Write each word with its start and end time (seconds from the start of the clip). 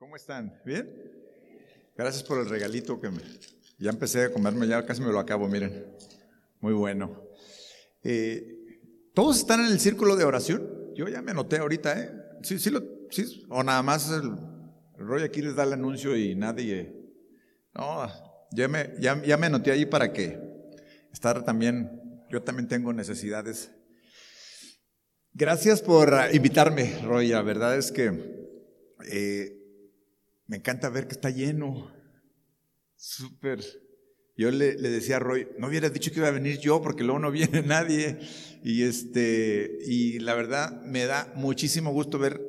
¿Cómo 0.00 0.16
están? 0.16 0.58
¿Bien? 0.64 0.90
Gracias 1.94 2.24
por 2.24 2.38
el 2.38 2.48
regalito 2.48 2.98
que 2.98 3.10
me... 3.10 3.20
Ya 3.78 3.90
empecé 3.90 4.24
a 4.24 4.32
comerme, 4.32 4.66
ya 4.66 4.86
casi 4.86 5.02
me 5.02 5.12
lo 5.12 5.18
acabo, 5.18 5.46
miren. 5.46 5.94
Muy 6.60 6.72
bueno. 6.72 7.22
Eh, 8.02 8.80
¿Todos 9.12 9.40
están 9.40 9.60
en 9.60 9.66
el 9.66 9.78
círculo 9.78 10.16
de 10.16 10.24
oración? 10.24 10.94
Yo 10.94 11.06
ya 11.06 11.20
me 11.20 11.32
anoté 11.32 11.58
ahorita, 11.58 12.00
¿eh? 12.00 12.12
Sí, 12.42 12.58
sí, 12.58 12.70
lo, 12.70 12.82
sí 13.10 13.44
o 13.50 13.62
nada 13.62 13.82
más 13.82 14.10
el, 14.10 14.32
el 14.98 15.22
aquí 15.22 15.42
les 15.42 15.54
da 15.54 15.64
el 15.64 15.74
anuncio 15.74 16.16
y 16.16 16.34
nadie... 16.34 16.96
No, 17.74 18.10
ya 18.52 18.68
me, 18.68 18.94
ya, 19.00 19.22
ya 19.22 19.36
me 19.36 19.48
anoté 19.48 19.70
ahí 19.70 19.84
para 19.84 20.14
que 20.14 20.40
estar 21.12 21.44
también, 21.44 22.24
yo 22.30 22.42
también 22.42 22.68
tengo 22.68 22.90
necesidades. 22.94 23.70
Gracias 25.34 25.82
por 25.82 26.10
invitarme, 26.32 27.02
Roy. 27.04 27.28
La 27.28 27.42
verdad 27.42 27.76
es 27.76 27.92
que 27.92 28.48
eh, 29.12 29.59
me 30.50 30.56
encanta 30.56 30.88
ver 30.88 31.06
que 31.06 31.14
está 31.14 31.30
lleno. 31.30 31.92
Súper. 32.96 33.60
Yo 34.36 34.50
le, 34.50 34.74
le, 34.74 34.90
decía 34.90 35.16
a 35.16 35.18
Roy, 35.20 35.46
no 35.58 35.68
hubieras 35.68 35.92
dicho 35.92 36.10
que 36.10 36.18
iba 36.18 36.26
a 36.26 36.32
venir 36.32 36.58
yo 36.58 36.82
porque 36.82 37.04
luego 37.04 37.20
no 37.20 37.30
viene 37.30 37.62
nadie. 37.66 38.18
Y, 38.64 38.82
este, 38.82 39.78
y 39.86 40.18
la 40.18 40.34
verdad 40.34 40.82
me 40.82 41.06
da 41.06 41.32
muchísimo 41.36 41.92
gusto 41.92 42.18
ver 42.18 42.40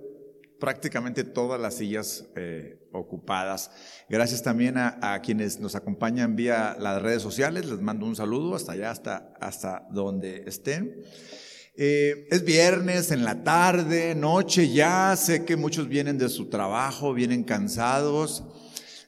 prácticamente 0.59 1.23
todas 1.23 1.61
las 1.61 1.75
sillas 1.75 2.25
eh, 2.35 2.89
ocupadas. 2.91 3.69
Gracias 4.09 4.41
también 4.41 4.79
a, 4.79 4.97
a, 5.13 5.21
quienes 5.21 5.59
nos 5.59 5.75
acompañan 5.75 6.35
vía 6.35 6.75
las 6.79 7.03
redes 7.03 7.21
sociales. 7.21 7.67
Les 7.67 7.81
mando 7.81 8.07
un 8.07 8.15
saludo 8.15 8.55
hasta 8.55 8.71
allá, 8.71 8.89
hasta, 8.89 9.35
hasta 9.39 9.87
donde 9.91 10.43
estén. 10.47 11.03
Eh, 11.75 12.27
es 12.29 12.43
viernes 12.43 13.11
en 13.11 13.23
la 13.23 13.43
tarde, 13.43 14.13
noche 14.13 14.69
ya, 14.71 15.15
sé 15.15 15.45
que 15.45 15.55
muchos 15.55 15.87
vienen 15.87 16.17
de 16.17 16.27
su 16.27 16.49
trabajo, 16.49 17.13
vienen 17.13 17.43
cansados 17.43 18.43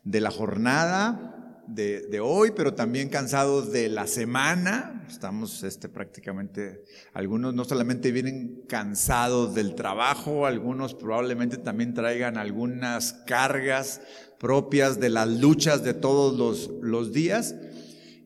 de 0.03 0.21
la 0.21 0.31
jornada 0.31 1.33
de, 1.67 2.19
hoy, 2.21 2.51
pero 2.55 2.73
también 2.73 3.09
cansados 3.09 3.71
de 3.71 3.89
la 3.89 4.07
semana. 4.07 5.05
Estamos 5.09 5.63
este, 5.63 5.89
prácticamente, 5.89 6.83
algunos 7.13 7.53
no 7.53 7.65
solamente 7.65 8.11
vienen 8.11 8.63
cansados 8.67 9.53
del 9.55 9.75
trabajo, 9.75 10.45
algunos 10.45 10.93
probablemente 10.93 11.57
también 11.57 11.93
traigan 11.93 12.37
algunas 12.37 13.13
cargas 13.25 14.01
propias 14.39 14.99
de 14.99 15.09
las 15.09 15.27
luchas 15.27 15.83
de 15.83 15.93
todos 15.93 16.69
los 16.81 17.13
días. 17.13 17.55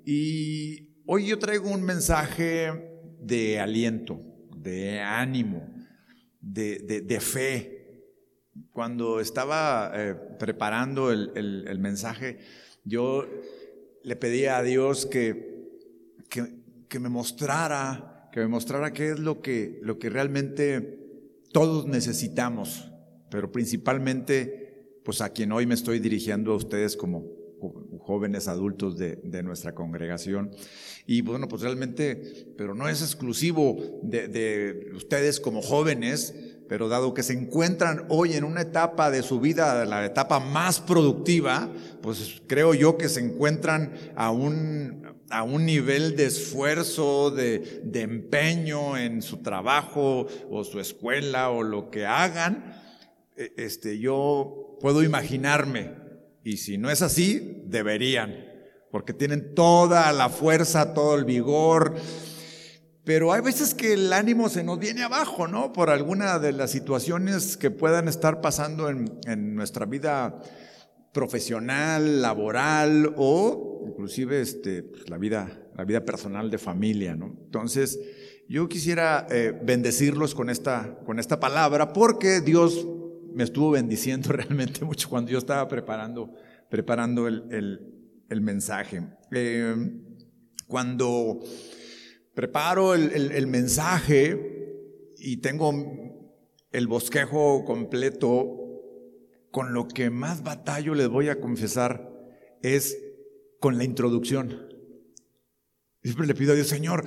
Y 0.06 1.04
hoy 1.06 1.28
yo 1.28 1.40
traigo 1.40 1.70
un 1.70 1.84
mensaje 1.84 2.72
de 3.20 3.60
aliento, 3.60 4.22
de 4.62 5.00
ánimo, 5.00 5.68
de, 6.40 6.80
de, 6.80 7.02
de 7.02 7.20
fe. 7.20 7.74
Cuando 8.72 9.20
estaba 9.20 9.92
eh, 9.94 10.16
preparando 10.40 11.12
el, 11.12 11.32
el, 11.36 11.80
mensaje, 11.80 12.40
yo 12.84 13.28
le 14.04 14.16
pedía 14.16 14.58
a 14.58 14.64
Dios 14.64 15.06
que, 15.06 15.70
que, 16.30 16.48
que, 16.88 17.00
me 17.00 17.10
mostrara, 17.10 18.30
que 18.32 18.40
me 18.40 18.48
mostrara 18.48 18.94
qué 18.94 19.12
es 19.12 19.20
lo 19.20 19.42
que, 19.42 19.80
lo 19.84 20.00
que 20.00 20.10
realmente 20.10 20.98
todos 21.52 21.86
necesitamos, 21.86 22.92
pero 23.30 23.52
principalmente, 23.52 25.02
pues 25.04 25.22
a 25.22 25.30
quien 25.30 25.52
hoy 25.52 25.66
me 25.66 25.76
estoy 25.76 26.00
dirigiendo 26.00 26.54
a 26.54 26.56
ustedes 26.56 26.98
como, 26.98 27.26
jóvenes 28.08 28.48
adultos 28.48 28.98
de, 28.98 29.44
nuestra 29.44 29.76
congregación. 29.76 30.52
Y 31.06 31.22
bueno, 31.22 31.50
pues 31.50 31.62
realmente, 31.62 32.54
pero 32.58 32.74
no 32.74 32.88
es 32.88 33.02
exclusivo 33.02 33.78
de, 34.02 34.30
de, 34.30 34.92
ustedes 34.96 35.42
como 35.42 35.62
jóvenes, 35.62 36.34
pero 36.70 36.88
dado 36.88 37.14
que 37.14 37.22
se 37.22 37.34
encuentran 37.34 38.06
hoy 38.08 38.34
en 38.34 38.46
una 38.46 38.62
etapa 38.62 39.12
de 39.12 39.24
su 39.24 39.42
vida, 39.42 39.84
la 39.84 40.06
etapa 40.06 40.40
más 40.40 40.80
productiva, 40.80 41.70
pues 42.02 42.42
creo 42.48 42.74
yo 42.74 42.98
que 42.98 43.10
se 43.10 43.20
encuentran 43.20 43.94
a 44.16 44.32
un, 44.32 45.04
a 45.30 45.44
un 45.44 45.66
nivel 45.66 46.16
de 46.16 46.28
esfuerzo, 46.28 47.30
de, 47.30 47.82
de 47.84 48.02
empeño 48.04 48.98
en 48.98 49.22
su 49.22 49.44
trabajo 49.44 50.28
o 50.50 50.64
su 50.64 50.80
escuela 50.80 51.50
o 51.50 51.62
lo 51.62 51.90
que 51.92 52.06
hagan. 52.06 52.74
Este, 53.36 54.00
yo 54.00 54.78
puedo 54.80 55.04
imaginarme 55.04 56.07
y 56.48 56.56
si 56.56 56.78
no 56.78 56.90
es 56.90 57.02
así, 57.02 57.62
deberían, 57.66 58.34
porque 58.90 59.12
tienen 59.12 59.54
toda 59.54 60.14
la 60.14 60.30
fuerza, 60.30 60.94
todo 60.94 61.16
el 61.16 61.26
vigor. 61.26 61.96
Pero 63.04 63.34
hay 63.34 63.42
veces 63.42 63.74
que 63.74 63.92
el 63.92 64.14
ánimo 64.14 64.48
se 64.48 64.64
nos 64.64 64.80
viene 64.80 65.04
abajo, 65.04 65.50
¿no? 65.50 65.74
Por 65.74 65.90
alguna 65.90 66.40
de 66.40 66.54
las 66.54 66.72
situaciones 66.72 67.58
que 67.58 67.70
puedan 67.70 68.08
estar 68.08 68.40
pasando 68.40 68.88
en, 68.88 69.56
nuestra 69.56 69.86
vida 69.86 70.42
profesional, 71.12 72.22
laboral 72.22 73.14
o 73.18 73.84
inclusive 73.86 74.40
este, 74.40 74.84
pues, 74.84 75.10
la, 75.10 75.18
vida, 75.18 75.68
la 75.76 75.84
vida 75.84 76.06
personal 76.06 76.50
de 76.50 76.60
familia, 76.60 77.14
¿no? 77.14 77.36
Entonces, 77.44 78.00
yo 78.48 78.70
quisiera 78.70 79.28
eh, 79.30 79.52
bendecirlos 79.66 80.34
con 80.34 80.50
esta, 80.50 80.98
con 81.06 81.20
esta 81.20 81.42
palabra 81.42 81.92
porque 81.92 82.40
Dios 82.40 82.88
me 83.38 83.44
estuvo 83.44 83.70
bendiciendo 83.72 84.30
realmente 84.34 84.84
mucho 84.84 85.10
cuando 85.10 85.30
yo 85.30 85.38
estaba 85.38 85.68
preparando, 85.68 86.34
preparando 86.70 87.28
el, 87.28 87.46
el, 88.30 88.42
mensaje. 88.42 89.04
Eh, 89.32 89.76
cuando 90.66 91.40
preparo 92.34 92.96
el, 92.96 93.12
el, 93.12 93.32
el, 93.32 93.46
mensaje 93.46 95.14
y 95.18 95.38
tengo 95.38 95.72
el 96.72 96.88
bosquejo 96.88 97.64
completo, 97.64 98.58
con 99.52 99.72
lo 99.72 99.88
que 99.88 100.10
más 100.10 100.44
batallo 100.44 100.96
les 100.96 101.08
voy 101.08 101.30
a 101.30 101.40
confesar 101.40 102.12
es 102.64 102.98
con 103.60 103.78
la 103.78 103.84
introducción. 103.84 104.68
Siempre 106.02 106.26
le 106.26 106.34
pido 106.34 106.54
a 106.54 106.56
Dios, 106.56 106.68
Señor, 106.68 107.06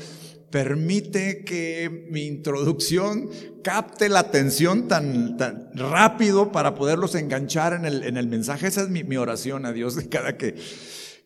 permite 0.50 1.44
que 1.44 2.06
mi 2.10 2.26
introducción 2.26 3.30
capte 3.62 4.08
la 4.08 4.20
atención 4.20 4.88
tan, 4.88 5.36
rápido 5.74 6.52
para 6.52 6.74
poderlos 6.74 7.14
enganchar 7.14 7.72
en 7.72 7.84
el, 7.84 8.02
en 8.02 8.16
el 8.16 8.26
mensaje. 8.26 8.66
Esa 8.66 8.82
es 8.82 8.88
mi, 8.88 9.16
oración 9.16 9.64
a 9.66 9.72
Dios 9.72 9.96
cada 10.10 10.36
que, 10.36 10.54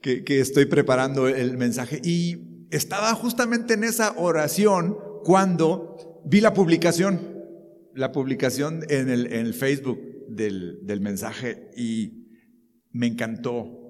que, 0.00 0.24
que 0.24 0.40
estoy 0.40 0.66
preparando 0.66 1.28
el 1.28 1.56
mensaje. 1.56 2.00
Y 2.04 2.66
estaba 2.70 3.14
justamente 3.14 3.74
en 3.74 3.84
esa 3.84 4.14
oración 4.16 4.96
cuando 5.24 6.22
vi 6.24 6.40
la 6.40 6.52
publicación, 6.52 7.20
la 7.94 8.12
publicación 8.12 8.84
en 8.88 9.08
el, 9.08 9.26
en 9.26 9.46
el 9.46 9.54
Facebook 9.54 10.00
del, 10.28 10.80
del 10.82 11.00
mensaje 11.00 11.70
y 11.76 12.24
me 12.92 13.06
encantó 13.06 13.80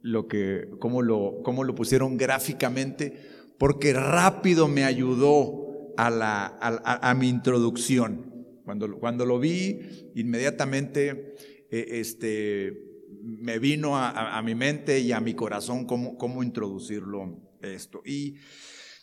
lo 0.00 0.28
que, 0.28 0.68
cómo 0.78 1.02
lo, 1.02 1.40
cómo 1.42 1.64
lo 1.64 1.74
pusieron 1.74 2.16
gráficamente 2.16 3.35
porque 3.58 3.92
rápido 3.92 4.68
me 4.68 4.84
ayudó 4.84 5.94
a, 5.96 6.10
la, 6.10 6.58
a, 6.60 7.14
mi 7.14 7.28
introducción. 7.28 8.60
Cuando, 8.64 8.98
cuando, 8.98 9.24
lo 9.24 9.38
vi, 9.38 10.10
inmediatamente 10.14 11.34
eh, 11.70 11.86
este, 11.92 12.72
me 13.22 13.58
vino 13.58 13.96
a, 13.96 14.36
a, 14.36 14.42
mi 14.42 14.54
mente 14.54 15.00
y 15.00 15.12
a 15.12 15.20
mi 15.20 15.34
corazón 15.34 15.86
cómo, 15.86 16.18
cómo 16.18 16.42
introducirlo 16.42 17.56
esto. 17.62 18.02
Y 18.04 18.36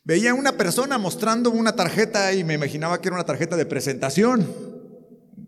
veía 0.03 0.33
una 0.33 0.57
persona 0.57 0.97
mostrando 0.97 1.49
una 1.49 1.75
tarjeta 1.75 2.33
y 2.33 2.43
me 2.43 2.53
imaginaba 2.55 3.01
que 3.01 3.07
era 3.07 3.15
una 3.15 3.25
tarjeta 3.25 3.55
de 3.55 3.65
presentación. 3.65 4.45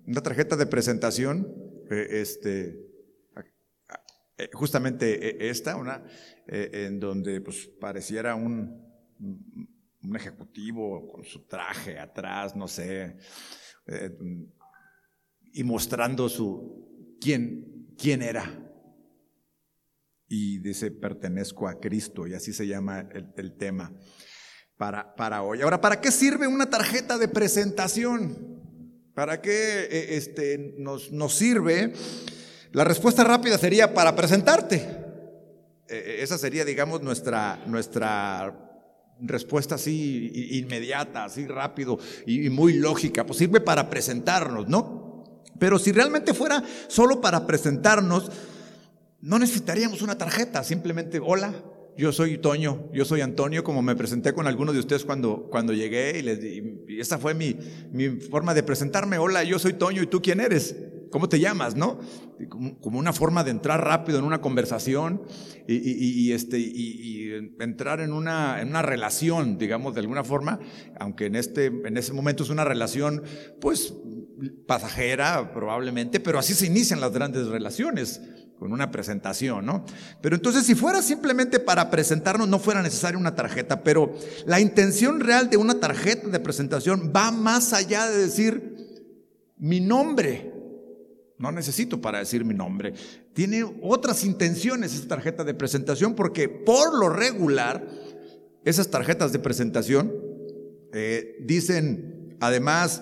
Una 0.07 0.21
tarjeta 0.21 0.55
de 0.55 0.65
presentación, 0.67 1.53
eh, 1.89 2.07
este, 2.11 2.79
eh, 4.37 4.49
justamente 4.53 5.49
esta, 5.49 5.75
una, 5.75 6.03
en 6.47 6.99
donde 6.99 7.41
pues 7.41 7.67
pareciera 7.79 8.35
un, 8.35 8.84
un 9.19 10.15
ejecutivo 10.15 11.11
con 11.11 11.23
su 11.23 11.45
traje 11.47 11.99
atrás, 11.99 12.55
no 12.55 12.67
sé, 12.67 13.17
eh, 13.87 14.17
y 15.53 15.63
mostrando 15.63 16.29
su 16.29 17.17
quién, 17.19 17.95
quién 17.97 18.21
era. 18.21 18.61
Y 20.27 20.59
dice, 20.59 20.91
pertenezco 20.91 21.67
a 21.67 21.79
Cristo, 21.79 22.27
y 22.27 22.33
así 22.33 22.51
se 22.51 22.67
llama 22.67 23.01
el, 23.13 23.31
el 23.37 23.57
tema 23.57 23.93
para, 24.77 25.15
para 25.15 25.43
hoy. 25.43 25.61
Ahora, 25.61 25.79
¿para 25.81 26.01
qué 26.01 26.11
sirve 26.11 26.47
una 26.47 26.69
tarjeta 26.69 27.17
de 27.17 27.27
presentación? 27.27 28.55
¿Para 29.13 29.41
qué 29.41 29.87
eh, 29.89 30.17
este, 30.17 30.75
nos, 30.77 31.11
nos 31.11 31.35
sirve? 31.35 31.93
La 32.71 32.83
respuesta 32.83 33.23
rápida 33.23 33.57
sería 33.57 33.93
para 33.93 34.15
presentarte. 34.15 34.75
Eh, 35.87 36.17
esa 36.19 36.37
sería, 36.37 36.65
digamos, 36.65 37.01
nuestra, 37.01 37.63
nuestra 37.67 38.64
respuesta 39.21 39.75
así 39.75 40.31
inmediata, 40.51 41.25
así 41.25 41.47
rápido 41.47 41.97
y 42.25 42.49
muy 42.49 42.73
lógica, 42.73 43.25
pues 43.25 43.39
sirve 43.39 43.59
para 43.61 43.89
presentarnos, 43.89 44.67
¿no? 44.67 45.41
Pero 45.59 45.79
si 45.79 45.91
realmente 45.91 46.33
fuera 46.33 46.63
solo 46.87 47.21
para 47.21 47.47
presentarnos, 47.47 48.31
no 49.21 49.39
necesitaríamos 49.39 50.01
una 50.01 50.17
tarjeta, 50.17 50.63
simplemente, 50.63 51.19
hola, 51.23 51.53
yo 51.97 52.11
soy 52.11 52.37
Toño, 52.37 52.89
yo 52.93 53.05
soy 53.05 53.21
Antonio, 53.21 53.63
como 53.63 53.81
me 53.81 53.95
presenté 53.95 54.33
con 54.33 54.47
algunos 54.47 54.73
de 54.73 54.81
ustedes 54.81 55.05
cuando, 55.05 55.47
cuando 55.49 55.71
llegué 55.71 56.19
y, 56.19 56.21
les, 56.21 56.43
y 56.43 56.99
esa 56.99 57.17
fue 57.17 57.33
mi, 57.33 57.55
mi 57.91 58.09
forma 58.09 58.53
de 58.53 58.63
presentarme, 58.63 59.17
hola, 59.17 59.43
yo 59.43 59.59
soy 59.59 59.73
Toño 59.73 60.03
y 60.03 60.07
tú 60.07 60.21
quién 60.21 60.41
eres. 60.41 60.75
¿Cómo 61.15 61.29
te 61.29 61.39
llamas? 61.39 61.77
¿No? 61.77 61.97
Como 62.81 62.99
una 62.99 63.13
forma 63.13 63.45
de 63.45 63.51
entrar 63.51 63.81
rápido 63.81 64.19
en 64.19 64.25
una 64.25 64.41
conversación 64.41 65.21
y, 65.65 66.33
este, 66.33 66.59
y, 66.59 67.31
entrar 67.61 68.01
en 68.01 68.11
una, 68.11 68.59
en 68.59 68.67
una 68.67 68.81
relación, 68.81 69.57
digamos, 69.57 69.93
de 69.93 70.01
alguna 70.01 70.25
forma, 70.25 70.59
aunque 70.99 71.27
en, 71.27 71.37
este, 71.37 71.67
en 71.67 71.95
ese 71.95 72.11
momento 72.11 72.43
es 72.43 72.49
una 72.49 72.65
relación, 72.65 73.23
pues, 73.61 73.93
pasajera 74.67 75.53
probablemente, 75.53 76.19
pero 76.19 76.37
así 76.37 76.53
se 76.53 76.65
inician 76.65 76.99
las 76.99 77.13
grandes 77.13 77.47
relaciones 77.47 78.19
con 78.59 78.73
una 78.73 78.91
presentación, 78.91 79.65
¿no? 79.65 79.85
Pero 80.21 80.35
entonces 80.35 80.65
si 80.65 80.75
fuera 80.75 81.01
simplemente 81.01 81.61
para 81.61 81.89
presentarnos 81.89 82.49
no 82.49 82.59
fuera 82.59 82.81
necesaria 82.81 83.17
una 83.17 83.35
tarjeta, 83.35 83.83
pero 83.83 84.13
la 84.45 84.59
intención 84.59 85.21
real 85.21 85.49
de 85.49 85.55
una 85.55 85.79
tarjeta 85.79 86.27
de 86.27 86.39
presentación 86.41 87.13
va 87.15 87.31
más 87.31 87.71
allá 87.71 88.05
de 88.09 88.17
decir 88.17 88.75
mi 89.57 89.79
nombre. 89.79 90.54
No 91.37 91.51
necesito 91.51 91.99
para 91.99 92.19
decir 92.19 92.45
mi 92.45 92.53
nombre. 92.53 92.93
Tiene 93.33 93.65
otras 93.81 94.23
intenciones 94.23 94.93
esa 94.93 95.07
tarjeta 95.07 95.43
de 95.43 95.53
presentación 95.53 96.15
porque 96.15 96.47
por 96.47 96.97
lo 96.97 97.09
regular 97.09 97.85
esas 98.63 98.89
tarjetas 98.89 99.31
de 99.33 99.39
presentación 99.39 100.13
eh, 100.93 101.35
dicen 101.41 102.37
además 102.39 103.01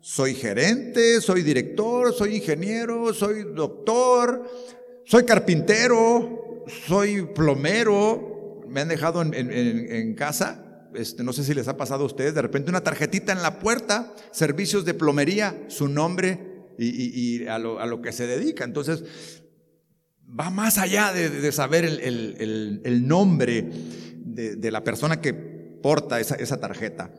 soy 0.00 0.34
gerente, 0.34 1.20
soy 1.20 1.42
director, 1.42 2.14
soy 2.14 2.36
ingeniero, 2.36 3.12
soy 3.12 3.42
doctor, 3.52 4.48
soy 5.04 5.24
carpintero, 5.24 6.64
soy 6.86 7.22
plomero, 7.22 8.62
me 8.68 8.82
han 8.82 8.88
dejado 8.88 9.22
en, 9.22 10.14
casa, 10.14 10.86
este, 10.94 11.24
no 11.24 11.32
sé 11.32 11.42
si 11.42 11.54
les 11.54 11.66
ha 11.66 11.76
pasado 11.76 12.04
a 12.04 12.06
ustedes, 12.06 12.34
de 12.34 12.42
repente 12.42 12.70
una 12.70 12.84
tarjetita 12.84 13.32
en 13.32 13.42
la 13.42 13.58
puerta, 13.58 14.14
servicios 14.30 14.84
de 14.84 14.94
plomería, 14.94 15.64
su 15.66 15.88
nombre 15.88 16.45
y, 16.78 17.46
a, 17.46 17.58
lo, 17.58 18.02
que 18.02 18.12
se 18.12 18.26
dedica. 18.26 18.64
Entonces, 18.64 19.04
va 20.28 20.50
más 20.50 20.78
allá 20.78 21.12
de, 21.12 21.52
saber 21.52 21.84
el, 21.84 23.06
nombre 23.06 23.68
de, 24.24 24.70
la 24.70 24.82
persona 24.84 25.20
que 25.20 25.34
porta 25.34 26.20
esa, 26.20 26.60
tarjeta. 26.60 27.12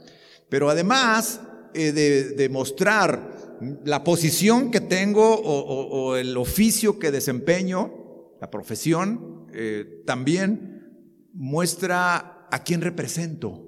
Pero 0.49 0.69
además 0.69 1.41
eh, 1.73 1.91
de 1.91 2.49
mostrar 2.49 3.37
la 3.85 4.03
posición 4.03 4.71
que 4.71 4.81
tengo 4.81 5.35
o, 5.35 6.15
el 6.15 6.37
oficio 6.37 6.99
que 6.99 7.11
desempeño, 7.11 7.91
la 8.39 8.49
profesión, 8.49 9.47
eh, 9.53 10.03
también 10.05 11.29
muestra 11.33 12.47
a 12.51 12.63
quién 12.63 12.81
represento, 12.81 13.66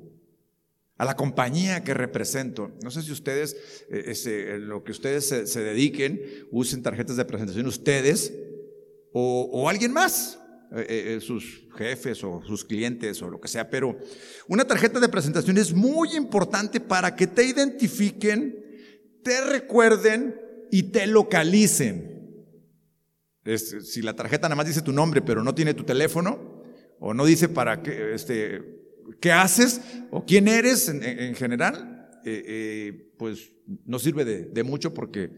a 0.99 1.05
la 1.05 1.15
compañía 1.15 1.83
que 1.83 1.95
represento. 1.95 2.71
No 2.83 2.91
sé 2.91 3.01
si 3.01 3.11
ustedes, 3.11 3.57
eh, 3.89 4.59
lo 4.59 4.83
que 4.83 4.91
ustedes 4.91 5.25
se, 5.27 5.59
dediquen, 5.59 6.21
usen 6.51 6.83
tarjetas 6.83 7.15
de 7.15 7.25
presentación 7.25 7.65
ustedes 7.65 8.31
o, 9.11 9.67
alguien 9.67 9.91
más, 9.91 10.39
eh, 10.71 11.17
sus 11.19 11.67
jefes 11.75 12.23
o 12.23 12.43
sus 12.45 12.63
clientes 12.63 13.19
o 13.23 13.29
lo 13.31 13.41
que 13.41 13.47
sea, 13.47 13.71
pero 13.71 13.97
una 14.47 14.65
tarjeta 14.65 14.99
de 14.99 15.09
presentación 15.09 15.57
es 15.57 15.73
muy 15.73 16.15
importante 16.15 16.79
para 16.79 17.15
que 17.15 17.25
te 17.25 17.43
identifiquen 17.43 18.69
te 19.23 19.41
recuerden 19.41 20.39
y 20.71 20.83
te 20.83 21.07
localicen. 21.07 22.17
si 23.45 24.01
la 24.01 24.15
tarjeta 24.15 24.47
nada 24.47 24.55
más 24.55 24.67
dice 24.67 24.81
tu 24.81 24.91
nombre, 24.91 25.21
pero 25.21 25.43
no 25.43 25.55
tiene 25.55 25.73
tu 25.73 25.83
teléfono, 25.83 26.63
o 26.99 27.13
no 27.13 27.25
dice 27.25 27.49
para 27.49 27.81
qué, 27.81 28.13
este, 28.13 28.78
qué 29.19 29.31
haces 29.31 29.81
o 30.11 30.25
quién 30.25 30.47
eres 30.47 30.89
en, 30.89 31.35
general, 31.35 32.09
eh, 32.25 32.43
eh, 32.45 33.13
pues 33.17 33.51
no 33.85 33.99
sirve 33.99 34.25
de, 34.25 34.63
mucho 34.63 34.93
porque 34.93 35.31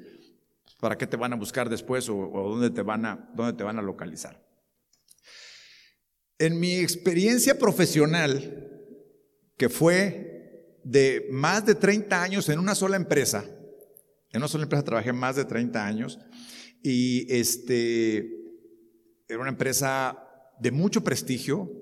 para 0.79 0.97
qué 0.97 1.07
te 1.07 1.17
van 1.17 1.33
a 1.33 1.35
buscar 1.35 1.69
después 1.69 2.09
o, 2.09 2.15
dónde, 2.15 2.69
te 2.69 2.81
van 2.81 3.05
a, 3.05 3.31
dónde 3.35 3.53
te 3.53 3.63
van 3.63 3.79
a 3.79 3.81
localizar. 3.81 4.41
En 6.39 6.59
mi 6.59 6.77
experiencia 6.77 7.57
profesional, 7.59 8.67
que 9.57 9.69
fue 9.69 10.79
de 10.83 11.27
más 11.29 11.65
de 11.65 11.75
30 11.75 12.23
años 12.23 12.49
en 12.49 12.57
una 12.59 12.73
sola 12.73 12.95
empresa, 12.95 13.45
en 14.31 14.37
una 14.37 14.47
sola 14.47 14.63
empresa 14.63 14.83
trabajé 14.83 15.13
más 15.13 15.35
de 15.35 15.45
30 15.45 15.85
años 15.85 16.19
y 16.81 17.31
este, 17.31 18.27
era 19.27 19.39
una 19.39 19.49
empresa 19.49 20.17
de 20.59 20.71
mucho 20.71 21.03
prestigio, 21.03 21.80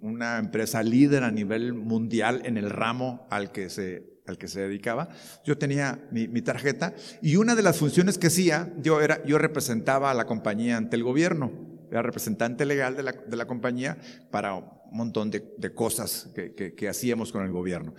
una 0.00 0.38
empresa 0.38 0.82
líder 0.82 1.22
a 1.22 1.30
nivel 1.30 1.74
mundial 1.74 2.42
en 2.44 2.56
el 2.56 2.70
ramo 2.70 3.26
al 3.30 3.52
que 3.52 3.68
se, 3.68 4.20
al 4.26 4.38
que 4.38 4.48
se 4.48 4.60
dedicaba. 4.60 5.08
Yo 5.44 5.58
tenía 5.58 6.08
mi, 6.10 6.42
tarjeta 6.42 6.94
y 7.20 7.36
una 7.36 7.54
de 7.54 7.62
las 7.62 7.76
funciones 7.76 8.16
que 8.16 8.28
hacía, 8.28 8.72
yo, 8.78 9.00
era, 9.00 9.22
yo 9.24 9.38
representaba 9.38 10.10
a 10.10 10.14
la 10.14 10.26
compañía 10.26 10.76
ante 10.76 10.96
el 10.96 11.04
gobierno, 11.04 11.52
era 11.90 12.02
representante 12.02 12.64
legal 12.64 12.96
de 12.96 13.02
la, 13.02 13.12
de 13.12 13.36
la 13.36 13.46
compañía 13.46 13.98
para 14.30 14.54
un 14.54 14.64
montón 14.92 15.30
de, 15.30 15.54
de 15.58 15.74
cosas 15.74 16.28
que, 16.34 16.74
que, 16.74 16.88
hacíamos 16.88 17.32
con 17.32 17.44
el 17.44 17.50
gobierno. 17.50 17.94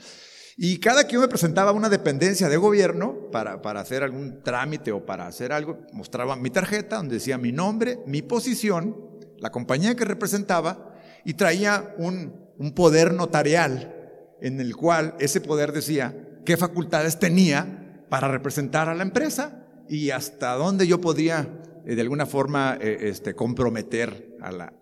Y 0.58 0.80
cada 0.80 1.08
que 1.08 1.14
yo 1.14 1.22
me 1.22 1.28
presentaba 1.28 1.72
una 1.72 1.90
dependencia 1.90 2.50
de 2.50 2.58
gobierno 2.58 3.30
para, 3.32 3.62
para, 3.62 3.80
hacer 3.80 4.04
algún 4.04 4.44
trámite 4.44 4.92
o 4.92 5.06
para 5.06 5.28
hacer 5.28 5.52
algo, 5.52 5.80
mostraba 5.94 6.36
mi 6.36 6.50
tarjeta 6.50 6.98
donde 6.98 7.16
decía 7.16 7.38
mi 7.38 7.52
nombre, 7.52 8.00
mi 8.06 8.22
posición, 8.22 8.96
la 9.40 9.52
compañía 9.52 9.96
que 9.96 10.06
representaba 10.06 10.91
y 11.26 11.34
traía 11.34 11.94
un, 11.98 12.34
un 12.58 12.74
poder 12.74 13.14
notarial 13.14 13.96
en 14.42 14.60
el 14.60 14.76
cual 14.76 15.16
ese 15.20 15.42
poder 15.42 15.72
decía 15.72 16.16
qué 16.46 16.58
facultades 16.58 17.20
tenía 17.20 18.06
para 18.10 18.28
representar 18.28 18.90
a 18.90 18.96
la 18.96 19.04
empresa 19.04 19.66
y 19.88 20.10
hasta 20.10 20.54
dónde 20.54 20.88
yo 20.88 21.00
podía 21.00 21.50
eh, 21.86 21.96
de 21.96 22.02
alguna 22.02 22.26
forma 22.26 22.78
eh, 22.82 22.98
este, 23.02 23.36
comprometer 23.36 24.38
a 24.42 24.52
la, 24.52 24.74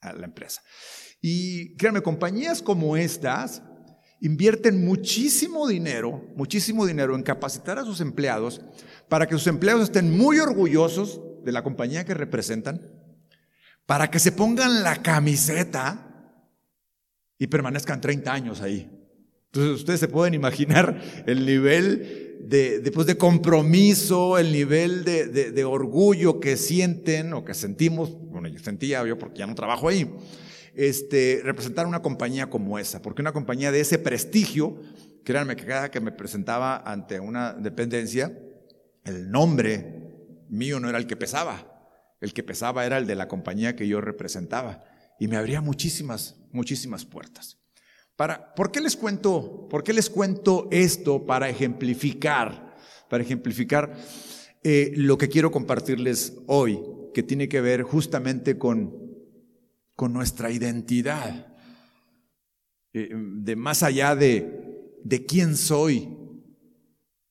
a 0.00 0.12
la 0.12 0.26
empresa. 0.26 0.62
Y 1.20 1.76
créanme, 1.76 2.02
compañías 2.02 2.62
como 2.62 2.96
estas 2.96 3.62
invierten 4.20 4.84
muchísimo 4.84 5.66
dinero, 5.66 6.22
muchísimo 6.36 6.86
dinero 6.86 7.14
en 7.14 7.22
capacitar 7.22 7.78
a 7.78 7.84
sus 7.84 8.00
empleados 8.00 8.60
para 9.08 9.26
que 9.26 9.34
sus 9.34 9.46
empleados 9.46 9.84
estén 9.84 10.16
muy 10.16 10.38
orgullosos 10.38 11.20
de 11.44 11.52
la 11.52 11.62
compañía 11.62 12.04
que 12.04 12.14
representan, 12.14 12.82
para 13.90 14.08
que 14.08 14.20
se 14.20 14.30
pongan 14.30 14.84
la 14.84 15.02
camiseta 15.02 16.38
y 17.36 17.48
permanezcan 17.48 18.00
30 18.00 18.32
años 18.32 18.60
ahí. 18.60 18.88
Entonces 19.46 19.80
ustedes 19.80 19.98
se 19.98 20.06
pueden 20.06 20.32
imaginar 20.32 21.02
el 21.26 21.44
nivel 21.44 22.38
de, 22.40 22.88
pues, 22.94 23.08
de 23.08 23.16
compromiso, 23.16 24.38
el 24.38 24.52
nivel 24.52 25.02
de, 25.02 25.26
de, 25.26 25.64
orgullo 25.64 26.38
que 26.38 26.56
sienten 26.56 27.32
o 27.32 27.44
que 27.44 27.52
sentimos, 27.52 28.16
bueno, 28.30 28.46
yo 28.46 28.60
sentía 28.60 29.04
yo 29.04 29.18
porque 29.18 29.40
ya 29.40 29.48
no 29.48 29.56
trabajo 29.56 29.88
ahí, 29.88 30.08
este, 30.76 31.40
representar 31.42 31.88
una 31.88 32.00
compañía 32.00 32.48
como 32.48 32.78
esa, 32.78 33.02
porque 33.02 33.22
una 33.22 33.32
compañía 33.32 33.72
de 33.72 33.80
ese 33.80 33.98
prestigio, 33.98 34.76
créanme 35.24 35.56
que 35.56 35.66
cada 35.66 35.90
que 35.90 35.98
me 35.98 36.12
presentaba 36.12 36.76
ante 36.76 37.18
una 37.18 37.54
dependencia, 37.54 38.38
el 39.02 39.32
nombre 39.32 40.44
mío 40.48 40.78
no 40.78 40.88
era 40.88 40.98
el 40.98 41.08
que 41.08 41.16
pesaba, 41.16 41.69
el 42.20 42.32
que 42.32 42.42
pesaba 42.42 42.86
era 42.86 42.98
el 42.98 43.06
de 43.06 43.14
la 43.14 43.28
compañía 43.28 43.76
que 43.76 43.88
yo 43.88 44.00
representaba 44.00 44.84
y 45.18 45.28
me 45.28 45.36
abría 45.36 45.60
muchísimas, 45.60 46.36
muchísimas 46.52 47.04
puertas. 47.04 47.58
Para, 48.16 48.54
¿por, 48.54 48.70
qué 48.70 48.80
les 48.80 48.96
cuento, 48.96 49.68
¿Por 49.68 49.82
qué 49.82 49.92
les 49.92 50.10
cuento 50.10 50.68
esto 50.70 51.26
para 51.26 51.48
ejemplificar, 51.48 52.76
para 53.08 53.22
ejemplificar 53.22 53.96
eh, 54.62 54.92
lo 54.96 55.16
que 55.16 55.28
quiero 55.28 55.50
compartirles 55.50 56.34
hoy, 56.46 56.80
que 57.14 57.22
tiene 57.22 57.48
que 57.48 57.60
ver 57.60 57.82
justamente 57.82 58.58
con 58.58 59.10
con 60.00 60.14
nuestra 60.14 60.50
identidad, 60.50 61.54
eh, 62.94 63.10
de 63.12 63.54
más 63.54 63.82
allá 63.82 64.16
de, 64.16 64.96
de 65.04 65.26
quién 65.26 65.58
soy, 65.58 66.08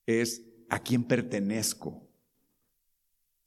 es 0.06 0.44
a 0.68 0.78
quién 0.78 1.02
pertenezco. 1.02 2.08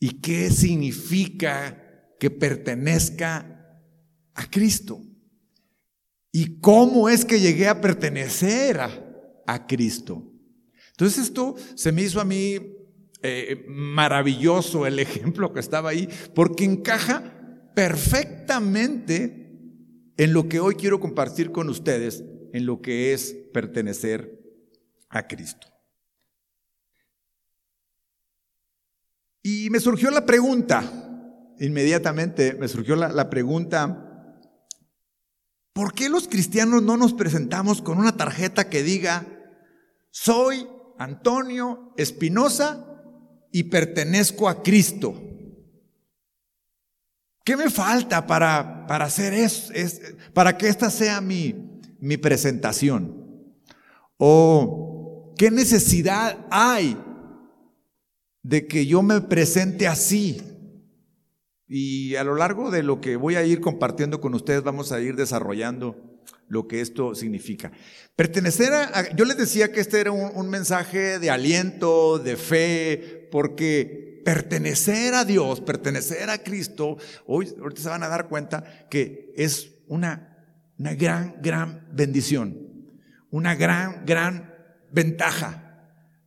¿Y 0.04 0.20
qué 0.20 0.50
significa 0.50 1.82
que 2.20 2.30
pertenezca 2.30 3.80
a 4.34 4.52
Cristo? 4.52 5.02
¿Y 6.30 6.60
cómo 6.60 7.08
es 7.08 7.24
que 7.24 7.40
llegué 7.40 7.70
a 7.70 7.80
pertenecer 7.80 8.82
a, 8.82 9.66
Cristo? 9.66 10.30
Entonces 10.90 11.24
esto 11.24 11.56
se 11.76 11.94
me 11.94 12.02
hizo 12.02 12.20
a 12.20 12.26
mí 12.26 12.58
eh, 13.22 13.64
maravilloso 13.70 14.86
el 14.86 15.00
ejemplo 15.00 15.54
que 15.54 15.62
estaba 15.62 15.92
ahí, 15.92 16.10
porque 16.36 16.66
encaja 16.66 17.72
perfectamente 17.74 19.58
en 20.18 20.34
lo 20.34 20.50
que 20.50 20.60
hoy 20.60 20.76
quiero 20.76 21.00
compartir 21.00 21.54
con 21.54 21.70
ustedes, 21.70 22.26
en 22.52 22.66
lo 22.66 22.82
que 22.82 23.14
es 23.14 23.34
pertenecer 23.54 24.38
a 25.08 25.30
Cristo. 25.30 25.73
Y 29.44 29.70
me 29.70 29.82
surgió 29.82 30.10
la 30.10 30.26
pregunta, 30.26 30.82
inmediatamente 31.60 32.54
me 32.54 32.70
surgió 32.70 32.96
la, 32.96 33.30
pregunta, 33.30 34.40
¿por 35.74 35.94
qué 35.94 36.08
los 36.08 36.30
cristianos 36.30 36.82
no 36.82 36.96
nos 36.96 37.14
presentamos 37.14 37.82
con 37.82 37.98
una 37.98 38.16
tarjeta 38.16 38.70
que 38.70 38.84
diga, 38.84 39.28
soy 40.12 40.66
Antonio 40.98 41.94
Espinosa 41.98 42.88
y 43.52 43.64
pertenezco 43.64 44.48
a 44.48 44.64
Cristo. 44.64 45.14
¿Qué 47.44 47.58
me 47.58 47.70
falta 47.70 48.26
para, 48.26 48.88
para 48.88 49.06
hacer 49.06 49.34
eso? 49.34 49.74
para 50.34 50.58
que 50.58 50.70
esta 50.70 50.90
sea 50.90 51.20
mi, 51.20 51.82
mi 52.00 52.16
presentación? 52.16 53.54
¿O 54.18 55.34
qué 55.38 55.52
necesidad 55.52 56.46
hay 56.50 56.98
de 58.44 58.68
que 58.68 58.86
yo 58.86 59.02
me 59.02 59.22
presente 59.22 59.88
así? 59.88 60.42
Y 61.68 62.16
a 62.16 62.24
lo 62.24 62.36
largo 62.36 62.70
de 62.70 62.84
lo 62.84 63.02
que 63.02 63.16
voy 63.16 63.36
a 63.36 63.46
ir 63.46 63.62
compartiendo 63.62 64.22
con 64.22 64.36
ustedes, 64.36 64.64
vamos 64.64 64.92
a 64.92 65.02
ir 65.02 65.16
desarrollando 65.16 66.14
lo 66.48 66.68
que 66.68 66.82
esto 66.82 67.16
significa. 67.16 67.72
Pertenecer 68.16 68.74
a, 68.74 69.16
yo 69.16 69.26
les 69.26 69.38
decía 69.38 69.72
que 69.72 69.80
este 69.80 70.00
era 70.00 70.12
un, 70.12 70.50
mensaje 70.50 71.18
de 71.20 71.30
aliento, 71.30 72.20
de 72.20 72.38
fe, 72.38 73.28
porque 73.32 74.22
pertenecer 74.24 75.16
a 75.16 75.26
Dios, 75.26 75.62
pertenecer 75.62 76.30
a 76.30 76.38
Cristo, 76.38 76.98
hoy 77.26 77.54
ahorita 77.60 77.82
se 77.82 77.90
van 77.90 78.04
a 78.04 78.08
dar 78.08 78.28
cuenta 78.28 78.88
que 78.90 79.34
es 79.36 79.72
una, 79.88 80.46
una 80.78 80.94
gran, 80.94 81.36
gran 81.42 81.88
bendición, 81.92 82.56
una 83.32 83.56
gran, 83.56 84.06
gran 84.06 84.54
ventaja. 84.92 85.63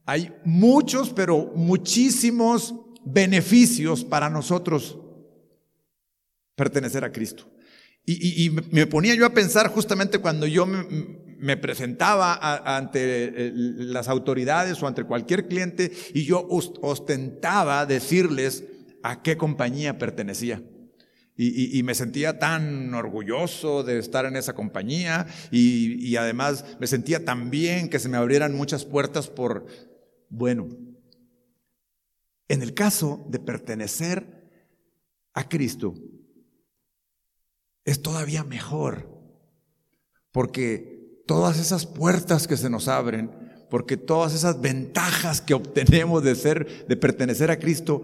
Hay 0.07 0.33
muchos, 0.45 1.11
pero 1.11 1.53
muchísimos 1.57 2.75
beneficios 3.05 4.05
para 4.05 4.31
nosotros 4.31 4.99
pertenecer 6.55 7.05
a 7.05 7.13
Cristo. 7.13 7.51
Y, 8.09 8.51
me 8.71 8.87
ponía 8.87 9.17
yo 9.17 9.27
a 9.27 9.35
pensar 9.35 9.69
justamente 9.69 10.21
cuando 10.21 10.47
yo 10.47 10.65
me, 10.65 11.57
presentaba 11.57 12.39
ante 12.77 13.25
eh, 13.25 13.53
las 13.53 14.07
autoridades 14.07 14.81
o 14.81 14.87
ante 14.87 15.03
cualquier 15.03 15.49
cliente 15.49 15.91
y 16.15 16.25
yo 16.25 16.47
ostentaba 16.49 17.85
decirles 17.85 18.63
a 19.03 19.23
qué 19.23 19.37
compañía 19.37 19.99
pertenecía. 19.99 20.63
Y, 21.39 21.83
me 21.83 21.95
sentía 21.95 22.39
tan 22.39 22.95
orgulloso 22.95 23.83
de 23.83 23.99
estar 23.99 24.25
en 24.25 24.37
esa 24.37 24.55
compañía 24.55 25.27
y, 25.51 26.15
además 26.17 26.65
me 26.79 26.87
sentía 26.87 27.25
tan 27.25 27.51
bien 27.51 27.89
que 27.89 27.99
se 27.99 28.09
me 28.09 28.17
abrieran 28.17 28.55
muchas 28.55 28.85
puertas 28.85 29.29
por, 29.29 29.67
bueno, 30.29 30.69
en 32.49 32.63
el 32.63 32.75
caso 32.75 33.25
de 33.29 33.39
pertenecer 33.39 34.49
a 35.35 35.49
Cristo, 35.49 35.95
es 37.85 38.03
todavía 38.03 38.45
mejor. 38.45 39.09
Porque 40.33 41.23
todas 41.27 41.59
esas 41.59 41.87
puertas 41.87 42.47
que 42.47 42.57
se 42.57 42.71
nos 42.71 42.89
abren, 42.89 43.31
porque 43.71 43.97
todas 43.97 44.35
esas 44.35 44.61
ventajas 44.61 45.41
que 45.41 45.55
obtenemos 45.55 46.23
de 46.23 46.35
ser, 46.35 46.87
de 46.87 46.97
pertenecer 46.97 47.51
a 47.51 47.59
Cristo, 47.59 48.03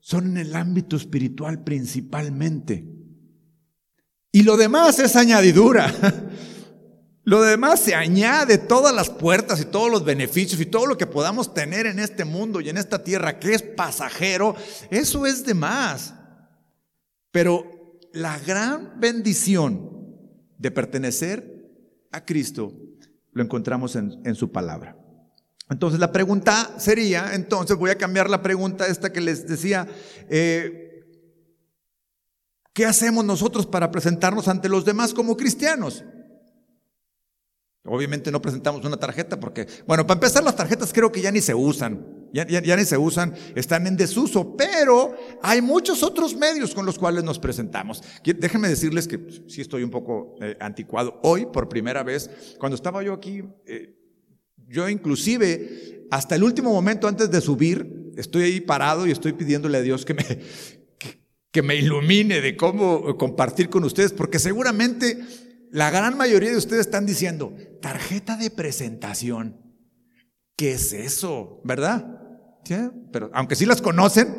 son 0.00 0.26
en 0.28 0.36
el 0.38 0.56
ámbito 0.56 0.96
espiritual 0.96 1.62
principalmente. 1.62 2.86
Y 4.32 4.42
lo 4.42 4.56
demás 4.56 4.98
es 4.98 5.16
añadidura. 5.16 5.92
Lo 7.26 7.42
demás 7.42 7.80
se 7.80 7.92
añade, 7.92 8.56
todas 8.56 8.94
las 8.94 9.10
puertas 9.10 9.60
y 9.60 9.64
todos 9.64 9.90
los 9.90 10.04
beneficios 10.04 10.60
y 10.60 10.66
todo 10.66 10.86
lo 10.86 10.96
que 10.96 11.08
podamos 11.08 11.52
tener 11.52 11.84
en 11.86 11.98
este 11.98 12.24
mundo 12.24 12.60
y 12.60 12.68
en 12.68 12.76
esta 12.76 13.02
tierra 13.02 13.40
que 13.40 13.52
es 13.52 13.62
pasajero, 13.62 14.54
eso 14.92 15.26
es 15.26 15.44
de 15.44 15.54
más. 15.54 16.14
Pero 17.32 17.98
la 18.12 18.38
gran 18.38 19.00
bendición 19.00 19.90
de 20.56 20.70
pertenecer 20.70 21.68
a 22.12 22.24
Cristo 22.24 22.72
lo 23.32 23.42
encontramos 23.42 23.96
en, 23.96 24.34
su 24.36 24.52
palabra. 24.52 24.96
Entonces 25.68 25.98
la 25.98 26.12
pregunta 26.12 26.76
sería, 26.78 27.34
entonces 27.34 27.76
voy 27.76 27.90
a 27.90 27.98
cambiar 27.98 28.30
la 28.30 28.40
pregunta 28.40 28.86
esta 28.86 29.12
que 29.12 29.20
les 29.20 29.48
decía, 29.48 29.88
eh, 30.30 31.02
¿qué 32.72 32.86
hacemos 32.86 33.24
nosotros 33.24 33.66
para 33.66 33.90
presentarnos 33.90 34.46
ante 34.46 34.68
los 34.68 34.84
demás 34.84 35.12
como 35.12 35.36
cristianos? 35.36 36.04
Obviamente 37.86 38.30
no 38.30 38.42
presentamos 38.42 38.84
una 38.84 38.96
tarjeta 38.96 39.38
porque, 39.38 39.66
bueno, 39.86 40.06
para 40.06 40.18
empezar 40.18 40.42
las 40.42 40.56
tarjetas 40.56 40.92
creo 40.92 41.10
que 41.12 41.20
ya 41.20 41.30
ni 41.30 41.40
se 41.40 41.54
usan. 41.54 42.16
Ya, 42.32 42.76
ni 42.76 42.84
se 42.84 42.98
usan, 42.98 43.34
están 43.54 43.86
en 43.86 43.96
desuso, 43.96 44.56
pero 44.56 45.16
hay 45.42 45.62
muchos 45.62 46.02
otros 46.02 46.36
medios 46.36 46.74
con 46.74 46.84
los 46.84 46.98
cuales 46.98 47.24
nos 47.24 47.38
presentamos. 47.38 48.02
Déjenme 48.22 48.68
decirles 48.68 49.08
que 49.08 49.18
sí 49.46 49.62
estoy 49.62 49.82
un 49.82 49.90
poco 49.90 50.34
eh, 50.42 50.54
anticuado. 50.60 51.18
Hoy, 51.22 51.46
por 51.46 51.68
primera 51.68 52.02
vez, 52.02 52.28
cuando 52.58 52.76
estaba 52.76 53.02
yo 53.02 53.14
aquí, 53.14 53.42
eh, 53.64 53.96
yo 54.68 54.86
inclusive, 54.88 56.06
hasta 56.10 56.34
el 56.34 56.42
último 56.42 56.72
momento 56.72 57.08
antes 57.08 57.30
de 57.30 57.40
subir, 57.40 58.12
estoy 58.16 58.42
ahí 58.42 58.60
parado 58.60 59.06
y 59.06 59.12
estoy 59.12 59.32
pidiéndole 59.32 59.78
a 59.78 59.82
Dios 59.82 60.04
que 60.04 60.12
me, 60.12 60.24
que 61.50 61.62
me 61.62 61.76
ilumine 61.76 62.42
de 62.42 62.54
cómo 62.54 63.16
compartir 63.16 63.70
con 63.70 63.82
ustedes, 63.84 64.12
porque 64.12 64.38
seguramente 64.38 65.24
la 65.76 65.90
gran 65.90 66.16
mayoría 66.16 66.52
de 66.52 66.56
ustedes 66.56 66.86
están 66.86 67.04
diciendo, 67.04 67.54
tarjeta 67.82 68.38
de 68.38 68.50
presentación. 68.50 69.60
¿Qué 70.56 70.72
es 70.72 70.94
eso? 70.94 71.60
¿Verdad? 71.64 72.18
Pero 73.12 73.28
aunque 73.34 73.56
sí 73.56 73.66
las 73.66 73.82
conocen, 73.82 74.34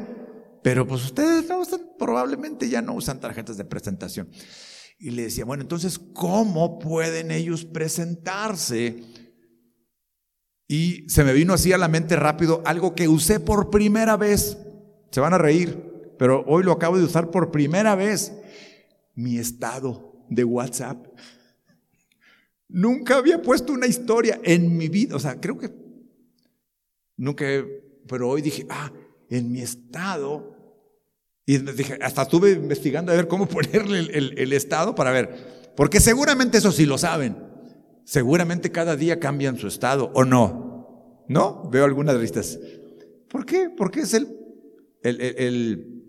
pero 0.63 0.88
pues 0.88 1.06
ustedes 1.06 1.48
no 1.48 1.60
usan, 1.60 1.91
probablemente 2.00 2.67
ya 2.67 2.82
no 2.82 2.96
usan 2.96 3.20
tarjetas 3.20 3.56
de 3.56 3.65
presentación. 3.65 4.32
Y 4.98 5.12
le 5.12 5.25
decía, 5.25 5.46
bueno, 5.46 5.62
entonces, 5.62 6.00
¿cómo 6.00 6.79
pueden 6.79 7.29
ellos 7.29 7.65
presentarse? 7.65 9.03
Y 10.67 11.08
se 11.08 11.24
me 11.24 11.34
vino 11.34 11.53
así 11.53 11.72
a 11.72 11.77
la 11.77 11.88
mente 11.88 12.15
rápido 12.15 12.63
algo 12.65 12.96
que 12.96 13.08
usé 13.08 13.39
por 13.39 13.70
primera 13.70 14.17
vez. 14.17 14.58
Se 15.12 15.20
van 15.20 15.36
a 15.36 15.38
reír, 15.38 16.15
pero 16.17 16.44
hoy 16.48 16.63
lo 16.63 16.72
acabo 16.72 16.98
de 16.98 17.03
usar 17.03 17.29
por 17.29 17.51
primera 17.51 17.94
vez. 17.94 18.34
Mi 19.13 19.38
estado 19.38 20.07
de 20.30 20.44
WhatsApp. 20.44 21.06
Nunca 22.70 23.18
había 23.18 23.42
puesto 23.42 23.74
una 23.74 23.88
historia 23.88 24.40
en 24.44 24.76
mi 24.78 24.90
vida. 24.90 25.16
O 25.16 25.20
sea, 25.20 25.40
creo 25.40 25.58
que 25.58 25.72
nunca 27.16 27.46
pero 28.08 28.30
hoy 28.30 28.42
dije, 28.42 28.66
ah, 28.70 28.92
en 29.30 29.52
mi 29.52 29.62
estado. 29.62 30.56
Y 31.46 31.58
dije, 31.58 31.98
hasta 32.02 32.24
estuve 32.24 32.52
investigando 32.52 33.12
a 33.12 33.16
ver 33.16 33.28
cómo 33.28 33.48
ponerle 33.48 34.00
el, 34.00 34.54
estado 34.54 34.96
para 34.96 35.12
ver. 35.12 35.74
Porque 35.76 36.00
seguramente 36.00 36.58
eso 36.58 36.72
sí 36.72 36.86
lo 36.86 36.98
saben. 36.98 37.38
Seguramente 38.04 38.72
cada 38.72 38.96
día 38.96 39.20
cambian 39.20 39.58
su 39.58 39.68
estado, 39.68 40.12
¿o 40.14 40.24
no? 40.24 41.26
¿No? 41.28 41.70
Veo 41.70 41.86
algunas 41.86 42.16
listas. 42.16 42.58
¿Por 43.28 43.46
qué? 43.46 43.70
Porque 43.70 44.02
es 44.02 44.14
el, 44.14 44.30
el, 45.04 46.08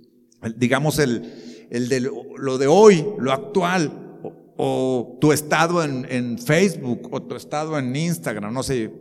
digamos, 0.56 1.00
el, 1.00 1.66
el 1.70 1.88
de 1.88 2.00
lo 2.00 2.58
de 2.58 2.68
hoy, 2.68 3.04
lo 3.18 3.32
actual, 3.32 4.07
o, 4.58 5.16
tu 5.20 5.32
estado 5.32 5.82
en, 5.84 6.38
Facebook, 6.38 7.08
o 7.12 7.22
tu 7.22 7.36
estado 7.36 7.78
en 7.78 7.94
Instagram, 7.94 8.52
no 8.52 8.62
sé, 8.62 8.92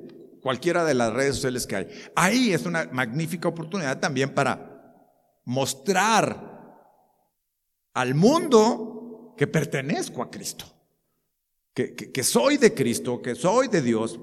cualquiera 0.41 0.85
de 0.85 0.93
las 0.93 1.11
redes 1.11 1.35
sociales 1.35 1.65
que 1.65 1.75
hay. 1.75 1.87
Ahí 2.15 2.53
es 2.53 2.65
una 2.65 2.87
magnífica 2.91 3.47
oportunidad 3.47 3.99
también 3.99 4.33
para 4.33 5.01
mostrar 5.45 6.55
al 7.93 8.13
mundo 8.13 9.33
que 9.35 9.47
pertenezco 9.47 10.21
a 10.21 10.29
Cristo, 10.29 10.65
que 11.73 12.23
soy 12.23 12.57
de 12.57 12.73
Cristo, 12.73 13.21
que 13.21 13.33
soy 13.33 13.67
de 13.67 13.81
Dios. 13.81 14.19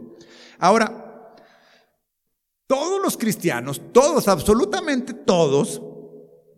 Ahora, 0.59 1.35
todos 2.67 3.03
los 3.03 3.17
cristianos, 3.17 3.83
todos, 3.93 4.29
absolutamente 4.29 5.12
todos, 5.12 5.83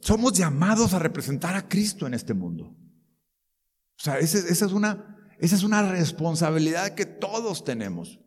somos 0.01 0.35
llamados 0.35 0.93
a 0.93 0.99
representar 0.99 1.57
a 1.57 1.67
Cristo 1.67 2.07
en 2.07 2.15
este 2.15 2.35
mundo. 2.35 2.75
O 3.99 4.03
sea, 4.03 4.19
esa, 4.19 4.39
es, 4.39 4.63
una, 4.73 5.17
esa 5.39 5.57
es 5.57 5.63
una 5.63 5.91
responsabilidad 5.91 6.95
que 6.95 7.07
todos 7.07 7.65
tenemos. 7.65 8.19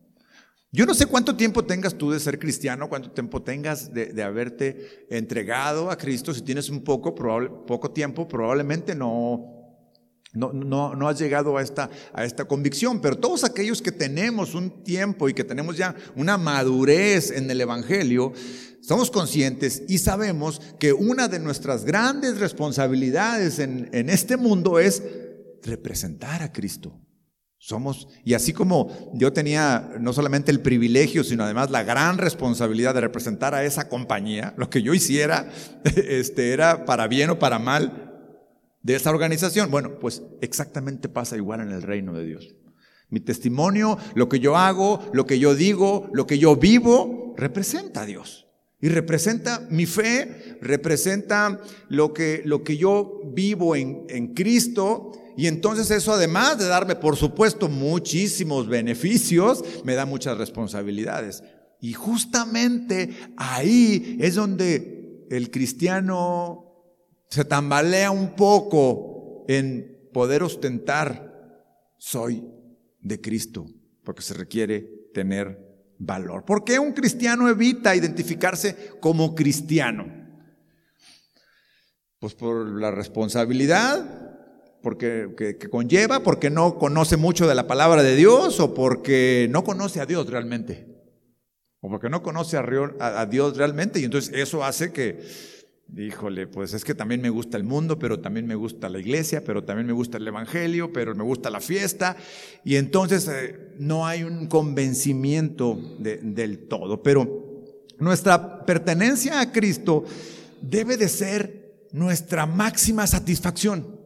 Yo 0.71 0.85
no 0.85 0.93
sé 0.93 1.07
cuánto 1.07 1.35
tiempo 1.35 1.65
tengas 1.65 1.95
tú 1.95 2.11
de 2.11 2.19
ser 2.19 2.37
cristiano, 2.37 2.89
cuánto 2.89 3.11
tiempo 3.11 3.41
tengas 3.41 3.91
de, 3.91 4.21
haberte 4.21 5.07
entregado 5.09 5.89
a 5.89 5.97
Cristo. 5.97 6.33
Si 6.33 6.41
tienes 6.41 6.69
un 6.69 6.83
poco, 6.83 7.15
poco 7.15 7.91
tiempo, 7.91 8.27
probablemente 8.27 8.93
no, 8.93 9.75
no, 10.33 10.53
no, 10.53 10.95
no, 10.95 11.07
has 11.07 11.17
llegado 11.17 11.57
a 11.57 11.63
esta, 11.63 11.89
a 12.13 12.23
esta 12.23 12.45
convicción. 12.45 13.01
Pero 13.01 13.17
todos 13.17 13.43
aquellos 13.43 13.81
que 13.81 13.91
tenemos 13.91 14.53
un 14.53 14.83
tiempo 14.83 15.27
y 15.27 15.33
que 15.33 15.43
tenemos 15.43 15.75
ya 15.75 15.95
una 16.15 16.37
madurez 16.37 17.31
en 17.31 17.49
el 17.49 17.61
Evangelio, 17.61 18.33
somos 18.81 19.09
conscientes 19.09 19.81
y 19.87 19.97
sabemos 19.97 20.61
que 20.79 20.93
una 20.93 21.27
de 21.27 21.39
nuestras 21.39 21.83
grandes 21.83 22.39
responsabilidades 22.39 23.57
en, 23.57 23.89
en 23.91 24.09
este 24.09 24.37
mundo 24.37 24.77
es 24.77 25.01
representar 25.63 26.43
a 26.43 26.51
Cristo. 26.51 26.99
Somos, 27.61 28.07
y 28.23 28.35
así 28.35 28.53
como 28.53 29.11
yo 29.13 29.33
tenía 29.33 29.91
no 29.99 30.13
solamente 30.13 30.49
el 30.49 30.61
privilegio, 30.61 31.25
sino 31.25 31.43
además 31.43 31.69
la 31.69 31.83
gran 31.83 32.17
responsabilidad 32.17 32.93
de 32.93 33.01
representar 33.01 33.53
a 33.53 33.65
esa 33.65 33.89
compañía, 33.89 34.53
lo 34.55 34.69
que 34.69 34.81
yo 34.81 34.93
hiciera 34.93 35.51
este, 35.83 36.53
era 36.53 36.85
para 36.85 37.07
bien 37.07 37.31
o 37.31 37.39
para 37.39 37.59
mal 37.59 38.09
de 38.81 38.95
esa 38.95 39.09
organización. 39.09 39.69
Bueno, 39.71 39.99
pues 39.99 40.23
exactamente 40.39 41.09
pasa 41.09 41.35
igual 41.35 41.59
en 41.59 41.71
el 41.71 41.81
reino 41.81 42.13
de 42.13 42.25
Dios. 42.25 42.55
Mi 43.09 43.19
testimonio, 43.19 43.97
lo 44.15 44.29
que 44.29 44.39
yo 44.39 44.55
hago, 44.55 45.09
lo 45.13 45.25
que 45.25 45.37
yo 45.37 45.53
digo, 45.53 46.09
lo 46.13 46.27
que 46.27 46.37
yo 46.37 46.55
vivo, 46.55 47.33
representa 47.37 48.03
a 48.03 48.05
Dios. 48.05 48.47
Y 48.81 48.87
representa 48.87 49.67
mi 49.69 49.85
fe, 49.85 50.57
representa 50.61 51.59
lo 51.89 52.13
que, 52.13 52.41
lo 52.45 52.63
que 52.63 52.77
yo 52.77 53.19
vivo 53.33 53.75
en, 53.75 54.05
en 54.07 54.33
Cristo. 54.33 55.11
Y 55.37 55.47
entonces 55.47 55.89
eso, 55.91 56.13
además 56.13 56.57
de 56.57 56.67
darme, 56.67 56.95
por 56.95 57.15
supuesto, 57.15 57.69
muchísimos 57.69 58.67
beneficios, 58.67 59.63
me 59.83 59.95
da 59.95 60.05
muchas 60.05 60.37
responsabilidades. 60.37 61.43
Y 61.81 61.93
justamente 61.93 63.15
ahí 63.37 64.17
es 64.19 64.35
donde 64.35 65.25
el 65.29 65.51
cristiano 65.51 66.65
se 67.29 67.45
tambalea 67.45 68.11
un 68.11 68.35
poco 68.35 69.45
en 69.47 70.09
poder 70.11 70.43
ostentar, 70.43 71.63
soy 71.97 72.43
de 72.99 73.21
Cristo, 73.21 73.65
porque 74.03 74.21
se 74.21 74.33
requiere 74.33 74.81
tener 75.13 75.69
valor. 75.97 76.45
¿Por 76.45 76.63
qué 76.63 76.79
un 76.79 76.93
cristiano 76.93 77.47
evita 77.47 77.95
identificarse 77.95 78.93
como 78.99 79.35
cristiano? 79.35 80.07
Pues 82.19 82.35
por 82.35 82.79
la 82.79 82.91
responsabilidad 82.91 84.28
porque, 84.81 85.29
que, 85.37 85.69
conlleva, 85.69 86.21
porque 86.21 86.49
no 86.49 86.77
conoce 86.77 87.17
mucho 87.17 87.47
de 87.47 87.55
la 87.55 87.67
palabra 87.67 88.03
de 88.03 88.15
Dios 88.15 88.59
o 88.59 88.73
porque 88.73 89.47
no 89.51 89.63
conoce 89.63 89.99
a 90.01 90.05
Dios 90.05 90.29
realmente. 90.29 90.87
O 91.81 91.89
porque 91.89 92.09
no 92.09 92.23
conoce 92.23 92.57
a 92.57 93.25
Dios 93.25 93.57
realmente 93.57 93.99
y 93.99 94.03
entonces 94.03 94.33
eso 94.35 94.63
hace 94.63 94.91
que 94.91 95.19
Híjole, 95.97 96.45
pues 96.45 96.73
es 96.73 96.85
que 96.85 96.93
también 96.93 97.19
me 97.19 97.31
gusta 97.31 97.57
el 97.57 97.63
mundo, 97.63 97.97
pero 97.97 98.19
también 98.19 98.45
me 98.45 98.53
gusta 98.53 98.89
la 98.89 98.99
iglesia, 98.99 99.43
pero 99.43 99.63
también 99.63 99.87
me 99.87 99.93
gusta 99.93 100.17
el 100.17 100.27
evangelio, 100.27 100.93
pero 100.93 101.15
me 101.15 101.23
gusta 101.23 101.49
la 101.49 101.59
fiesta. 101.59 102.15
Y 102.63 102.75
entonces 102.75 103.27
eh, 103.27 103.73
no 103.79 104.05
hay 104.05 104.23
un 104.23 104.45
convencimiento 104.47 105.79
del 105.99 106.67
todo. 106.67 107.01
Pero 107.01 107.63
nuestra 107.97 108.65
pertenencia 108.65 109.39
a 109.39 109.51
Cristo 109.51 110.05
debe 110.61 110.95
de 110.95 111.09
ser 111.09 111.87
nuestra 111.91 112.45
máxima 112.45 113.07
satisfacción. 113.07 113.98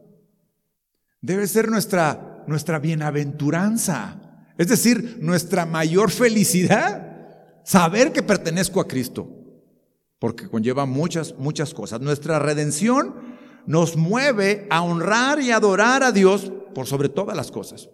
Debe 1.24 1.46
ser 1.46 1.70
nuestra, 1.70 2.44
nuestra 2.46 2.78
bienaventuranza. 2.78 4.20
Es 4.58 4.68
decir, 4.68 5.16
nuestra 5.22 5.64
mayor 5.64 6.10
felicidad. 6.10 7.62
Saber 7.64 8.12
que 8.12 8.22
pertenezco 8.22 8.78
a 8.78 8.86
Cristo 8.86 9.26
porque 10.18 10.50
conlleva 10.50 10.84
muchas, 10.84 11.34
muchas 11.38 11.72
cosas. 11.72 12.02
Nuestra 12.02 12.38
redención 12.38 13.14
nos 13.64 13.96
mueve 13.96 14.66
a 14.68 14.82
honrar 14.82 15.40
y 15.40 15.50
adorar 15.50 16.02
a 16.02 16.12
Dios 16.12 16.52
por 16.74 16.86
sobre 16.86 17.08
todas 17.08 17.34
las 17.34 17.50
cosas. 17.50 17.88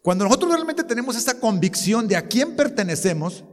Cuando 0.00 0.22
nosotros 0.22 0.52
realmente 0.52 0.84
tenemos 0.84 1.16
esa 1.16 1.40
convicción 1.40 2.06
de 2.06 2.14
a 2.14 2.28
quién 2.28 2.54
pertenecemos, 2.54 3.44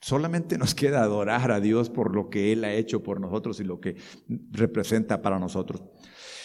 solamente 0.00 0.58
nos 0.58 0.74
queda 0.74 1.04
adorar 1.04 1.52
a 1.52 1.60
Dios 1.60 1.90
por 1.90 2.12
lo 2.12 2.28
que 2.28 2.52
Él 2.52 2.64
ha 2.64 2.72
hecho 2.72 3.04
por 3.04 3.20
nosotros 3.20 3.60
y 3.60 3.64
lo 3.64 3.80
que 3.80 3.98
representa 4.50 5.22
para 5.22 5.38
nosotros. 5.38 5.80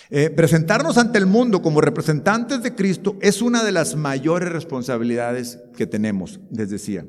Eh, 0.10 0.30
presentarnos 0.30 0.98
ante 0.98 1.18
el 1.18 1.26
mundo 1.26 1.62
como 1.62 1.82
representantes 1.82 2.64
de 2.64 2.76
Cristo 2.76 3.18
es 3.22 3.42
una 3.42 3.64
de 3.64 3.74
las 3.74 3.96
mayores 3.96 4.50
responsabilidades 4.50 5.60
que 5.76 5.86
tenemos, 5.86 6.40
les 6.50 6.70
decía. 6.70 7.06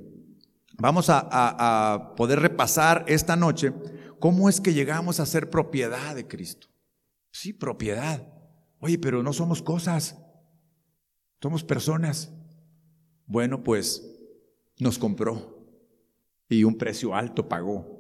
Vamos 0.81 1.07
a, 1.09 2.15
poder 2.17 2.41
repasar 2.41 3.05
esta 3.09 3.37
noche 3.37 3.73
cómo 4.19 4.49
es 4.49 4.61
que 4.61 4.75
llegamos 4.75 5.21
a 5.21 5.27
ser 5.27 5.51
propiedad 5.51 6.15
de 6.15 6.27
Cristo. 6.27 6.69
Sí, 7.31 7.53
propiedad. 7.53 8.27
Oye, 8.81 8.99
pero 8.99 9.23
no 9.23 9.33
somos 9.33 9.63
cosas, 9.63 10.17
somos 11.41 11.65
personas. 11.65 12.33
Bueno, 13.27 13.63
pues 13.63 14.09
nos 14.79 14.99
compró 14.99 15.67
y 16.49 16.65
un 16.65 16.79
precio 16.79 17.15
alto 17.15 17.49
pagó. 17.49 17.99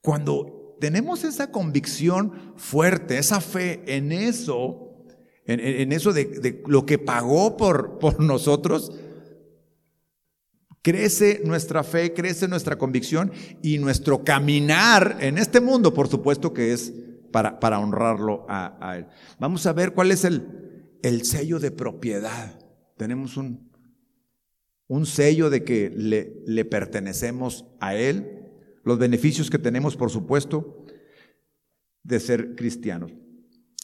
Cuando 0.00 0.61
tenemos 0.82 1.22
esa 1.22 1.52
convicción 1.52 2.32
fuerte, 2.56 3.16
esa 3.16 3.40
fe 3.40 3.84
en 3.86 4.10
eso, 4.10 4.96
en, 5.46 5.92
eso 5.92 6.12
de, 6.12 6.60
lo 6.66 6.84
que 6.86 6.98
pagó 6.98 7.56
por, 7.56 8.00
por 8.00 8.18
nosotros, 8.18 8.90
Crece 10.84 11.42
nuestra 11.44 11.84
fe, 11.84 12.12
crece 12.12 12.48
nuestra 12.48 12.76
convicción 12.76 13.30
y 13.62 13.78
nuestro 13.78 14.24
caminar 14.24 15.18
en 15.20 15.38
este 15.38 15.60
mundo, 15.60 15.94
por 15.94 16.08
supuesto 16.08 16.52
que 16.52 16.72
es 16.72 16.92
para, 17.30 17.60
para 17.60 17.78
honrarlo 17.78 18.44
a, 18.48 18.96
Él. 18.98 19.06
Vamos 19.38 19.64
a 19.66 19.72
ver 19.72 19.92
cuál 19.92 20.10
es 20.10 20.24
el, 20.24 20.98
el 21.04 21.24
sello 21.24 21.60
de 21.60 21.70
propiedad. 21.70 22.58
Tenemos 22.96 23.36
un, 23.36 23.70
un 24.88 25.06
sello 25.06 25.50
de 25.50 25.62
que 25.62 25.92
le, 25.94 26.42
le 26.46 26.64
pertenecemos 26.64 27.64
a 27.78 27.94
Él, 27.94 28.41
los 28.84 28.98
beneficios 28.98 29.50
que 29.50 29.58
tenemos, 29.58 29.96
por 29.96 30.10
supuesto, 30.10 30.84
de 32.02 32.20
ser 32.20 32.54
cristianos. 32.56 33.12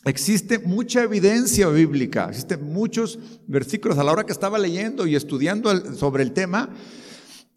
Existe 0.04 0.58
mucha 0.60 1.02
evidencia 1.02 1.68
bíblica, 1.68 2.28
existen 2.28 2.64
muchos 2.64 3.18
versículos. 3.46 3.98
A 3.98 4.04
la 4.04 4.12
hora 4.12 4.24
que 4.24 4.32
estaba 4.32 4.58
leyendo 4.58 5.06
y 5.06 5.16
estudiando 5.16 5.94
sobre 5.94 6.22
el 6.22 6.32
tema, 6.32 6.70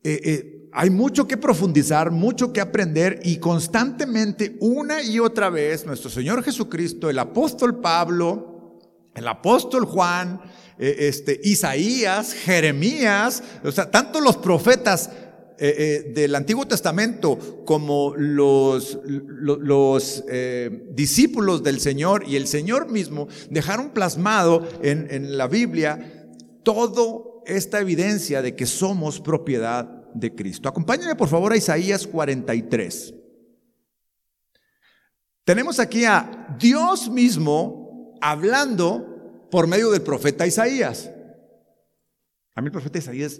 eh, 0.03 0.19
eh, 0.23 0.69
hay 0.73 0.89
mucho 0.89 1.27
que 1.27 1.37
profundizar, 1.37 2.11
mucho 2.11 2.51
que 2.51 2.61
aprender 2.61 3.19
y 3.23 3.37
constantemente, 3.37 4.57
una 4.59 5.03
y 5.03 5.19
otra 5.19 5.49
vez, 5.49 5.85
nuestro 5.85 6.09
Señor 6.09 6.43
Jesucristo, 6.43 7.09
el 7.09 7.19
apóstol 7.19 7.79
Pablo, 7.79 8.79
el 9.13 9.27
apóstol 9.27 9.85
Juan, 9.85 10.41
eh, 10.79 10.95
este, 10.99 11.39
Isaías, 11.43 12.33
Jeremías, 12.33 13.43
o 13.63 13.71
sea, 13.71 13.91
tanto 13.91 14.19
los 14.19 14.37
profetas 14.37 15.11
eh, 15.63 15.75
eh, 15.77 16.11
del 16.11 16.33
Antiguo 16.33 16.65
Testamento 16.65 17.63
como 17.65 18.15
los, 18.17 18.97
los, 19.05 20.23
eh, 20.27 20.87
discípulos 20.89 21.61
del 21.61 21.79
Señor 21.79 22.23
y 22.27 22.35
el 22.35 22.47
Señor 22.47 22.89
mismo 22.89 23.27
dejaron 23.51 23.91
plasmado 23.91 24.67
en, 24.81 25.07
en 25.11 25.37
la 25.37 25.47
Biblia 25.47 26.27
toda 26.63 27.21
esta 27.45 27.79
evidencia 27.79 28.41
de 28.41 28.55
que 28.55 28.65
somos 28.65 29.21
propiedad 29.21 29.85
de 30.15 30.33
Cristo. 30.33 30.67
Acompáñenme 30.67 31.15
por 31.15 31.29
favor 31.29 31.53
a 31.53 31.57
Isaías 31.57 32.07
43. 32.07 33.13
Tenemos 35.43 35.79
aquí 35.79 36.05
a 36.05 36.57
Dios 36.59 37.07
mismo 37.07 38.17
hablando 38.19 39.47
por 39.51 39.67
medio 39.67 39.91
del 39.91 40.01
profeta 40.01 40.47
Isaías. 40.47 41.11
A 42.55 42.61
mí 42.61 42.65
el 42.65 42.71
profeta 42.71 42.97
Isaías 42.97 43.39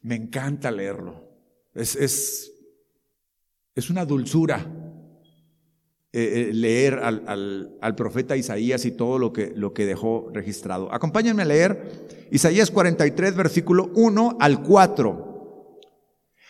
me 0.00 0.14
encanta 0.14 0.70
leerlo. 0.70 1.21
Es, 1.74 1.96
es, 3.74 3.90
una 3.90 4.04
dulzura 4.04 4.66
eh, 6.12 6.50
eh, 6.50 6.52
leer 6.52 7.00
al, 7.02 7.94
profeta 7.96 8.36
Isaías 8.36 8.84
y 8.84 8.90
todo 8.90 9.18
lo 9.18 9.32
que, 9.32 9.52
lo 9.56 9.72
que 9.72 9.86
dejó 9.86 10.30
registrado. 10.32 10.92
Acompáñenme 10.92 11.42
a 11.42 11.46
leer 11.46 12.08
Isaías 12.30 12.70
43, 12.70 13.34
versículo 13.34 13.90
1 13.94 14.36
al 14.38 14.62
4. 14.62 15.80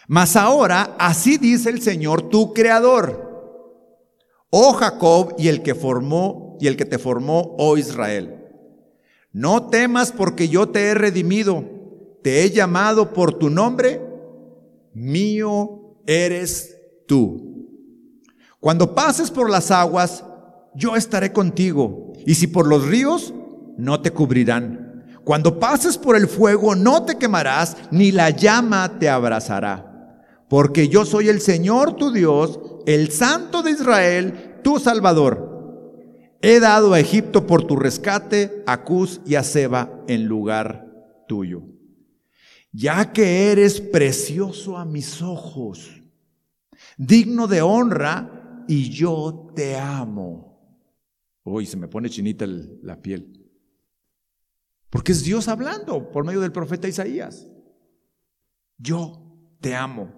Mas 0.09 0.35
ahora, 0.35 0.97
así 0.99 1.39
dice 1.39 1.71
el 1.71 1.81
Señor, 1.81 2.29
tu 2.29 2.53
creador, 2.53 3.31
oh 4.51 4.73
Jacob 4.73 5.37
y 5.39 5.47
el 5.47 5.63
que 5.63 5.77
formó 5.77 6.59
y 6.61 6.67
el 6.67 6.77
que 6.77 6.85
te 6.85 6.99
formó, 6.99 7.55
oh 7.59 7.77
Israel. 7.77 8.39
No 9.31 9.69
temas 9.69 10.11
porque 10.11 10.49
yo 10.49 10.69
te 10.69 10.83
he 10.87 10.95
redimido, 10.95 11.65
te 12.23 12.43
he 12.43 12.51
llamado 12.51 13.15
por 13.15 13.35
tu 13.35 13.49
nombre 13.49 14.12
mío 14.95 15.97
eres 16.07 16.77
tú. 17.07 17.53
Cuando 18.61 18.95
pases 18.95 19.31
por 19.31 19.51
las 19.51 19.71
aguas, 19.71 20.25
yo 20.75 20.97
estaré 20.97 21.33
contigo, 21.33 22.13
y 22.25 22.35
si 22.35 22.47
por 22.47 22.67
los 22.67 22.87
ríos, 22.87 23.35
no 23.77 24.01
te 24.01 24.13
cubrirán. 24.13 25.05
Cuando 25.25 25.59
pases 25.59 25.99
por 25.99 26.17
el 26.17 26.29
fuego, 26.29 26.75
no 26.75 27.05
te 27.05 27.17
quemarás, 27.17 27.77
ni 27.91 28.13
la 28.13 28.31
llama 28.31 28.99
te 28.99 29.09
abrazará. 29.09 30.25
Porque 30.49 30.89
yo 30.89 31.05
soy 31.05 31.29
el 31.29 31.41
Señor 31.41 31.97
tu 31.97 32.13
Dios, 32.13 32.61
el 32.87 33.11
Santo 33.11 33.63
de 33.63 33.71
Israel, 33.71 34.61
tu 34.63 34.79
Salvador. 34.79 35.51
He 36.41 36.61
dado 36.61 36.93
a 36.93 37.01
Egipto 37.01 37.47
por 37.47 37.65
tu 37.65 37.77
rescate, 37.77 38.63
a 38.67 38.83
Cus 38.83 39.21
y 39.25 39.37
a 39.37 39.45
Seba 39.45 39.91
en 40.09 40.27
lugar 40.27 40.89
tuyo 41.29 41.72
ya 42.73 43.13
que 43.13 43.53
eres 43.53 43.81
precioso 43.81 44.77
a 44.77 44.85
mis 44.85 45.21
ojos, 45.23 46.03
digno 46.97 47.47
de 47.47 47.63
honra, 47.63 48.65
y 48.67 48.89
yo 48.91 49.53
te 49.55 49.77
amo. 49.77 50.53
Uy, 51.45 51.67
se 51.67 51.77
me 51.77 51.89
pone 51.89 52.09
chinita 52.09 52.47
la 52.47 53.01
piel. 53.01 53.43
Porque 54.89 55.13
es 55.13 55.25
Dios 55.25 55.49
hablando 55.49 56.11
por 56.11 56.25
medio 56.25 56.41
del 56.41 56.53
profeta 56.53 56.89
Isaías. 56.89 57.47
Yo 58.79 59.23
te 59.61 59.75
amo. 59.75 60.13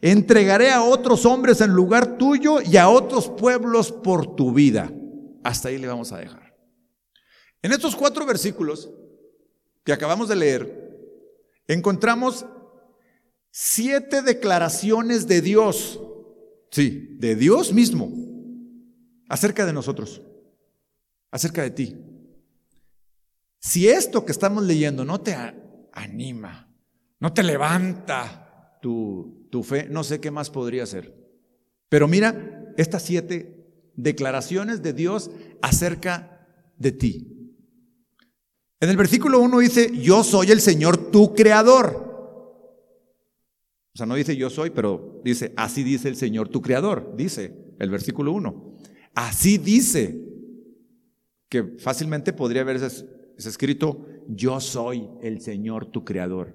Entregaré 0.00 0.70
a 0.70 0.82
otros 0.82 1.26
hombres 1.26 1.60
en 1.60 1.70
lugar 1.70 2.16
tuyo 2.16 2.60
y 2.60 2.76
a 2.76 2.88
otros 2.88 3.28
pueblos 3.28 3.92
por 3.92 4.34
tu 4.34 4.52
vida. 4.52 4.92
Hasta 5.42 5.68
ahí 5.68 5.78
le 5.78 5.86
vamos 5.86 6.12
a 6.12 6.18
dejar. 6.18 6.56
En 7.62 7.72
estos 7.72 7.94
cuatro 7.94 8.26
versículos 8.26 8.90
que 9.84 9.92
acabamos 9.92 10.28
de 10.28 10.36
leer, 10.36 10.83
encontramos 11.66 12.46
siete 13.50 14.22
declaraciones 14.22 15.26
de 15.26 15.40
Dios, 15.40 16.00
sí, 16.70 17.16
de 17.18 17.36
Dios 17.36 17.72
mismo, 17.72 18.12
acerca 19.28 19.64
de 19.64 19.72
nosotros, 19.72 20.22
acerca 21.30 21.62
de 21.62 21.70
ti. 21.70 21.96
Si 23.60 23.88
esto 23.88 24.26
que 24.26 24.32
estamos 24.32 24.64
leyendo 24.64 25.04
no 25.04 25.20
te 25.20 25.36
anima, 25.92 26.68
no 27.20 27.32
te 27.32 27.42
levanta 27.42 28.78
tu, 28.82 29.48
tu 29.50 29.62
fe, 29.62 29.88
no 29.88 30.04
sé 30.04 30.20
qué 30.20 30.30
más 30.30 30.50
podría 30.50 30.84
ser. 30.84 31.14
Pero 31.88 32.08
mira 32.08 32.74
estas 32.76 33.02
siete 33.02 33.92
declaraciones 33.94 34.82
de 34.82 34.92
Dios 34.92 35.30
acerca 35.62 36.46
de 36.76 36.92
ti. 36.92 37.33
En 38.84 38.90
el 38.90 38.98
versículo 38.98 39.40
1 39.40 39.58
dice, 39.60 39.90
yo 39.94 40.22
soy 40.22 40.50
el 40.50 40.60
Señor 40.60 41.10
tu 41.10 41.34
creador. 41.34 42.12
O 43.94 43.96
sea, 43.96 44.04
no 44.04 44.14
dice 44.14 44.36
yo 44.36 44.50
soy, 44.50 44.68
pero 44.68 45.22
dice, 45.24 45.54
así 45.56 45.82
dice 45.82 46.06
el 46.06 46.16
Señor 46.16 46.50
tu 46.50 46.60
creador, 46.60 47.14
dice 47.16 47.56
el 47.78 47.88
versículo 47.88 48.32
1. 48.32 48.76
Así 49.14 49.56
dice, 49.56 50.20
que 51.48 51.78
fácilmente 51.78 52.34
podría 52.34 52.60
haberse 52.60 53.06
escrito, 53.38 54.06
yo 54.28 54.60
soy 54.60 55.08
el 55.22 55.40
Señor 55.40 55.86
tu 55.86 56.04
creador. 56.04 56.54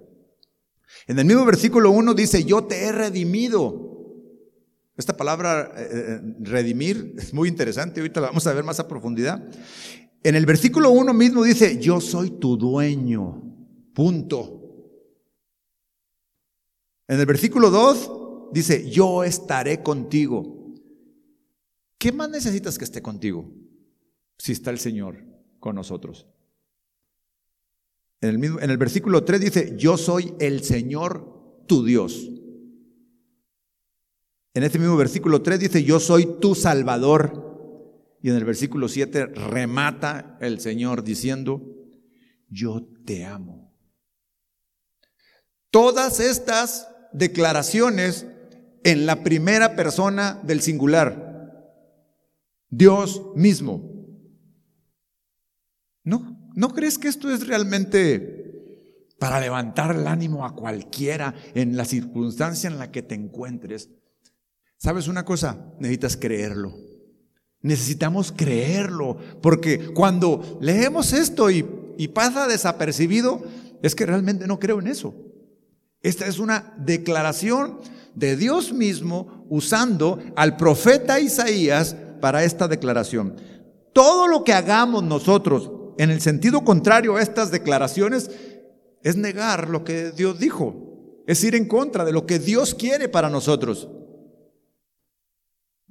En 1.08 1.18
el 1.18 1.26
mismo 1.26 1.46
versículo 1.46 1.90
1 1.90 2.14
dice, 2.14 2.44
yo 2.44 2.64
te 2.66 2.84
he 2.84 2.92
redimido. 2.92 3.90
Esta 4.96 5.18
palabra 5.18 5.74
eh, 5.76 5.88
eh, 5.92 6.22
redimir 6.42 7.16
es 7.18 7.34
muy 7.34 7.50
interesante, 7.50 8.02
ahorita 8.02 8.22
la 8.22 8.28
vamos 8.28 8.46
a 8.46 8.54
ver 8.54 8.64
más 8.64 8.80
a 8.80 8.88
profundidad. 8.88 9.42
En 10.24 10.36
el 10.36 10.46
versículo 10.46 10.92
1 10.92 11.14
mismo 11.14 11.44
dice, 11.44 11.80
yo 11.80 12.02
soy 12.02 12.32
tu 12.32 12.58
dueño, 12.58 13.42
punto. 13.94 14.60
En 17.08 17.20
el 17.20 17.26
versículo 17.26 17.70
2 17.70 18.52
dice, 18.52 18.90
yo 18.90 19.24
estaré 19.24 19.82
contigo. 19.82 20.76
¿Qué 21.98 22.12
más 22.12 22.30
necesitas 22.30 22.78
que 22.78 22.86
esté 22.86 23.02
contigo 23.02 23.50
si 24.38 24.52
está 24.52 24.72
el 24.72 24.80
Señor 24.80 25.24
con 25.60 25.76
nosotros? 25.76 26.28
En 28.22 28.30
el, 28.30 28.38
mismo, 28.38 28.60
en 28.60 28.70
el 28.70 28.78
versículo 28.78 29.24
3 29.24 29.42
dice, 29.42 29.74
yo 29.78 29.98
soy 29.98 30.34
el 30.40 30.64
Señor 30.64 31.64
tu 31.66 31.86
Dios. 31.86 32.30
En 34.54 34.64
este 34.64 34.80
mismo 34.80 34.98
versículo 34.98 35.42
3 35.42 35.60
dice, 35.60 35.84
yo 35.84 36.00
soy 36.00 36.38
tu 36.42 36.56
Salvador. 36.56 37.49
Y 38.22 38.30
en 38.30 38.36
el 38.36 38.46
versículo 38.46 38.88
7 38.88 39.28
remata 39.28 40.38
el 40.42 40.60
Señor 40.60 41.04
diciendo, 41.04 41.62
yo 42.50 42.88
te 43.06 43.26
amo. 43.26 43.74
Todas 45.72 46.20
estas 46.20 46.90
declaraciones 47.14 48.26
en 48.84 49.06
la 49.06 49.24
primera 49.24 49.76
persona 49.76 50.40
del 50.44 50.62
singular. 50.62 51.28
Dios 52.70 53.22
mismo. 53.36 53.84
¿No? 56.04 56.52
¿No 56.56 56.74
crees 56.74 56.98
que 56.98 57.08
esto 57.08 57.32
es 57.32 57.48
realmente 57.48 58.38
para 59.20 59.40
levantar 59.40 59.96
el 59.96 60.08
ánimo 60.08 60.46
a 60.46 60.56
cualquiera 60.56 61.36
en 61.54 61.78
la 61.78 61.86
circunstancia 61.86 62.70
en 62.70 62.80
la 62.80 62.92
que 62.92 63.02
te 63.02 63.16
encuentres? 63.16 63.90
¿Sabes 64.78 65.08
una 65.08 65.26
cosa? 65.26 65.74
Necesitas 65.80 66.18
creerlo. 66.18 66.89
Necesitamos 67.62 68.32
creerlo, 68.32 69.18
porque 69.42 69.94
cuando 69.94 70.60
leemos 70.62 71.12
esto 71.12 71.50
y, 71.52 71.64
pasa 72.14 72.48
desapercibido, 72.48 73.44
es 73.82 73.96
que 73.96 74.06
realmente 74.06 74.48
no 74.48 74.60
creo 74.60 74.80
en 74.80 74.88
eso. 74.88 75.14
Esta 76.02 76.28
es 76.28 76.40
una 76.40 76.74
declaración 76.78 77.80
de 78.16 78.38
Dios 78.38 78.72
mismo 78.72 79.46
usando 79.50 80.20
al 80.36 80.56
profeta 80.56 81.20
Isaías 81.20 81.96
para 82.22 82.46
esta 82.46 82.70
declaración. 82.70 83.36
Todo 83.92 84.28
lo 84.28 84.46
que 84.46 84.54
hagamos 84.54 85.04
nosotros 85.04 85.72
en 85.98 86.10
el 86.10 86.22
sentido 86.22 86.64
contrario 86.64 87.18
a 87.18 87.22
estas 87.22 87.52
declaraciones 87.52 88.32
es 89.04 89.18
negar 89.18 89.70
lo 89.70 89.84
que 89.84 90.12
Dios 90.12 90.40
dijo, 90.40 91.24
es 91.28 91.44
ir 91.44 91.56
en 91.56 91.68
contra 91.68 92.06
de 92.06 92.14
lo 92.14 92.26
que 92.26 92.40
Dios 92.40 92.74
quiere 92.74 93.10
para 93.10 93.30
nosotros. 93.30 93.90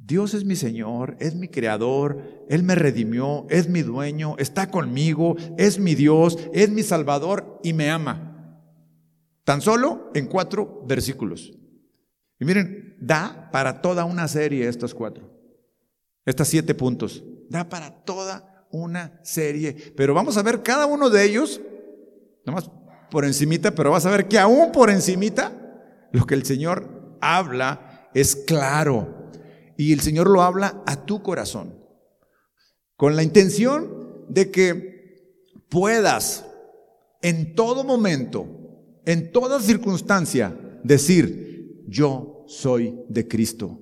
Dios 0.08 0.32
es 0.32 0.46
mi 0.46 0.56
Señor, 0.56 1.18
es 1.20 1.34
mi 1.34 1.48
Creador, 1.48 2.22
Él 2.48 2.62
me 2.62 2.74
redimió, 2.74 3.46
es 3.50 3.68
mi 3.68 3.82
dueño, 3.82 4.36
está 4.38 4.70
conmigo, 4.70 5.36
es 5.58 5.78
mi 5.78 5.94
Dios, 5.94 6.38
es 6.54 6.70
mi 6.70 6.82
Salvador 6.82 7.60
y 7.62 7.74
me 7.74 7.90
ama. 7.90 8.64
Tan 9.44 9.60
solo 9.60 10.10
en 10.14 10.26
cuatro 10.26 10.82
versículos. 10.88 11.52
Y 12.40 12.46
miren, 12.46 12.96
da 12.98 13.50
para 13.52 13.82
toda 13.82 14.06
una 14.06 14.28
serie 14.28 14.66
estos 14.66 14.94
cuatro. 14.94 15.30
Estos 16.24 16.48
siete 16.48 16.74
puntos. 16.74 17.22
Da 17.50 17.68
para 17.68 17.90
toda 17.90 18.66
una 18.70 19.20
serie. 19.22 19.92
Pero 19.94 20.14
vamos 20.14 20.38
a 20.38 20.42
ver 20.42 20.62
cada 20.62 20.86
uno 20.86 21.10
de 21.10 21.22
ellos, 21.22 21.60
nomás 22.46 22.70
por 23.10 23.26
encimita, 23.26 23.74
pero 23.74 23.90
vas 23.90 24.06
a 24.06 24.10
ver 24.10 24.26
que 24.26 24.38
aún 24.38 24.72
por 24.72 24.88
encimita, 24.88 25.52
lo 26.12 26.24
que 26.24 26.34
el 26.34 26.46
Señor 26.46 27.18
habla 27.20 28.08
es 28.14 28.34
claro. 28.34 29.17
Y 29.78 29.94
el 29.94 30.00
Señor 30.00 30.28
lo 30.28 30.42
habla 30.42 30.82
a 30.84 31.06
tu 31.06 31.22
corazón. 31.22 31.74
Con 32.96 33.16
la 33.16 33.22
intención 33.22 34.26
de 34.28 34.50
que 34.50 35.48
puedas 35.70 36.44
en 37.22 37.54
todo 37.54 37.82
momento 37.84 38.58
en 39.08 39.32
toda 39.32 39.58
circunstancia 39.58 40.54
decir, 40.84 41.82
yo 41.88 42.44
soy 42.46 43.00
de 43.08 43.26
Cristo, 43.26 43.80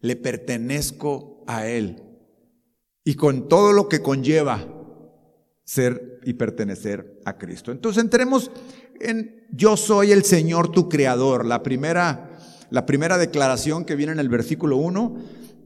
le 0.00 0.14
pertenezco 0.14 1.42
a 1.48 1.66
Él. 1.66 2.00
Y 3.02 3.16
con 3.16 3.48
todo 3.48 3.72
lo 3.72 3.88
que 3.88 4.02
conlleva 4.02 4.64
ser 5.64 6.20
y 6.22 6.34
pertenecer 6.34 7.20
a 7.24 7.36
Cristo. 7.38 7.72
Entonces 7.72 8.04
entremos 8.04 8.52
en 9.00 9.48
yo 9.50 9.76
soy 9.76 10.12
el 10.12 10.22
Señor 10.22 10.70
tu 10.70 10.88
creador. 10.88 11.44
La 11.44 11.64
primera, 11.64 12.31
la 12.72 12.86
primera 12.86 13.18
declaración 13.18 13.84
que 13.84 13.96
viene 13.96 14.12
en 14.12 14.18
el 14.18 14.30
versículo 14.30 14.78
1, 14.78 15.16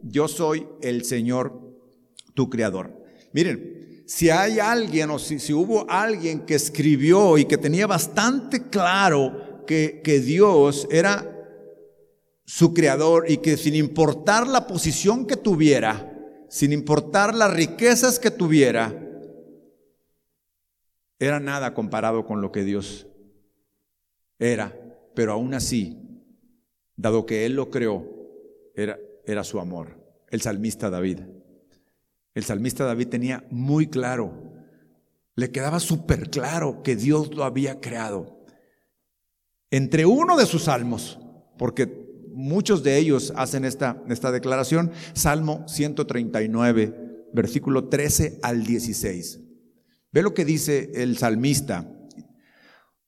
yo 0.03 0.27
soy 0.27 0.67
el 0.83 1.05
Señor 1.05 1.53
tu 2.35 2.51
creador. 2.51 3.05
Miren, 3.33 4.03
si 4.09 4.29
hay 4.29 4.59
alguien 4.59 5.11
o 5.11 5.19
si, 5.21 5.53
hubo 5.53 5.89
alguien 5.89 6.41
que 6.41 6.57
escribió 6.57 7.39
y 7.39 7.45
que 7.45 7.59
tenía 7.59 7.87
bastante 7.87 8.69
claro 8.71 9.63
que, 9.69 10.01
que 10.03 10.19
Dios 10.19 10.89
era 10.91 11.33
su 12.45 12.75
creador 12.75 13.31
y 13.31 13.37
que 13.37 13.57
sin 13.57 13.77
importar 13.77 14.49
la 14.49 14.67
posición 14.67 15.29
que 15.29 15.37
tuviera, 15.37 16.13
sin 16.49 16.73
importar 16.73 17.37
las 17.37 17.55
riquezas 17.55 18.19
que 18.19 18.33
tuviera, 18.33 19.01
era 21.21 21.39
nada 21.39 21.73
comparado 21.73 22.27
con 22.27 22.41
lo 22.41 22.51
que 22.51 22.65
Dios 22.65 23.07
era. 24.41 24.77
Pero 25.15 25.33
aún 25.33 25.55
así, 25.55 26.06
dado 26.97 27.27
que 27.27 27.47
Él 27.47 27.55
lo 27.55 27.71
creó, 27.71 28.05
era, 28.75 28.99
era 29.25 29.45
su 29.45 29.61
amor. 29.61 30.01
El 30.31 30.41
salmista 30.41 30.91
David. 30.91 31.21
El 32.35 32.45
salmista 32.45 32.85
David 32.85 33.09
tenía 33.09 33.45
muy 33.51 33.87
claro, 33.87 34.53
le 35.37 35.51
quedaba 35.51 35.81
súper 35.81 36.31
claro 36.31 36.83
que 36.83 36.97
Dios 36.97 37.35
lo 37.35 37.45
había 37.45 37.81
creado. 37.81 38.45
Entre 39.71 40.07
uno 40.07 40.37
de 40.37 40.47
sus 40.47 40.65
salmos, 40.65 41.19
porque 41.59 42.07
muchos 42.33 42.83
de 42.83 42.99
ellos 42.99 43.33
hacen 43.37 43.65
esta, 43.65 44.03
esta 44.09 44.31
declaración, 44.31 44.93
Salmo 45.15 45.65
139, 45.67 47.29
versículo 47.33 47.89
13 47.89 48.41
al 48.43 48.65
16. 48.65 49.41
Ve 50.13 50.23
lo 50.23 50.35
que 50.35 50.45
dice 50.45 50.91
el 50.95 51.19
salmista. 51.19 51.91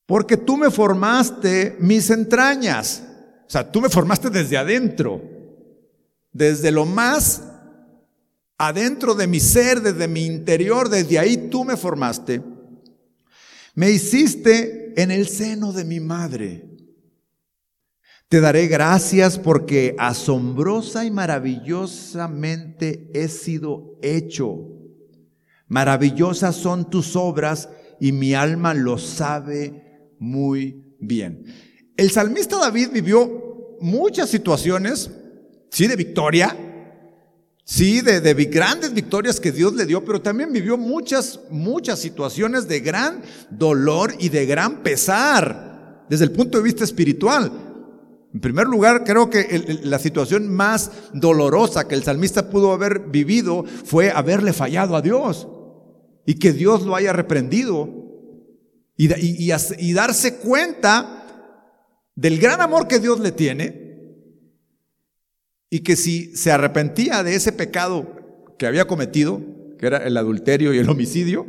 Porque 0.07 0.37
tú 0.37 0.57
me 0.57 0.71
formaste 0.71 1.77
mis 1.81 2.11
entrañas. 2.11 3.05
O 3.49 3.51
sea, 3.51 3.73
tú 3.73 3.81
me 3.81 3.89
formaste 3.89 4.29
desde 4.29 4.59
adentro, 4.59 5.23
desde 6.33 6.71
lo 6.71 6.85
más 6.85 7.43
adentro 8.59 9.15
de 9.15 9.27
mi 9.27 9.41
ser, 9.41 9.81
desde 9.81 10.07
mi 10.07 10.27
interior, 10.27 10.91
desde 10.91 11.19
ahí 11.19 11.49
tú 11.49 11.65
me 11.65 11.79
formaste. 11.79 12.43
Me 13.75 13.91
hiciste 13.91 14.93
en 15.01 15.11
el 15.11 15.29
seno 15.29 15.73
de 15.73 15.87
mi 15.87 15.99
madre. 15.99 16.67
Te 18.29 18.43
daré 18.43 18.67
gracias 18.67 19.39
porque 19.39 19.97
asombrosa 19.99 21.07
y 21.07 21.11
maravillosamente 21.11 23.11
he 23.15 23.29
sido 23.29 23.99
hecho. 24.03 24.59
Maravillosas 25.69 26.55
son 26.55 26.91
tus 26.91 27.17
obras 27.17 27.71
y 27.99 28.13
mi 28.13 28.35
alma 28.35 28.75
lo 28.75 28.99
sabe 28.99 30.11
muy 30.19 30.97
bien. 31.01 31.47
El 31.99 32.13
salmista 32.13 32.57
David 32.57 32.91
vivió 32.93 33.77
muchas 33.81 34.31
situaciones, 34.31 35.11
sí, 35.71 35.87
de 35.87 35.97
victoria, 35.97 36.57
Sí, 37.71 38.01
de, 38.01 38.23
de, 38.23 38.33
grandes 38.47 38.95
victorias 38.95 39.39
que 39.39 39.53
Dios 39.53 39.75
le 39.75 39.85
dio, 39.85 40.03
pero 40.03 40.23
también 40.23 40.55
vivió 40.55 40.79
muchas, 40.79 41.39
muchas 41.51 41.99
situaciones 41.99 42.67
de 42.67 42.81
gran 42.81 43.21
dolor 43.51 44.15
y 44.19 44.31
de 44.31 44.47
gran 44.47 44.83
pesar 44.83 46.07
desde 46.09 46.25
el 46.25 46.33
punto 46.33 46.57
de 46.57 46.65
vista 46.65 46.83
espiritual. 46.83 47.53
En 48.33 48.41
primer 48.41 48.69
lugar, 48.69 49.05
creo 49.05 49.29
que 49.29 49.81
la 49.83 49.99
situación 49.99 50.49
más 50.49 50.91
dolorosa 51.13 51.87
que 51.87 51.95
el 51.95 52.05
salmista 52.05 52.49
pudo 52.49 52.73
haber 52.73 53.01
vivido 53.01 53.67
fue 53.85 54.13
haberle 54.13 54.55
fallado 54.55 54.97
a 54.97 55.03
Dios 55.03 55.47
y 56.25 56.39
que 56.39 56.55
Dios 56.55 56.87
lo 56.87 56.97
haya 56.97 57.13
reprendido 57.13 57.91
y, 58.97 59.11
y 59.13 59.93
darse 59.93 60.37
cuenta 60.37 61.18
del 62.19 62.41
gran 62.41 62.61
amor 62.61 62.89
que 62.89 62.99
Dios 62.99 63.21
le 63.21 63.31
tiene 63.31 63.87
y 65.71 65.81
que 65.81 65.95
si 65.95 66.35
se 66.37 66.51
arrepentía 66.51 67.23
de 67.23 67.37
ese 67.37 67.53
pecado 67.53 68.57
que 68.59 68.67
había 68.67 68.89
cometido, 68.89 69.41
que 69.79 69.87
era 69.87 69.99
el 69.99 70.17
adulterio 70.17 70.75
y 70.75 70.79
el 70.79 70.91
homicidio, 70.91 71.47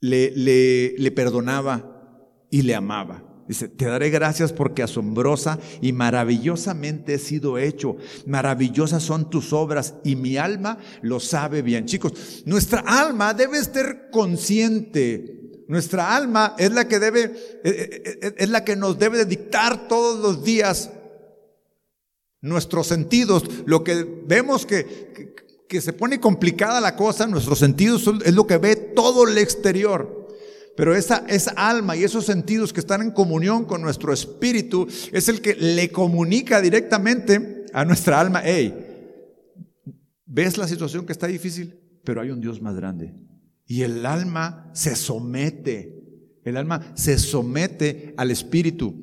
le, 0.00 0.32
le, 0.36 0.98
le 0.98 1.10
perdonaba 1.12 2.44
y 2.50 2.60
le 2.60 2.74
amaba. 2.74 3.24
Dice, 3.48 3.68
te 3.68 3.86
daré 3.86 4.10
gracias 4.10 4.52
porque 4.52 4.82
asombrosa 4.82 5.58
y 5.80 5.94
maravillosamente 5.94 7.14
he 7.14 7.18
sido 7.18 7.56
hecho. 7.56 7.96
Maravillosas 8.26 9.02
son 9.02 9.30
tus 9.30 9.54
obras 9.54 9.94
y 10.04 10.16
mi 10.16 10.36
alma 10.36 10.76
lo 11.00 11.20
sabe 11.20 11.62
bien. 11.62 11.86
Chicos, 11.86 12.42
nuestra 12.44 12.80
alma 12.80 13.32
debe 13.32 13.56
estar 13.56 14.10
consciente. 14.10 15.37
Nuestra 15.68 16.16
alma 16.16 16.54
es 16.58 16.72
la 16.72 16.88
que 16.88 16.98
debe, 16.98 17.24
eh, 17.24 17.60
eh, 17.62 18.18
eh, 18.22 18.34
es 18.38 18.48
la 18.48 18.64
que 18.64 18.74
nos 18.74 18.98
debe 18.98 19.26
dictar 19.26 19.86
todos 19.86 20.18
los 20.18 20.42
días 20.42 20.90
nuestros 22.40 22.86
sentidos. 22.86 23.44
Lo 23.66 23.84
que 23.84 24.22
vemos 24.26 24.64
que, 24.64 25.34
que 25.68 25.80
se 25.82 25.92
pone 25.92 26.20
complicada 26.20 26.80
la 26.80 26.96
cosa, 26.96 27.26
nuestros 27.26 27.58
sentidos 27.58 28.10
es 28.24 28.34
lo 28.34 28.46
que 28.46 28.56
ve 28.56 28.76
todo 28.76 29.28
el 29.28 29.36
exterior. 29.36 30.28
Pero 30.74 30.96
esa, 30.96 31.26
esa 31.28 31.50
alma 31.50 31.96
y 31.96 32.04
esos 32.04 32.24
sentidos 32.24 32.72
que 32.72 32.80
están 32.80 33.02
en 33.02 33.10
comunión 33.10 33.66
con 33.66 33.82
nuestro 33.82 34.10
espíritu 34.10 34.88
es 35.12 35.28
el 35.28 35.42
que 35.42 35.54
le 35.54 35.90
comunica 35.90 36.62
directamente 36.62 37.66
a 37.74 37.84
nuestra 37.84 38.18
alma, 38.18 38.40
hey, 38.42 38.86
ves 40.24 40.56
la 40.56 40.66
situación 40.66 41.04
que 41.04 41.12
está 41.12 41.26
difícil, 41.26 41.78
pero 42.04 42.22
hay 42.22 42.30
un 42.30 42.40
Dios 42.40 42.62
más 42.62 42.74
grande. 42.74 43.27
Y 43.70 43.82
el 43.82 44.06
alma 44.06 44.70
se 44.72 44.96
somete, 44.96 45.94
el 46.42 46.56
alma 46.56 46.80
se 46.94 47.18
somete 47.18 48.14
al 48.16 48.30
espíritu. 48.30 48.94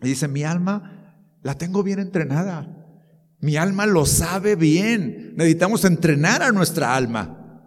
Y 0.00 0.06
dice, 0.06 0.28
mi 0.28 0.44
alma 0.44 1.16
la 1.42 1.58
tengo 1.58 1.82
bien 1.82 1.98
entrenada. 1.98 2.76
Mi 3.40 3.56
alma 3.56 3.86
lo 3.86 4.06
sabe 4.06 4.54
bien. 4.54 5.34
Necesitamos 5.36 5.84
entrenar 5.84 6.44
a 6.44 6.52
nuestra 6.52 6.94
alma. 6.94 7.60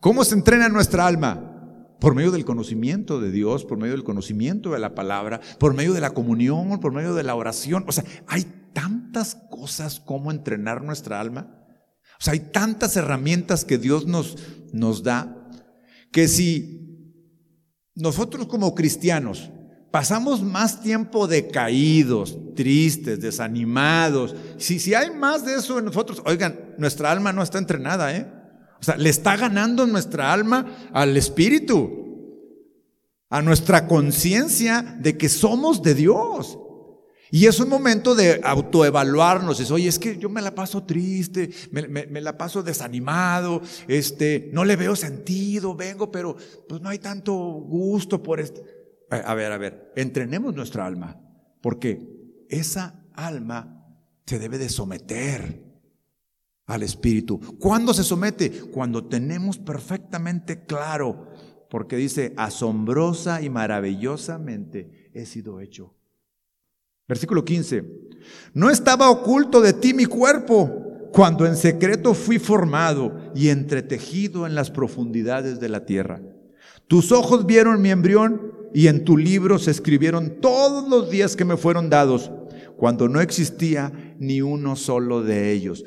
¿Cómo 0.00 0.24
se 0.24 0.34
entrena 0.34 0.70
nuestra 0.70 1.06
alma? 1.06 1.96
Por 2.00 2.14
medio 2.14 2.30
del 2.30 2.46
conocimiento 2.46 3.20
de 3.20 3.30
Dios, 3.30 3.66
por 3.66 3.76
medio 3.76 3.92
del 3.92 4.04
conocimiento 4.04 4.72
de 4.72 4.78
la 4.78 4.94
palabra, 4.94 5.40
por 5.58 5.74
medio 5.74 5.92
de 5.92 6.00
la 6.00 6.14
comunión, 6.14 6.80
por 6.80 6.92
medio 6.92 7.14
de 7.14 7.24
la 7.24 7.34
oración. 7.34 7.84
O 7.86 7.92
sea, 7.92 8.04
hay 8.26 8.46
tantas 8.72 9.34
cosas 9.50 10.00
como 10.00 10.30
entrenar 10.30 10.82
nuestra 10.82 11.20
alma. 11.20 11.60
O 12.18 12.24
sea, 12.24 12.32
hay 12.32 12.40
tantas 12.40 12.96
herramientas 12.96 13.66
que 13.66 13.76
Dios 13.76 14.06
nos, 14.06 14.38
nos 14.72 15.02
da 15.02 15.43
que 16.14 16.28
si 16.28 17.10
nosotros 17.96 18.46
como 18.46 18.72
cristianos 18.72 19.50
pasamos 19.90 20.44
más 20.44 20.80
tiempo 20.80 21.26
decaídos, 21.26 22.38
tristes, 22.54 23.20
desanimados. 23.20 24.36
Si, 24.56 24.78
si 24.78 24.94
hay 24.94 25.10
más 25.10 25.44
de 25.44 25.56
eso 25.56 25.76
en 25.80 25.86
nosotros, 25.86 26.22
oigan, 26.24 26.76
nuestra 26.78 27.10
alma 27.10 27.32
no 27.32 27.42
está 27.42 27.58
entrenada, 27.58 28.16
¿eh? 28.16 28.30
O 28.80 28.84
sea, 28.84 28.96
le 28.96 29.10
está 29.10 29.36
ganando 29.36 29.88
nuestra 29.88 30.32
alma 30.32 30.88
al 30.92 31.16
espíritu, 31.16 31.90
a 33.28 33.42
nuestra 33.42 33.88
conciencia 33.88 34.96
de 35.00 35.18
que 35.18 35.28
somos 35.28 35.82
de 35.82 35.96
Dios. 35.96 36.60
Y 37.34 37.46
es 37.46 37.58
un 37.58 37.68
momento 37.68 38.14
de 38.14 38.40
autoevaluarnos. 38.44 39.58
Es, 39.58 39.72
oye, 39.72 39.88
es 39.88 39.98
que 39.98 40.16
yo 40.16 40.30
me 40.30 40.40
la 40.40 40.54
paso 40.54 40.84
triste, 40.84 41.50
me, 41.72 41.88
me, 41.88 42.20
la 42.20 42.38
paso 42.38 42.62
desanimado, 42.62 43.60
este, 43.88 44.50
no 44.52 44.64
le 44.64 44.76
veo 44.76 44.94
sentido, 44.94 45.74
vengo, 45.74 46.12
pero 46.12 46.36
pues 46.68 46.80
no 46.80 46.90
hay 46.90 47.00
tanto 47.00 47.34
gusto 47.34 48.22
por 48.22 48.38
esto. 48.38 48.62
A 49.10 49.34
ver, 49.34 49.50
a 49.50 49.58
ver, 49.58 49.92
entrenemos 49.96 50.54
nuestra 50.54 50.86
alma, 50.86 51.20
porque 51.60 52.46
esa 52.48 53.04
alma 53.14 53.84
se 54.24 54.38
debe 54.38 54.56
de 54.56 54.68
someter 54.68 55.60
al 56.66 56.84
Espíritu. 56.84 57.40
¿Cuándo 57.58 57.94
se 57.94 58.04
somete? 58.04 58.48
Cuando 58.70 59.08
tenemos 59.08 59.58
perfectamente 59.58 60.66
claro, 60.66 61.32
porque 61.68 61.96
dice, 61.96 62.32
asombrosa 62.36 63.42
y 63.42 63.50
maravillosamente 63.50 65.10
he 65.12 65.26
sido 65.26 65.58
hecho. 65.58 65.96
Versículo 67.06 67.44
15, 67.44 67.84
no 68.54 68.70
estaba 68.70 69.10
oculto 69.10 69.60
de 69.60 69.74
ti 69.74 69.92
mi 69.92 70.06
cuerpo 70.06 71.10
cuando 71.12 71.46
en 71.46 71.56
secreto 71.56 72.14
fui 72.14 72.38
formado 72.38 73.30
y 73.34 73.50
entretejido 73.50 74.46
en 74.46 74.54
las 74.54 74.70
profundidades 74.70 75.60
de 75.60 75.68
la 75.68 75.84
tierra. 75.84 76.20
Tus 76.88 77.12
ojos 77.12 77.46
vieron 77.46 77.82
mi 77.82 77.90
embrión 77.90 78.52
y 78.74 78.88
en 78.88 79.04
tu 79.04 79.16
libro 79.16 79.58
se 79.58 79.70
escribieron 79.70 80.40
todos 80.40 80.88
los 80.88 81.10
días 81.10 81.36
que 81.36 81.44
me 81.44 81.56
fueron 81.56 81.90
dados, 81.90 82.30
cuando 82.76 83.08
no 83.08 83.20
existía 83.20 84.16
ni 84.18 84.42
uno 84.42 84.74
solo 84.74 85.22
de 85.22 85.52
ellos. 85.52 85.84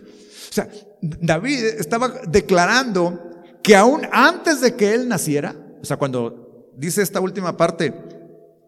O 0.49 0.53
sea, 0.53 0.69
David 1.01 1.65
estaba 1.77 2.09
declarando 2.27 3.19
que 3.61 3.75
aún 3.75 4.01
antes 4.11 4.61
de 4.61 4.75
que 4.75 4.93
él 4.93 5.09
naciera, 5.09 5.55
o 5.81 5.85
sea, 5.85 5.97
cuando 5.97 6.71
dice 6.77 7.01
esta 7.01 7.19
última 7.19 7.57
parte, 7.57 7.93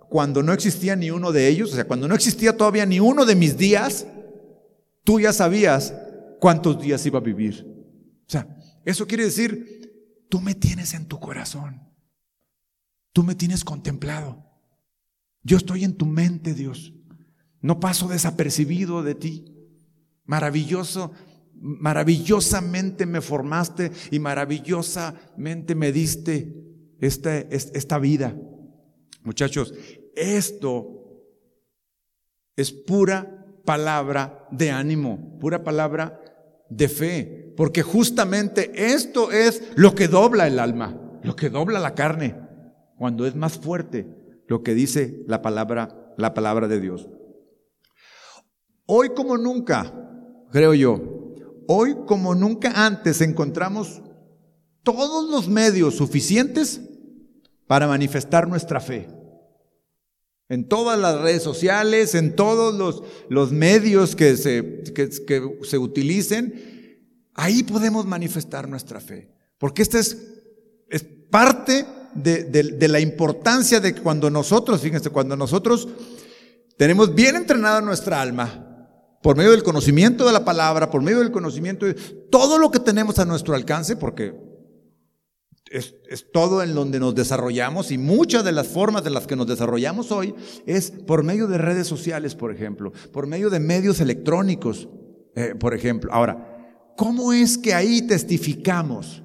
cuando 0.10 0.44
no 0.44 0.54
existía 0.54 0.96
ni 0.96 1.12
uno 1.12 1.32
de 1.32 1.48
ellos, 1.48 1.72
o 1.72 1.76
sea, 1.76 1.86
cuando 1.86 2.08
no 2.08 2.16
existía 2.16 2.58
todavía 2.58 2.86
ni 2.86 3.00
uno 3.00 3.26
de 3.26 3.36
mis 3.36 3.58
días, 3.58 4.08
tú 5.04 5.20
ya 5.20 5.32
sabías 5.32 5.94
cuántos 6.40 6.82
días 6.82 7.06
iba 7.06 7.20
a 7.20 7.24
vivir. 7.24 7.66
O 8.28 8.32
sea, 8.32 8.48
eso 8.86 9.08
quiere 9.08 9.26
decir, 9.26 10.26
tú 10.30 10.42
me 10.42 10.56
tienes 10.56 10.94
en 10.94 11.06
tu 11.06 11.20
corazón. 11.20 11.82
Tú 13.14 13.24
me 13.24 13.36
tienes 13.36 13.64
contemplado. 13.64 14.46
Yo 15.44 15.58
estoy 15.58 15.84
en 15.84 15.96
tu 15.96 16.06
mente, 16.06 16.54
Dios. 16.54 16.94
No 17.62 17.80
paso 17.80 18.08
desapercibido 18.08 19.04
de 19.04 19.16
ti. 19.16 19.46
Maravilloso, 20.26 21.12
maravillosamente 21.56 23.06
me 23.06 23.22
formaste 23.22 23.92
y 24.12 24.20
maravillosamente 24.20 25.76
me 25.76 25.92
diste 25.92 26.56
esta, 27.00 27.38
esta 27.38 28.00
vida. 28.00 28.36
Muchachos, 29.24 29.74
esto 30.16 31.24
es 32.56 32.72
pura 32.72 33.46
palabra 33.66 34.48
de 34.52 34.72
ánimo, 34.72 35.38
pura 35.40 35.64
palabra 35.64 36.22
de 36.70 36.88
fe, 36.88 37.54
porque 37.56 37.82
justamente 37.82 38.72
esto 38.94 39.32
es 39.32 39.64
lo 39.76 39.96
que 39.96 40.08
dobla 40.08 40.48
el 40.48 40.60
alma, 40.60 41.20
lo 41.24 41.36
que 41.36 41.50
dobla 41.50 41.80
la 41.80 41.96
carne 41.96 42.36
cuando 42.98 43.26
es 43.26 43.36
más 43.36 43.58
fuerte 43.58 44.06
lo 44.48 44.64
que 44.64 44.74
dice 44.74 45.24
la 45.28 45.42
palabra, 45.42 46.14
la 46.18 46.34
palabra 46.34 46.68
de 46.68 46.82
Dios. 46.82 47.08
Hoy 48.88 49.10
como 49.16 49.38
nunca, 49.38 49.94
creo 50.52 50.74
yo, 50.74 51.36
hoy 51.68 51.96
como 52.08 52.34
nunca 52.34 52.86
antes 52.86 53.22
encontramos 53.22 54.02
todos 54.82 55.30
los 55.30 55.48
medios 55.48 55.96
suficientes 55.96 56.82
para 57.68 57.88
manifestar 57.88 58.48
nuestra 58.48 58.80
fe. 58.80 59.08
En 60.50 60.68
todas 60.68 60.98
las 60.98 61.22
redes 61.22 61.44
sociales, 61.44 62.16
en 62.16 62.36
todos 62.36 63.04
los, 63.30 63.52
medios 63.52 64.16
que 64.16 64.36
se, 64.36 64.84
que, 64.96 65.10
se 65.62 65.78
utilicen, 65.78 67.00
ahí 67.36 67.62
podemos 67.62 68.08
manifestar 68.08 68.68
nuestra 68.68 69.00
fe. 69.00 69.32
Porque 69.60 69.84
esta 69.84 70.00
es, 70.00 70.18
es 70.90 71.06
parte 71.30 71.86
de, 72.16 72.88
la 72.88 73.00
importancia 73.00 73.80
de 73.80 73.94
cuando 73.94 74.32
nosotros, 74.32 74.82
fíjense, 74.82 75.12
cuando 75.12 75.36
nosotros 75.36 75.88
tenemos 76.78 77.14
bien 77.14 77.36
entrenada 77.36 77.82
nuestra 77.82 78.20
alma, 78.20 78.66
por 79.22 79.36
medio 79.36 79.52
del 79.52 79.64
conocimiento 79.64 80.26
de 80.26 80.34
la 80.34 80.46
palabra, 80.46 80.90
por 80.90 81.02
medio 81.02 81.20
del 81.20 81.32
conocimiento 81.32 81.86
de 81.86 81.94
todo 81.94 82.58
lo 82.58 82.72
que 82.72 82.80
tenemos 82.80 83.20
a 83.20 83.26
nuestro 83.26 83.54
alcance, 83.54 83.98
porque 83.98 84.34
es, 85.72 85.96
es, 86.10 86.32
todo 86.32 86.64
en 86.64 86.74
donde 86.74 87.00
nos 87.00 87.16
desarrollamos 87.16 87.92
y 87.92 87.98
muchas 87.98 88.44
de 88.44 88.52
las 88.52 88.68
formas 88.68 89.04
de 89.04 89.10
las 89.10 89.28
que 89.28 89.36
nos 89.36 89.48
desarrollamos 89.48 90.12
hoy 90.12 90.34
es 90.66 90.92
por 90.92 91.24
medio 91.24 91.48
de 91.48 91.58
redes 91.58 91.88
sociales, 91.88 92.36
por 92.36 92.52
ejemplo, 92.52 92.92
por 93.12 93.28
medio 93.28 93.50
de 93.50 93.60
medios 93.60 94.00
electrónicos, 94.02 94.90
eh, 95.36 95.56
por 95.60 95.74
ejemplo. 95.74 96.12
Ahora, 96.14 96.94
¿cómo 96.98 97.34
es 97.34 97.58
que 97.58 97.74
ahí 97.74 98.02
testificamos? 98.02 99.24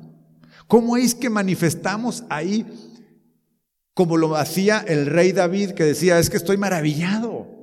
¿Cómo 0.67 0.97
es 0.97 1.15
que 1.15 1.31
manifestamos 1.31 2.25
ahí 2.29 2.67
como 3.95 4.17
lo 4.17 4.35
hacía 4.37 4.85
el 4.87 5.07
rey 5.07 5.33
David 5.33 5.71
que 5.71 5.85
decía, 5.85 6.19
es 6.19 6.31
que 6.31 6.37
estoy 6.37 6.57
maravillado? 6.57 7.55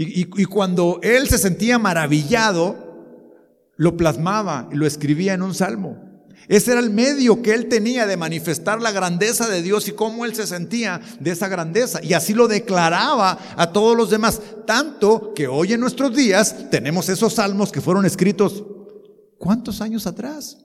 Y, 0.00 0.44
cuando 0.44 1.00
él 1.02 1.26
se 1.28 1.38
sentía 1.38 1.76
maravillado, 1.76 2.76
lo 3.76 3.96
plasmaba 3.96 4.68
y 4.70 4.76
lo 4.76 4.86
escribía 4.86 5.34
en 5.34 5.42
un 5.42 5.54
salmo. 5.54 6.07
Ese 6.48 6.72
era 6.72 6.80
el 6.80 6.88
medio 6.88 7.42
que 7.42 7.52
él 7.52 7.68
tenía 7.68 8.06
de 8.06 8.16
manifestar 8.16 8.80
la 8.80 8.90
grandeza 8.90 9.46
de 9.48 9.60
Dios 9.60 9.86
y 9.86 9.92
cómo 9.92 10.24
él 10.24 10.34
se 10.34 10.46
sentía 10.46 10.98
de 11.20 11.30
esa 11.30 11.46
grandeza. 11.46 12.02
Y 12.02 12.14
así 12.14 12.32
lo 12.32 12.48
declaraba 12.48 13.38
a 13.54 13.70
todos 13.70 13.94
los 13.94 14.08
demás. 14.08 14.40
Tanto 14.66 15.34
que 15.34 15.46
hoy 15.46 15.74
en 15.74 15.80
nuestros 15.80 16.16
días 16.16 16.70
tenemos 16.70 17.10
esos 17.10 17.34
salmos 17.34 17.70
que 17.70 17.82
fueron 17.82 18.06
escritos 18.06 18.64
¿cuántos 19.38 19.82
años 19.82 20.06
atrás? 20.06 20.58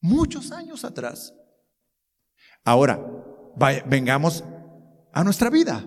Muchos 0.00 0.52
años 0.52 0.84
atrás. 0.84 1.32
Ahora, 2.62 3.02
vengamos 3.86 4.44
a 5.12 5.24
nuestra 5.24 5.48
vida. 5.48 5.86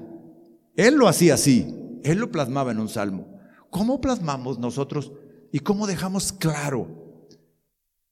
Él 0.75 0.95
lo 0.95 1.07
hacía 1.07 1.35
así. 1.35 1.99
Él 2.03 2.17
lo 2.17 2.31
plasmaba 2.31 2.71
en 2.71 2.79
un 2.79 2.89
salmo. 2.89 3.39
¿Cómo 3.69 4.01
plasmamos 4.01 4.57
nosotros 4.57 5.11
y 5.51 5.59
cómo 5.59 5.85
dejamos 5.85 6.33
claro 6.33 7.00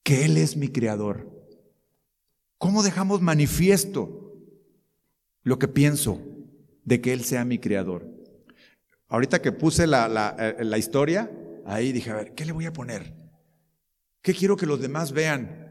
que 0.03 0.25
Él 0.25 0.37
es 0.37 0.55
mi 0.57 0.69
creador? 0.69 1.39
¿Cómo 2.57 2.83
dejamos 2.83 3.21
manifiesto 3.21 4.35
lo 5.43 5.57
que 5.59 5.67
pienso 5.67 6.21
de 6.83 7.01
que 7.01 7.13
Él 7.13 7.23
sea 7.23 7.45
mi 7.45 7.57
creador? 7.57 8.05
Ahorita 9.07 9.41
que 9.41 9.51
puse 9.51 9.87
la, 9.87 10.35
eh, 10.37 10.63
la, 10.63 10.77
historia, 10.77 11.31
ahí 11.65 11.91
dije, 11.91 12.11
a 12.11 12.15
ver, 12.15 12.35
¿qué 12.35 12.45
le 12.45 12.51
voy 12.51 12.65
a 12.65 12.73
poner? 12.73 13.13
¿Qué 14.21 14.33
quiero 14.33 14.55
que 14.55 14.65
los 14.65 14.81
demás 14.81 15.11
vean? 15.11 15.69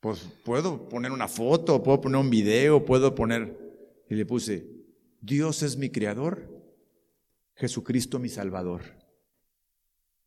Pues 0.00 0.20
puedo 0.44 0.88
poner 0.88 1.10
una 1.10 1.28
foto, 1.28 1.82
puedo 1.82 2.00
poner 2.00 2.20
un 2.20 2.30
video, 2.30 2.84
puedo 2.84 3.14
poner... 3.14 3.58
Y 4.08 4.14
le 4.14 4.26
puse, 4.26 4.68
Dios 5.20 5.62
es 5.62 5.76
mi 5.76 5.90
creador, 5.90 6.48
Jesucristo 7.54 8.18
mi 8.18 8.28
salvador. 8.28 8.82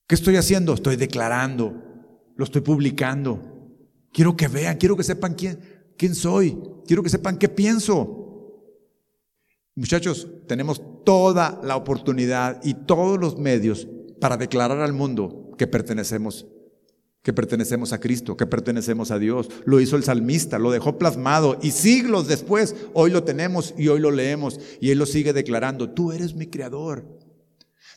¿Qué 0.07 0.15
estoy 0.15 0.37
haciendo? 0.37 0.73
Estoy 0.73 0.95
declarando 0.95 1.94
lo 2.35 2.45
estoy 2.45 2.61
publicando. 2.61 3.39
Quiero 4.11 4.35
que 4.35 4.47
vean, 4.47 4.77
quiero 4.77 4.95
que 4.95 5.03
sepan 5.03 5.33
quién, 5.33 5.59
quién 5.97 6.15
soy, 6.15 6.57
quiero 6.87 7.03
que 7.03 7.09
sepan 7.09 7.37
qué 7.37 7.49
pienso. 7.49 8.25
Muchachos, 9.75 10.27
tenemos 10.47 10.81
toda 11.03 11.59
la 11.63 11.75
oportunidad 11.75 12.61
y 12.63 12.73
todos 12.73 13.19
los 13.19 13.37
medios 13.37 13.87
para 14.21 14.37
declarar 14.37 14.79
al 14.79 14.93
mundo 14.93 15.51
que 15.57 15.67
pertenecemos, 15.67 16.47
que 17.21 17.33
pertenecemos 17.33 17.91
a 17.91 17.99
Cristo, 17.99 18.37
que 18.37 18.45
pertenecemos 18.45 19.11
a 19.11 19.19
Dios. 19.19 19.49
Lo 19.65 19.81
hizo 19.81 19.97
el 19.97 20.03
salmista, 20.03 20.59
lo 20.59 20.71
dejó 20.71 20.97
plasmado 20.97 21.59
y 21.61 21.71
siglos 21.71 22.27
después, 22.27 22.73
hoy 22.93 23.11
lo 23.11 23.23
tenemos 23.23 23.73
y 23.77 23.89
hoy 23.89 23.99
lo 23.99 24.11
leemos 24.11 24.59
y 24.79 24.91
él 24.91 24.99
lo 24.99 25.05
sigue 25.05 25.33
declarando, 25.33 25.89
tú 25.89 26.13
eres 26.13 26.35
mi 26.35 26.47
creador. 26.47 27.05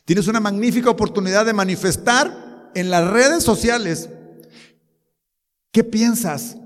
Tienes 0.03 0.27
una 0.27 0.41
magnífica 0.41 0.89
oportunidad 0.89 1.45
de 1.45 1.53
manifestar 1.53 2.71
en 2.75 2.89
las 2.89 3.09
redes 3.09 3.43
sociales 3.43 4.09
¿Qué 5.71 5.83
piensas? 5.83 6.57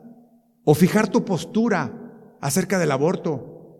O 0.63 0.75
fijar 0.75 1.09
tu 1.09 1.25
postura 1.25 1.91
acerca 2.39 2.79
del 2.79 2.91
aborto, 2.91 3.79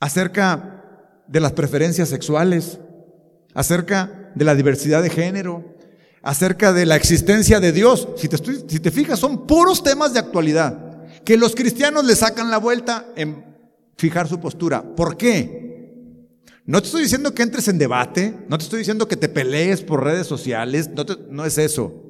acerca 0.00 1.24
de 1.28 1.40
las 1.40 1.52
preferencias 1.52 2.08
sexuales, 2.08 2.80
acerca 3.54 4.32
de 4.34 4.44
la 4.44 4.54
diversidad 4.54 5.02
de 5.02 5.10
género, 5.10 5.76
acerca 6.22 6.72
de 6.72 6.86
la 6.86 6.96
existencia 6.96 7.60
de 7.60 7.72
Dios. 7.72 8.08
Si 8.16 8.28
te, 8.28 8.36
si 8.36 8.80
te 8.80 8.90
fijas, 8.90 9.18
son 9.18 9.46
puros 9.46 9.82
temas 9.82 10.12
de 10.12 10.18
actualidad 10.18 10.86
que 11.24 11.36
los 11.36 11.54
cristianos 11.54 12.04
le 12.04 12.14
sacan 12.14 12.50
la 12.50 12.58
vuelta 12.58 13.06
en 13.16 13.44
fijar 13.96 14.28
su 14.28 14.38
postura. 14.38 14.82
¿Por 14.94 15.16
qué? 15.16 15.66
No 16.64 16.80
te 16.80 16.86
estoy 16.86 17.02
diciendo 17.02 17.32
que 17.32 17.42
entres 17.42 17.68
en 17.68 17.78
debate, 17.78 18.34
no 18.48 18.58
te 18.58 18.64
estoy 18.64 18.80
diciendo 18.80 19.06
que 19.06 19.16
te 19.16 19.28
pelees 19.28 19.82
por 19.82 20.02
redes 20.02 20.26
sociales, 20.26 20.90
no 21.30 21.44
es 21.44 21.58
eso. 21.58 22.02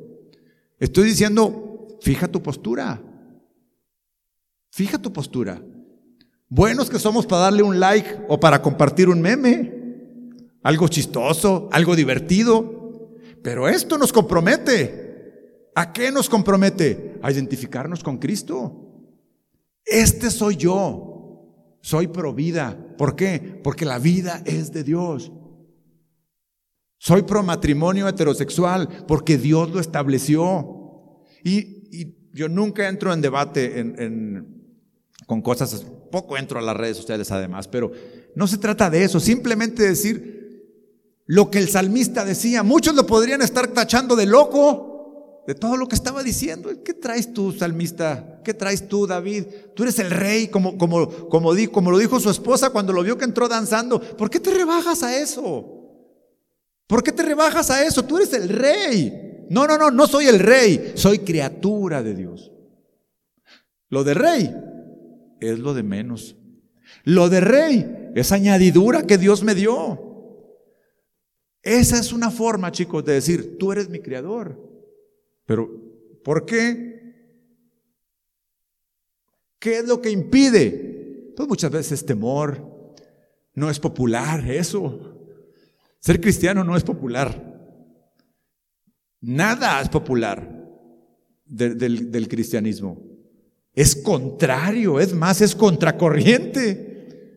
Estoy 0.78 1.04
diciendo 1.04 1.75
Fija 2.00 2.28
tu 2.28 2.42
postura. 2.42 3.02
Fija 4.70 4.98
tu 4.98 5.12
postura. 5.12 5.62
Buenos 6.48 6.90
que 6.90 6.98
somos 6.98 7.26
para 7.26 7.42
darle 7.42 7.62
un 7.62 7.80
like 7.80 8.26
o 8.28 8.38
para 8.38 8.62
compartir 8.62 9.08
un 9.08 9.20
meme. 9.20 9.72
Algo 10.62 10.88
chistoso, 10.88 11.68
algo 11.72 11.96
divertido. 11.96 13.10
Pero 13.42 13.68
esto 13.68 13.98
nos 13.98 14.12
compromete. 14.12 15.70
¿A 15.74 15.92
qué 15.92 16.10
nos 16.10 16.28
compromete? 16.28 17.18
A 17.22 17.30
identificarnos 17.30 18.02
con 18.02 18.18
Cristo. 18.18 18.86
Este 19.84 20.30
soy 20.30 20.56
yo. 20.56 21.78
Soy 21.80 22.08
pro 22.08 22.34
vida. 22.34 22.76
¿Por 22.98 23.14
qué? 23.14 23.60
Porque 23.62 23.84
la 23.84 23.98
vida 23.98 24.42
es 24.44 24.72
de 24.72 24.84
Dios. 24.84 25.30
Soy 26.98 27.22
pro 27.22 27.42
matrimonio 27.42 28.08
heterosexual 28.08 29.04
porque 29.06 29.38
Dios 29.38 29.70
lo 29.70 29.80
estableció. 29.80 31.22
Y 31.44 31.75
yo 32.36 32.50
nunca 32.50 32.86
entro 32.86 33.14
en 33.14 33.22
debate 33.22 33.82
con 35.26 35.40
cosas, 35.40 35.86
poco 36.12 36.36
entro 36.36 36.58
a 36.58 36.62
las 36.62 36.76
redes 36.76 36.98
sociales 36.98 37.32
además, 37.32 37.66
pero 37.66 37.90
no 38.34 38.46
se 38.46 38.58
trata 38.58 38.90
de 38.90 39.04
eso, 39.04 39.18
simplemente 39.18 39.82
decir 39.82 40.36
lo 41.24 41.50
que 41.50 41.58
el 41.58 41.70
salmista 41.70 42.26
decía. 42.26 42.62
Muchos 42.62 42.94
lo 42.94 43.06
podrían 43.06 43.40
estar 43.40 43.68
tachando 43.68 44.14
de 44.16 44.26
loco 44.26 45.42
de 45.46 45.54
todo 45.54 45.78
lo 45.78 45.88
que 45.88 45.94
estaba 45.94 46.22
diciendo. 46.22 46.70
¿Qué 46.84 46.92
traes 46.92 47.32
tú, 47.32 47.52
salmista? 47.52 48.42
¿Qué 48.44 48.52
traes 48.52 48.86
tú, 48.86 49.06
David? 49.06 49.44
Tú 49.74 49.84
eres 49.84 49.98
el 49.98 50.10
rey, 50.10 50.48
como, 50.48 50.76
como, 50.76 51.08
como, 51.28 51.52
como 51.72 51.90
lo 51.90 51.98
dijo 51.98 52.20
su 52.20 52.28
esposa 52.28 52.68
cuando 52.68 52.92
lo 52.92 53.02
vio 53.02 53.16
que 53.16 53.24
entró 53.24 53.48
danzando. 53.48 53.98
¿Por 53.98 54.28
qué 54.28 54.40
te 54.40 54.50
rebajas 54.50 55.02
a 55.02 55.16
eso? 55.16 55.72
¿Por 56.86 57.02
qué 57.02 57.12
te 57.12 57.22
rebajas 57.22 57.70
a 57.70 57.82
eso? 57.82 58.04
Tú 58.04 58.18
eres 58.18 58.34
el 58.34 58.50
rey. 58.50 59.25
No, 59.48 59.66
no, 59.66 59.78
no, 59.78 59.90
no 59.90 60.06
soy 60.06 60.26
el 60.26 60.38
rey, 60.38 60.92
soy 60.94 61.20
criatura 61.20 62.02
de 62.02 62.14
Dios. 62.14 62.52
Lo 63.88 64.04
de 64.04 64.14
rey 64.14 64.54
es 65.40 65.58
lo 65.58 65.74
de 65.74 65.82
menos. 65.82 66.36
Lo 67.04 67.28
de 67.28 67.40
rey 67.40 68.10
es 68.14 68.32
añadidura 68.32 69.06
que 69.06 69.18
Dios 69.18 69.42
me 69.42 69.54
dio. 69.54 70.02
Esa 71.62 71.98
es 71.98 72.12
una 72.12 72.30
forma, 72.30 72.70
chicos, 72.72 73.04
de 73.04 73.14
decir, 73.14 73.58
tú 73.58 73.72
eres 73.72 73.88
mi 73.88 74.00
creador. 74.00 74.60
Pero, 75.46 75.68
¿por 76.22 76.46
qué? 76.46 76.96
¿Qué 79.58 79.78
es 79.78 79.88
lo 79.88 80.00
que 80.00 80.10
impide? 80.10 81.32
Pues 81.36 81.48
muchas 81.48 81.70
veces 81.70 82.04
temor. 82.06 82.76
No 83.54 83.70
es 83.70 83.80
popular 83.80 84.48
eso. 84.50 85.16
Ser 85.98 86.20
cristiano 86.20 86.62
no 86.62 86.76
es 86.76 86.84
popular. 86.84 87.55
Nada 89.26 89.80
es 89.80 89.88
popular 89.88 90.56
del, 91.44 92.28
cristianismo. 92.28 93.02
Es 93.74 93.96
contrario, 93.96 95.00
es 95.00 95.12
más, 95.12 95.40
es 95.40 95.56
contracorriente. 95.56 97.34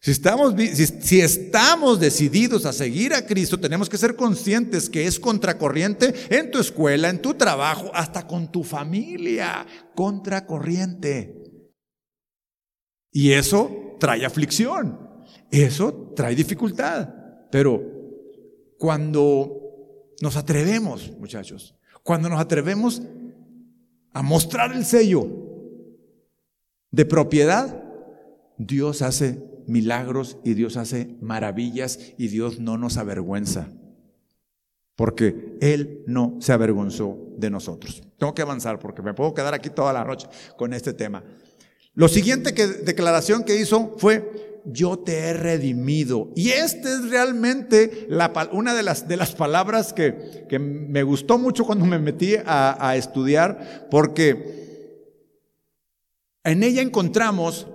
Si 0.00 0.10
estamos, 0.10 0.54
si, 1.00 1.20
estamos 1.20 2.00
decididos 2.00 2.66
a 2.66 2.72
seguir 2.72 3.14
a 3.14 3.24
Cristo, 3.24 3.60
tenemos 3.60 3.88
que 3.88 3.96
ser 3.96 4.16
conscientes 4.16 4.90
que 4.90 5.06
es 5.06 5.20
contracorriente 5.20 6.12
en 6.30 6.50
tu 6.50 6.58
escuela, 6.58 7.08
en 7.08 7.22
tu 7.22 7.34
trabajo, 7.34 7.92
hasta 7.94 8.26
con 8.26 8.50
tu 8.50 8.64
familia. 8.64 9.64
Contracorriente. 9.94 11.44
Y 13.12 13.30
eso 13.30 13.96
trae 14.00 14.26
aflicción. 14.26 14.98
Eso 15.48 16.12
trae 16.16 16.34
dificultad. 16.34 17.08
Pero 17.52 17.80
cuando 18.76 19.63
nos 20.24 20.36
atrevemos, 20.38 21.12
muchachos, 21.20 21.76
cuando 22.02 22.30
nos 22.30 22.40
atrevemos 22.40 23.02
a 24.14 24.22
mostrar 24.22 24.72
el 24.72 24.86
sello 24.86 25.28
de 26.90 27.04
propiedad, 27.04 27.84
Dios 28.56 29.02
hace 29.02 29.44
milagros 29.66 30.38
y 30.42 30.54
Dios 30.54 30.78
hace 30.78 31.18
maravillas 31.20 31.98
y 32.16 32.28
Dios 32.28 32.58
no 32.58 32.78
nos 32.78 32.96
avergüenza. 32.96 33.68
Porque 34.96 35.58
Él 35.60 36.02
no 36.06 36.38
se 36.40 36.54
avergonzó 36.54 37.18
de 37.36 37.50
nosotros. 37.50 38.02
Tengo 38.16 38.32
que 38.32 38.40
avanzar 38.40 38.78
porque 38.78 39.02
me 39.02 39.12
puedo 39.12 39.34
quedar 39.34 39.52
aquí 39.52 39.68
toda 39.68 39.92
la 39.92 40.04
noche 40.04 40.26
con 40.56 40.72
este 40.72 40.94
tema. 40.94 41.22
Lo 41.92 42.08
siguiente 42.08 42.54
que 42.54 42.66
declaración 42.66 43.44
que 43.44 43.60
hizo 43.60 43.94
fue 43.98 44.53
yo 44.64 44.98
te 44.98 45.18
he 45.18 45.32
redimido. 45.32 46.30
Y 46.34 46.50
esta 46.50 46.88
es 46.92 47.10
realmente 47.10 48.08
una 48.52 48.74
de 48.74 48.82
las, 48.82 49.08
de 49.08 49.16
las 49.16 49.34
palabras 49.34 49.92
que, 49.92 50.46
me 50.58 51.02
gustó 51.02 51.38
mucho 51.38 51.64
cuando 51.64 51.84
me 51.84 51.98
metí 51.98 52.36
a, 52.36 52.76
a 52.88 52.96
estudiar, 52.96 53.88
porque 53.90 54.64
en 56.44 56.62
ella 56.62 56.82
encontramos 56.82 57.66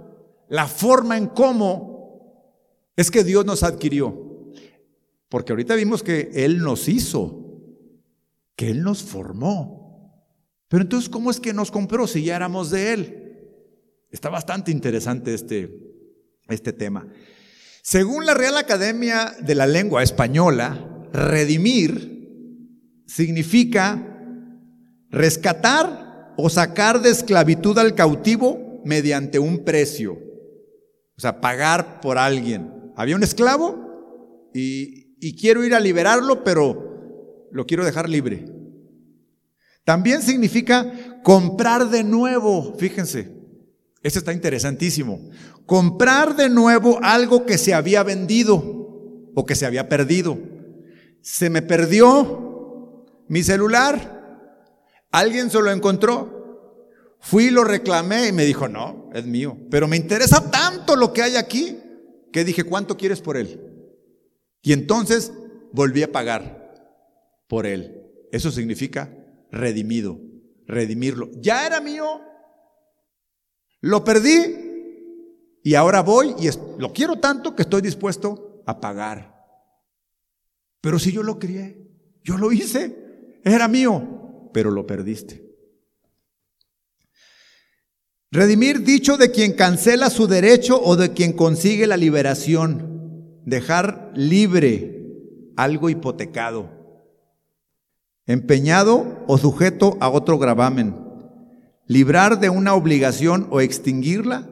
la 0.47 0.68
forma 0.68 1.18
en 1.18 1.28
cómo 1.28 1.89
es 2.95 3.11
que 3.11 3.24
Dios 3.24 3.45
nos 3.45 3.63
adquirió. 3.63 4.30
Porque 5.30 5.53
ahorita 5.53 5.76
vimos 5.76 6.01
que 6.01 6.32
Él 6.34 6.59
nos 6.59 6.88
hizo, 6.88 7.45
que 8.55 8.72
Él 8.72 8.82
nos 8.82 9.03
formó. 9.03 9.80
Pero 10.68 10.84
entonces, 10.84 11.09
¿cómo 11.09 11.32
es 11.32 11.39
que 11.39 11.53
nos 11.53 11.72
compró 11.72 12.07
si 12.07 12.24
ya 12.24 12.36
éramos 12.36 12.72
de 12.72 12.93
Él? 12.93 13.20
Está 14.11 14.30
bastante 14.30 14.72
interesante 14.72 15.34
este, 15.34 15.88
este 16.50 16.74
tema. 16.74 17.08
Según 17.82 18.26
la 18.26 18.34
Real 18.34 18.58
Academia 18.58 19.36
de 19.39 19.56
la 19.56 19.66
Lengua 19.66 20.04
Española, 20.04 21.08
redimir 21.12 23.04
significa 23.08 24.06
rescatar 25.10 26.34
o 26.38 26.50
sacar 26.50 27.02
de 27.02 27.10
esclavitud 27.10 27.78
al 27.78 27.95
cautivo 27.95 28.82
mediante 28.86 29.39
un 29.39 29.64
precio. 29.66 30.14
O 31.18 31.22
sea, 31.22 31.41
pagar 31.41 32.00
por 32.02 32.18
alguien. 32.18 32.93
Había 32.95 33.16
un 33.16 33.24
esclavo 33.24 34.50
y, 34.54 35.16
y 35.20 35.36
quiero 35.36 35.64
ir 35.64 35.74
a 35.74 35.80
liberarlo, 35.80 36.43
pero 36.43 37.47
lo 37.52 37.66
quiero 37.66 37.84
dejar 37.86 38.08
libre. 38.08 38.45
También 39.84 40.22
significa 40.22 41.20
comprar 41.24 41.89
de 41.89 42.04
nuevo, 42.04 42.76
fíjense, 42.78 43.39
esto 44.04 44.20
está 44.20 44.34
interesantísimo. 44.34 45.20
Comprar 45.70 46.36
de 46.36 46.49
nuevo 46.49 46.97
algo 47.03 47.45
que 47.45 47.59
se 47.59 47.76
había 47.76 48.01
vendido 48.01 48.55
o 49.36 49.45
que 49.45 49.53
se 49.53 49.67
había 49.67 49.88
perdido. 49.88 50.39
Se 51.22 51.51
me 51.51 51.61
perdió 51.61 53.05
mi 53.28 53.43
celular, 53.43 54.65
alguien 55.11 55.51
se 55.51 55.61
lo 55.61 55.70
encontró, 55.70 57.13
fui 57.20 57.45
y 57.45 57.49
lo 57.51 57.63
reclamé 57.63 58.30
y 58.30 58.32
me 58.32 58.45
dijo, 58.45 58.67
no, 58.67 59.11
es 59.13 59.28
mío, 59.28 59.59
pero 59.70 59.88
me 59.88 59.95
interesa 59.95 60.49
tanto 60.49 60.95
lo 60.95 61.13
que 61.13 61.22
hay 61.22 61.36
aquí 61.36 61.78
que 62.34 62.43
dije, 62.43 62.63
¿cuánto 62.63 62.97
quieres 62.97 63.22
por 63.22 63.38
él? 63.38 63.61
Y 64.63 64.74
entonces 64.74 65.32
volví 65.72 66.01
a 66.01 66.11
pagar 66.11 66.74
por 67.47 67.67
él. 67.67 68.07
Eso 68.32 68.49
significa 68.49 69.15
redimido, 69.51 70.20
redimirlo. 70.65 71.30
Ya 71.36 71.67
era 71.67 71.80
mío, 71.80 72.22
lo 73.82 74.03
perdí 74.03 74.68
y 75.64 75.76
ahora 75.76 76.01
voy 76.01 76.36
y 76.39 76.49
lo 76.80 76.93
quiero 76.93 77.18
tanto 77.18 77.55
que 77.55 77.64
estoy 77.64 77.82
dispuesto 77.82 78.64
a 78.66 78.80
pagar. 78.80 79.38
Pero 80.82 80.99
si 80.99 81.12
yo 81.12 81.24
lo 81.24 81.39
crié, 81.39 81.91
yo 82.24 82.38
lo 82.38 82.51
hice, 82.51 83.39
era 83.43 83.68
mío, 83.68 84.49
pero 84.53 84.72
lo 84.72 84.88
perdiste. 84.88 85.47
Redimir 88.32 88.84
dicho 88.84 89.18
de 89.18 89.32
quien 89.32 89.53
cancela 89.53 90.10
su 90.10 90.28
derecho 90.28 90.80
o 90.82 90.95
de 90.95 91.14
quien 91.14 91.34
consigue 91.34 91.88
la 91.88 91.97
liberación. 91.97 93.41
Dejar 93.45 94.12
libre 94.16 95.07
algo 95.55 95.89
hipotecado 95.89 96.80
empeñado 98.30 99.24
o 99.26 99.39
sujeto 99.39 99.97
a 100.01 100.10
otro 100.10 100.38
gravamen, 100.38 100.95
librar 101.88 102.39
de 102.39 102.51
una 102.51 102.76
obligación 102.76 103.47
o 103.49 103.60
extinguirla 103.60 104.47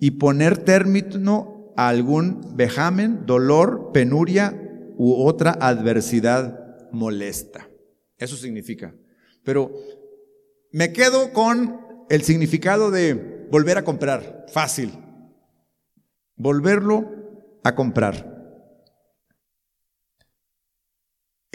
y 0.00 0.12
poner 0.12 0.58
término 0.58 1.72
a 1.76 1.88
algún 1.88 2.56
vejamen, 2.56 3.26
dolor, 3.26 3.90
penuria 3.92 4.54
u 4.96 5.14
otra 5.24 5.56
adversidad 5.60 6.90
molesta. 6.92 7.68
Eso 8.18 8.36
significa. 8.36 8.94
Pero 9.44 9.72
me 10.72 10.92
quedo 10.92 11.32
con 11.32 11.80
el 12.08 12.22
significado 12.22 12.90
de 12.90 13.48
volver 13.50 13.78
a 13.78 13.84
comprar, 13.84 14.46
fácil. 14.48 14.92
Volverlo 16.36 17.60
a 17.64 17.74
comprar. 17.74 18.36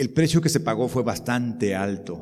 el 0.01 0.11
precio 0.11 0.41
que 0.41 0.49
se 0.49 0.59
pagó 0.59 0.87
fue 0.87 1.03
bastante 1.03 1.75
alto. 1.75 2.19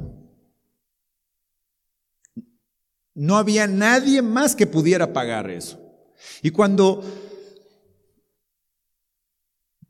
No 3.14 3.38
había 3.38 3.68
nadie 3.68 4.22
más 4.22 4.54
que 4.54 4.68
pudiera 4.68 5.14
pagar 5.14 5.50
eso. 5.50 5.89
Y 6.42 6.52
cuando 6.52 7.04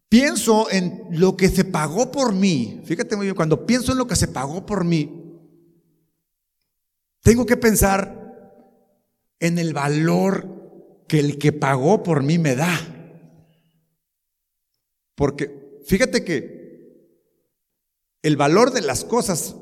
pienso 0.09 0.69
en 0.71 1.07
lo 1.11 1.37
que 1.37 1.49
se 1.49 1.65
pagó 1.65 2.11
por 2.11 2.33
mí, 2.33 2.81
fíjate 2.85 3.15
muy 3.15 3.27
bien, 3.27 3.35
cuando 3.35 3.65
pienso 3.65 3.91
en 3.91 3.97
lo 3.97 4.07
que 4.07 4.15
se 4.15 4.27
pagó 4.27 4.65
por 4.65 4.83
mí, 4.83 5.19
tengo 7.21 7.45
que 7.45 7.57
pensar 7.57 8.19
en 9.39 9.59
el 9.59 9.73
valor 9.73 11.03
que 11.07 11.19
el 11.19 11.37
que 11.37 11.51
pagó 11.51 12.03
por 12.03 12.23
mí 12.23 12.37
me 12.37 12.55
da. 12.55 12.79
Porque 15.15 15.81
fíjate 15.85 16.23
que 16.23 16.59
el 18.21 18.37
valor 18.37 18.71
de 18.71 18.81
las 18.81 19.03
cosas, 19.03 19.55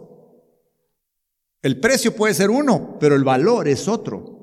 el 1.62 1.80
precio 1.80 2.16
puede 2.16 2.34
ser 2.34 2.50
uno, 2.50 2.98
pero 3.00 3.16
el 3.16 3.24
valor 3.24 3.68
es 3.68 3.88
otro. 3.88 4.37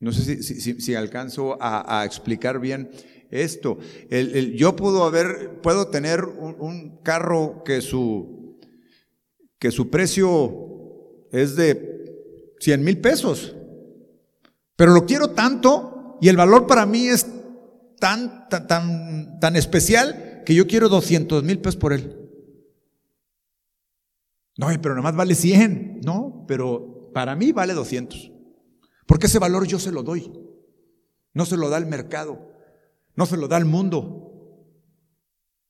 No 0.00 0.12
sé 0.12 0.42
si, 0.42 0.94
alcanzo 0.94 1.58
a, 1.60 2.04
explicar 2.04 2.60
bien 2.60 2.90
esto. 3.30 3.78
yo 4.54 4.76
puedo 4.76 5.04
haber, 5.04 5.60
puedo 5.60 5.88
tener 5.88 6.24
un, 6.24 6.98
carro 7.02 7.62
que 7.64 7.80
su, 7.80 8.58
que 9.58 9.70
su 9.70 9.90
precio 9.90 11.26
es 11.32 11.56
de 11.56 12.54
100 12.60 12.84
mil 12.84 12.98
pesos, 12.98 13.56
pero 14.76 14.92
lo 14.92 15.04
quiero 15.04 15.30
tanto 15.30 16.18
y 16.20 16.28
el 16.28 16.36
valor 16.36 16.66
para 16.66 16.86
mí 16.86 17.08
es 17.08 17.26
tan, 17.98 18.48
tan, 18.48 18.66
tan, 18.68 19.40
tan 19.40 19.56
especial 19.56 20.42
que 20.46 20.54
yo 20.54 20.66
quiero 20.66 20.88
200 20.88 21.42
mil 21.42 21.58
pesos 21.58 21.76
por 21.76 21.92
él. 21.92 22.18
No, 24.56 24.68
pero 24.82 24.94
nada 24.94 25.02
más 25.02 25.16
vale 25.16 25.34
100. 25.34 26.00
No, 26.04 26.44
pero 26.46 27.10
para 27.14 27.36
mí 27.36 27.52
vale 27.52 27.74
200. 27.74 28.32
Porque 29.08 29.26
ese 29.26 29.38
valor 29.38 29.66
yo 29.66 29.78
se 29.78 29.90
lo 29.90 30.02
doy. 30.02 30.30
No 31.32 31.46
se 31.46 31.56
lo 31.56 31.70
da 31.70 31.78
el 31.78 31.86
mercado. 31.86 32.52
No 33.16 33.24
se 33.24 33.38
lo 33.38 33.48
da 33.48 33.56
el 33.56 33.64
mundo. 33.64 34.28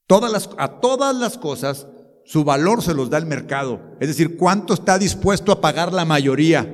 Todas 0.08 0.50
a 0.58 0.80
todas 0.80 1.14
las 1.14 1.38
cosas 1.38 1.86
su 2.24 2.42
valor 2.42 2.82
se 2.82 2.94
los 2.94 3.10
da 3.10 3.16
el 3.16 3.26
mercado. 3.26 3.80
Es 4.00 4.08
decir, 4.08 4.36
cuánto 4.36 4.74
está 4.74 4.98
dispuesto 4.98 5.52
a 5.52 5.60
pagar 5.60 5.92
la 5.92 6.04
mayoría 6.04 6.66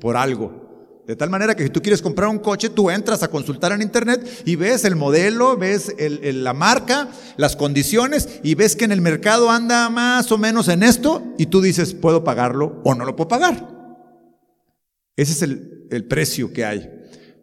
por 0.00 0.16
algo. 0.16 1.02
De 1.08 1.16
tal 1.16 1.28
manera 1.28 1.56
que 1.56 1.64
si 1.64 1.70
tú 1.70 1.82
quieres 1.82 2.02
comprar 2.02 2.28
un 2.28 2.38
coche, 2.38 2.70
tú 2.70 2.88
entras 2.88 3.24
a 3.24 3.28
consultar 3.28 3.72
en 3.72 3.82
internet 3.82 4.42
y 4.44 4.54
ves 4.54 4.84
el 4.84 4.94
modelo, 4.94 5.56
ves 5.56 5.92
la 5.98 6.54
marca, 6.54 7.10
las 7.36 7.56
condiciones 7.56 8.40
y 8.44 8.54
ves 8.54 8.76
que 8.76 8.84
en 8.84 8.92
el 8.92 9.00
mercado 9.00 9.50
anda 9.50 9.90
más 9.90 10.30
o 10.30 10.38
menos 10.38 10.68
en 10.68 10.84
esto 10.84 11.34
y 11.36 11.46
tú 11.46 11.60
dices, 11.60 11.94
puedo 11.94 12.22
pagarlo 12.22 12.80
o 12.84 12.94
no 12.94 13.04
lo 13.04 13.16
puedo 13.16 13.28
pagar. 13.28 13.74
Ese 15.16 15.32
es 15.32 15.42
el, 15.42 15.75
el 15.90 16.04
precio 16.04 16.52
que 16.52 16.64
hay. 16.64 16.90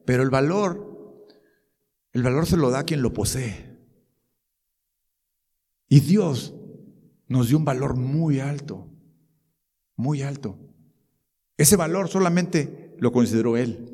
Pero 0.05 0.23
el 0.23 0.29
valor, 0.29 1.27
el 2.11 2.23
valor 2.23 2.45
se 2.45 2.57
lo 2.57 2.69
da 2.69 2.83
quien 2.83 3.01
lo 3.01 3.13
posee. 3.13 3.77
Y 5.87 5.99
Dios 5.99 6.53
nos 7.27 7.47
dio 7.47 7.57
un 7.57 7.65
valor 7.65 7.95
muy 7.95 8.39
alto, 8.39 8.89
muy 9.95 10.21
alto. 10.21 10.57
Ese 11.57 11.75
valor 11.75 12.09
solamente 12.09 12.95
lo 12.99 13.11
consideró 13.11 13.57
él. 13.57 13.89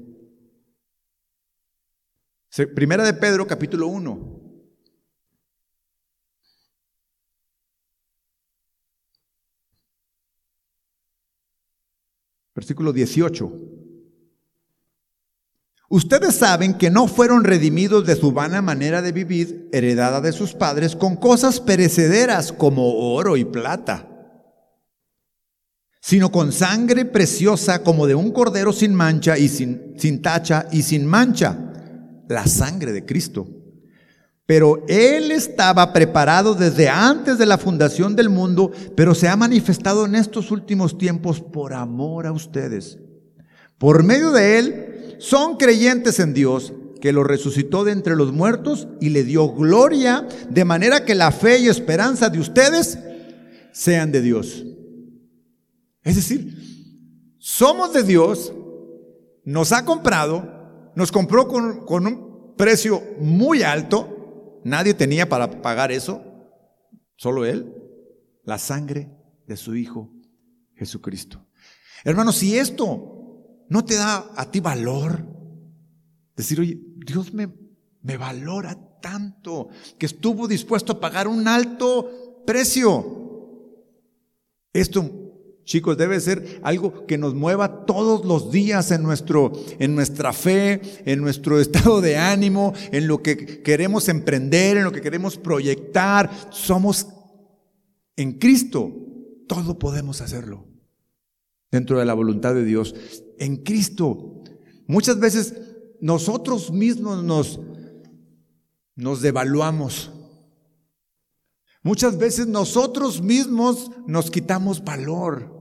Primera 2.76 3.04
de 3.04 3.14
Pedro, 3.14 3.45
capítulo 3.45 3.88
1. 3.88 4.39
Versículo 12.56 12.91
18. 12.91 13.78
Ustedes 15.90 16.36
saben 16.36 16.76
que 16.76 16.92
no 16.92 17.08
fueron 17.08 17.44
redimidos 17.44 18.06
de 18.06 18.16
su 18.16 18.32
vana 18.32 18.62
manera 18.62 19.02
de 19.02 19.12
vivir, 19.12 19.68
heredada 19.74 20.22
de 20.22 20.32
sus 20.32 20.54
padres, 20.54 20.96
con 20.96 21.16
cosas 21.16 21.60
perecederas 21.60 22.52
como 22.52 23.14
oro 23.14 23.36
y 23.36 23.44
plata 23.44 24.10
sino 26.02 26.32
con 26.32 26.52
sangre 26.52 27.06
preciosa 27.06 27.84
como 27.84 28.08
de 28.08 28.16
un 28.16 28.32
cordero 28.32 28.72
sin 28.74 28.96
mancha 28.96 29.38
y 29.38 29.48
sin, 29.48 29.94
sin 29.98 30.22
tacha 30.22 30.68
y 30.72 30.82
sin 30.84 31.06
mancha, 31.06 31.56
la 32.28 32.48
sangre 32.48 32.92
de 32.92 33.06
Cristo. 33.06 33.48
Pero 34.46 34.84
Él 34.88 35.32
estaba 35.32 35.94
preparado 35.94 36.56
desde 36.56 36.90
antes 36.90 37.38
de 37.38 37.46
la 37.46 37.60
fundación 37.60 38.16
del 38.16 38.30
mundo, 38.30 38.72
pero 38.96 39.14
se 39.14 39.28
ha 39.28 39.36
manifestado 39.36 40.06
en 40.06 40.16
estos 40.16 40.50
últimos 40.50 40.98
tiempos 40.98 41.42
por 41.42 41.74
amor 41.74 42.26
a 42.26 42.32
ustedes. 42.32 42.98
Por 43.78 44.04
medio 44.04 44.32
de 44.32 44.58
Él 44.58 44.89
son 45.20 45.57
creyentes 45.57 46.20
en 46.20 46.34
Dios, 46.34 46.74
que 47.01 47.13
lo 47.13 47.24
resucitó 47.24 47.84
de 47.84 47.91
entre 47.91 48.15
los 48.15 48.34
muertos 48.34 48.88
y 48.99 49.09
le 49.09 49.24
dio 49.24 49.53
gloria, 49.53 50.28
de 50.49 50.65
manera 50.65 51.05
que 51.05 51.15
la 51.15 51.32
fe 51.32 51.59
y 51.59 51.67
esperanza 51.67 52.30
de 52.30 52.39
ustedes 52.39 52.99
sean 53.72 54.11
de 54.11 54.22
Dios. 54.22 54.65
Es 56.03 56.15
decir, 56.15 56.57
somos 57.38 57.93
de 57.93 58.03
Dios, 58.03 58.53
nos 59.43 59.72
ha 59.72 59.86
comprado, 59.86 60.91
nos 60.95 61.11
compró 61.11 61.47
con, 61.47 62.07
un 62.07 62.55
precio 62.57 63.01
muy 63.20 63.63
alto, 63.63 64.61
nadie 64.63 64.93
tenía 64.93 65.30
para 65.30 65.61
pagar 65.61 65.91
eso, 65.91 66.24
solo 67.15 67.45
Él, 67.45 67.74
la 68.43 68.57
sangre 68.57 69.09
de 69.47 69.57
su 69.57 69.76
Hijo 69.76 70.11
Jesucristo. 70.76 71.45
Hermano, 72.03 72.32
si 72.32 72.57
esto 72.57 73.18
no 73.70 73.86
te 73.86 73.95
da 73.95 74.32
a 74.36 74.51
ti 74.51 74.59
valor, 74.59 75.26
decir, 76.36 76.59
oye, 76.59 76.80
Dios 77.05 77.34
me, 77.34 77.53
me 78.01 78.17
valora 78.17 78.78
tanto 78.99 79.70
que 79.97 80.07
estuvo 80.07 80.47
dispuesto 80.47 80.93
a 80.93 80.99
pagar 80.99 81.28
un 81.28 81.47
alto 81.47 82.43
precio. 82.45 83.15
Esto 84.74 85.30
Chicos, 85.70 85.97
debe 85.97 86.20
ser 86.20 86.61
algo 86.63 87.05
que 87.05 87.20
nos 87.20 87.36
mueva 87.36 87.86
todos 87.86 88.26
los 88.26 88.51
días 88.51 88.89
en, 88.89 89.03
nuestro, 89.03 89.51
en 89.78 89.93
nuestra 89.93 90.34
fe, 90.34 90.82
en 91.05 91.22
nuestro 91.22 91.59
estado 91.61 92.01
de 92.01 92.17
ánimo, 92.17 92.74
en 92.91 93.07
lo 93.07 93.22
que 93.22 93.61
queremos 93.61 94.09
emprender, 94.09 94.78
en 94.78 94.84
lo 94.84 94.91
que 94.91 95.01
queremos 95.01 95.38
proyectar. 95.38 96.32
Somos 96.49 97.09
en 98.15 98.39
Cristo, 98.39 98.91
todo 99.47 99.78
podemos 99.78 100.22
hacerlo 100.22 100.68
dentro 101.72 101.99
de 101.99 102.05
la 102.05 102.13
voluntad 102.13 102.53
de 102.53 102.63
Dios. 102.63 102.95
En 103.38 103.57
Cristo, 103.57 104.43
muchas 104.88 105.20
veces 105.20 105.53
nosotros 106.01 106.72
mismos 106.72 107.24
nos, 107.24 107.59
nos 108.95 109.22
devaluamos. 109.22 110.11
Muchas 111.82 112.17
veces 112.17 112.47
nosotros 112.47 113.22
mismos 113.22 113.91
nos 114.05 114.30
quitamos 114.30 114.84
valor. 114.84 115.57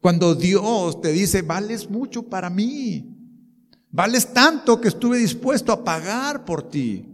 Cuando 0.00 0.34
Dios 0.34 1.00
te 1.00 1.12
dice, 1.12 1.42
vales 1.42 1.88
mucho 1.88 2.24
para 2.24 2.50
mí, 2.50 3.16
vales 3.90 4.32
tanto 4.32 4.80
que 4.80 4.88
estuve 4.88 5.18
dispuesto 5.18 5.72
a 5.72 5.82
pagar 5.84 6.44
por 6.44 6.68
ti 6.68 7.06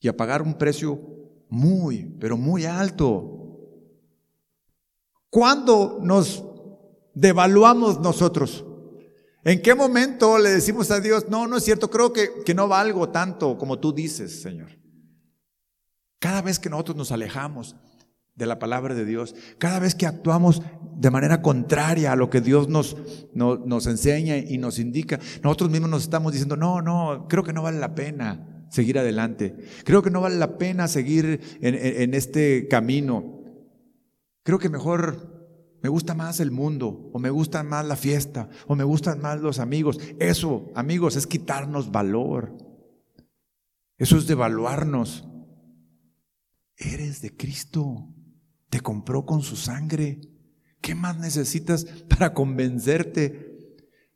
y 0.00 0.08
a 0.08 0.16
pagar 0.16 0.42
un 0.42 0.54
precio 0.54 1.00
muy, 1.48 2.04
pero 2.18 2.36
muy 2.36 2.64
alto. 2.64 3.38
¿Cuándo 5.30 6.00
nos 6.02 6.44
devaluamos 7.14 8.00
nosotros? 8.00 8.64
¿En 9.44 9.60
qué 9.60 9.74
momento 9.74 10.38
le 10.38 10.50
decimos 10.50 10.90
a 10.90 11.00
Dios, 11.00 11.28
no, 11.28 11.46
no 11.46 11.56
es 11.56 11.64
cierto, 11.64 11.90
creo 11.90 12.12
que, 12.12 12.42
que 12.44 12.54
no 12.54 12.68
valgo 12.68 13.08
tanto 13.08 13.58
como 13.58 13.78
tú 13.78 13.92
dices, 13.92 14.40
Señor? 14.40 14.78
Cada 16.18 16.42
vez 16.42 16.58
que 16.58 16.70
nosotros 16.70 16.96
nos 16.96 17.10
alejamos, 17.10 17.74
de 18.34 18.46
la 18.46 18.58
palabra 18.58 18.94
de 18.94 19.04
Dios. 19.04 19.34
Cada 19.58 19.78
vez 19.78 19.94
que 19.94 20.06
actuamos 20.06 20.62
de 20.96 21.10
manera 21.10 21.42
contraria 21.42 22.12
a 22.12 22.16
lo 22.16 22.30
que 22.30 22.40
Dios 22.40 22.68
nos, 22.68 22.96
nos 23.34 23.86
enseña 23.86 24.36
y 24.36 24.58
nos 24.58 24.78
indica, 24.78 25.18
nosotros 25.42 25.70
mismos 25.70 25.90
nos 25.90 26.02
estamos 26.02 26.32
diciendo, 26.32 26.56
no, 26.56 26.80
no, 26.80 27.26
creo 27.28 27.44
que 27.44 27.52
no 27.52 27.62
vale 27.62 27.78
la 27.78 27.94
pena 27.94 28.66
seguir 28.70 28.98
adelante. 28.98 29.54
Creo 29.84 30.02
que 30.02 30.10
no 30.10 30.20
vale 30.20 30.36
la 30.36 30.56
pena 30.58 30.88
seguir 30.88 31.40
en, 31.60 31.74
en 31.74 32.14
este 32.14 32.68
camino. 32.68 33.42
Creo 34.44 34.58
que 34.58 34.70
mejor 34.70 35.31
me 35.82 35.88
gusta 35.88 36.14
más 36.14 36.38
el 36.38 36.52
mundo, 36.52 37.10
o 37.12 37.18
me 37.18 37.30
gusta 37.30 37.62
más 37.64 37.84
la 37.84 37.96
fiesta, 37.96 38.48
o 38.68 38.76
me 38.76 38.84
gustan 38.84 39.20
más 39.20 39.40
los 39.40 39.58
amigos. 39.58 39.98
Eso, 40.20 40.70
amigos, 40.74 41.16
es 41.16 41.26
quitarnos 41.26 41.90
valor. 41.90 42.56
Eso 43.98 44.16
es 44.16 44.26
devaluarnos. 44.26 45.28
Eres 46.76 47.20
de 47.20 47.36
Cristo. 47.36 48.08
Te 48.70 48.80
compró 48.80 49.26
con 49.26 49.42
su 49.42 49.56
sangre. 49.56 50.20
¿Qué 50.80 50.94
más 50.94 51.18
necesitas 51.18 51.84
para 52.08 52.32
convencerte? 52.32 53.52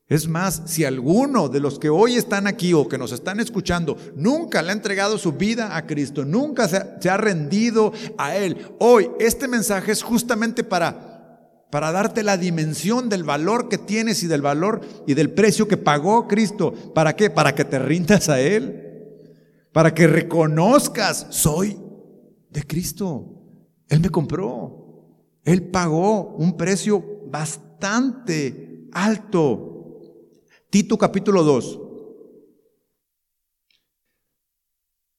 Es 0.09 0.29
más, 0.29 0.63
si 0.67 0.85
alguno 0.85 1.49
de 1.49 1.59
los 1.59 1.81
que 1.81 1.89
hoy 1.89 2.15
están 2.15 2.47
aquí 2.47 2.73
o 2.73 2.87
que 2.87 2.97
nos 2.97 3.11
están 3.11 3.41
escuchando 3.41 3.97
nunca 4.15 4.63
le 4.63 4.71
ha 4.71 4.73
entregado 4.73 5.19
su 5.19 5.33
vida 5.33 5.77
a 5.77 5.85
Cristo, 5.85 6.25
nunca 6.25 6.69
se 6.69 7.11
ha, 7.11 7.17
rendido 7.17 7.93
a 8.17 8.37
Él, 8.37 8.73
hoy 8.79 9.11
este 9.19 9.49
mensaje 9.49 9.91
es 9.91 10.05
justamente 10.05 10.63
para, 10.63 11.16
para 11.71 11.93
darte 11.93 12.23
la 12.23 12.37
dimensión 12.37 13.09
del 13.09 13.25
valor 13.25 13.69
que 13.69 13.79
tienes 13.79 14.23
y 14.23 14.27
del 14.27 14.43
valor 14.43 14.81
y 15.07 15.15
del 15.15 15.33
precio 15.33 15.67
que 15.67 15.77
pagó 15.77 16.29
Cristo. 16.29 16.73
¿Para 16.95 17.17
qué? 17.17 17.31
Para 17.31 17.55
que 17.55 17.65
te 17.65 17.79
rindas 17.79 18.29
a 18.29 18.41
Él, 18.41 18.83
para 19.73 19.93
que 19.93 20.07
reconozcas, 20.07 21.27
soy 21.31 21.77
de 22.51 22.63
Cristo. 22.63 23.43
Él 23.89 24.01
me 24.01 24.11
compró. 24.11 24.87
Él 25.45 25.69
pagó 25.71 26.35
un 26.37 26.57
precio 26.57 27.05
bastante 27.27 28.89
alto. 28.93 30.01
Tito 30.71 30.97
capítulo 30.97 31.43
2. 31.43 31.81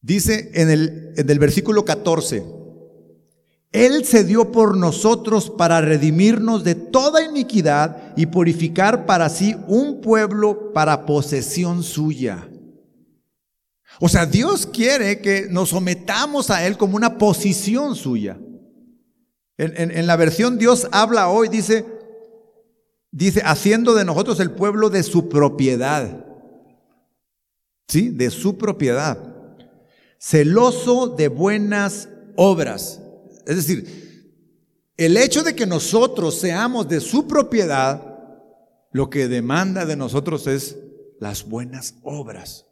Dice 0.02 0.52
en 0.54 0.70
el, 0.70 1.14
en 1.18 1.30
el 1.30 1.40
versículo 1.40 1.84
14, 1.84 2.57
Él 3.72 4.06
se 4.06 4.24
dio 4.24 4.52
por 4.52 4.78
nosotros 4.78 5.50
para 5.50 5.82
redimirnos 5.82 6.64
de 6.64 6.76
toda 6.76 7.24
iniquidad 7.24 8.14
y 8.16 8.28
purificar 8.28 9.06
para 9.06 9.30
sí 9.30 9.56
un 9.68 10.02
pueblo 10.02 10.72
para 10.74 11.06
posesión 11.06 11.84
suya 11.84 12.48
o 14.00 14.10
sea, 14.10 14.26
Dios 14.26 14.68
quiere 14.68 15.22
que 15.22 15.48
nos 15.50 15.70
sometamos 15.70 16.50
a 16.50 16.66
Él 16.66 16.78
como 16.78 16.96
una 16.96 17.18
posición 17.18 17.96
suya. 17.96 18.38
En, 19.58 20.06
la 20.06 20.16
versión 20.16 20.60
Dios 20.60 20.88
habla 20.92 21.30
hoy, 21.30 21.50
dice, 21.50 21.84
dice, 23.12 23.42
haciendo 23.44 23.96
de 23.96 24.06
nosotros 24.06 24.40
el 24.40 24.52
pueblo 24.52 24.92
de 24.92 25.02
su 25.02 25.30
propiedad. 25.30 26.26
¿Sí? 27.88 28.10
De 28.10 28.30
su 28.30 28.58
propiedad. 28.58 29.18
Celoso 30.20 31.08
de 31.08 31.28
buenas 31.30 32.10
obras. 32.36 33.02
Es 33.48 33.56
decir, 33.56 34.08
el 34.98 35.16
hecho 35.16 35.42
de 35.42 35.56
que 35.56 35.66
nosotros 35.66 36.38
seamos 36.40 36.90
de 36.90 37.00
su 37.00 37.28
propiedad, 37.28 38.20
lo 38.92 39.10
que 39.10 39.30
demanda 39.30 39.86
de 39.86 39.96
nosotros 39.96 40.48
es 40.48 40.78
las 41.20 41.48
buenas 41.48 41.96
obras. 42.04 42.66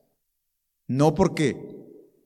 No 0.87 1.15
porque 1.15 1.75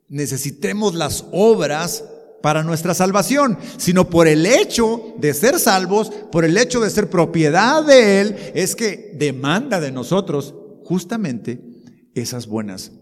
necesitemos 0.07 0.95
las 0.95 1.25
obras 1.31 2.03
para 2.41 2.63
nuestra 2.63 2.95
salvación, 2.95 3.59
sino 3.77 4.09
por 4.09 4.27
el 4.27 4.47
hecho 4.47 5.13
de 5.19 5.33
ser 5.35 5.59
salvos, 5.59 6.09
por 6.31 6.43
el 6.43 6.57
hecho 6.57 6.79
de 6.79 6.89
ser 6.89 7.09
propiedad 7.09 7.85
de 7.85 8.21
Él, 8.21 8.35
es 8.55 8.75
que 8.75 9.15
demanda 9.15 9.79
de 9.79 9.91
nosotros 9.91 10.55
justamente 10.83 11.61
esas 12.15 12.47
buenas, 12.47 12.93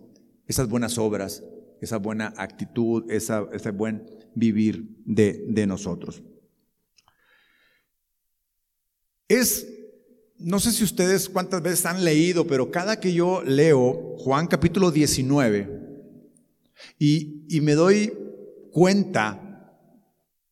esas 0.45 0.67
buenas 0.67 0.97
obras, 0.97 1.41
esa 1.79 1.97
buena 1.97 2.33
actitud, 2.35 3.09
esa, 3.09 3.45
ese 3.53 3.71
buen 3.71 4.16
vivir 4.38 4.97
de, 5.05 5.45
de 5.47 5.67
nosotros. 5.67 6.21
Es 9.27 9.67
no 10.39 10.59
sé 10.59 10.71
si 10.71 10.83
ustedes 10.83 11.29
cuántas 11.29 11.61
veces 11.61 11.85
han 11.85 12.03
leído, 12.03 12.45
pero 12.45 12.69
cada 12.69 12.99
que 12.99 13.13
yo 13.13 13.41
leo 13.43 14.15
Juan 14.17 14.47
capítulo 14.47 14.91
19 14.91 15.67
y, 16.99 17.45
y 17.49 17.61
me 17.61 17.73
doy 17.73 18.13
cuenta 18.71 19.73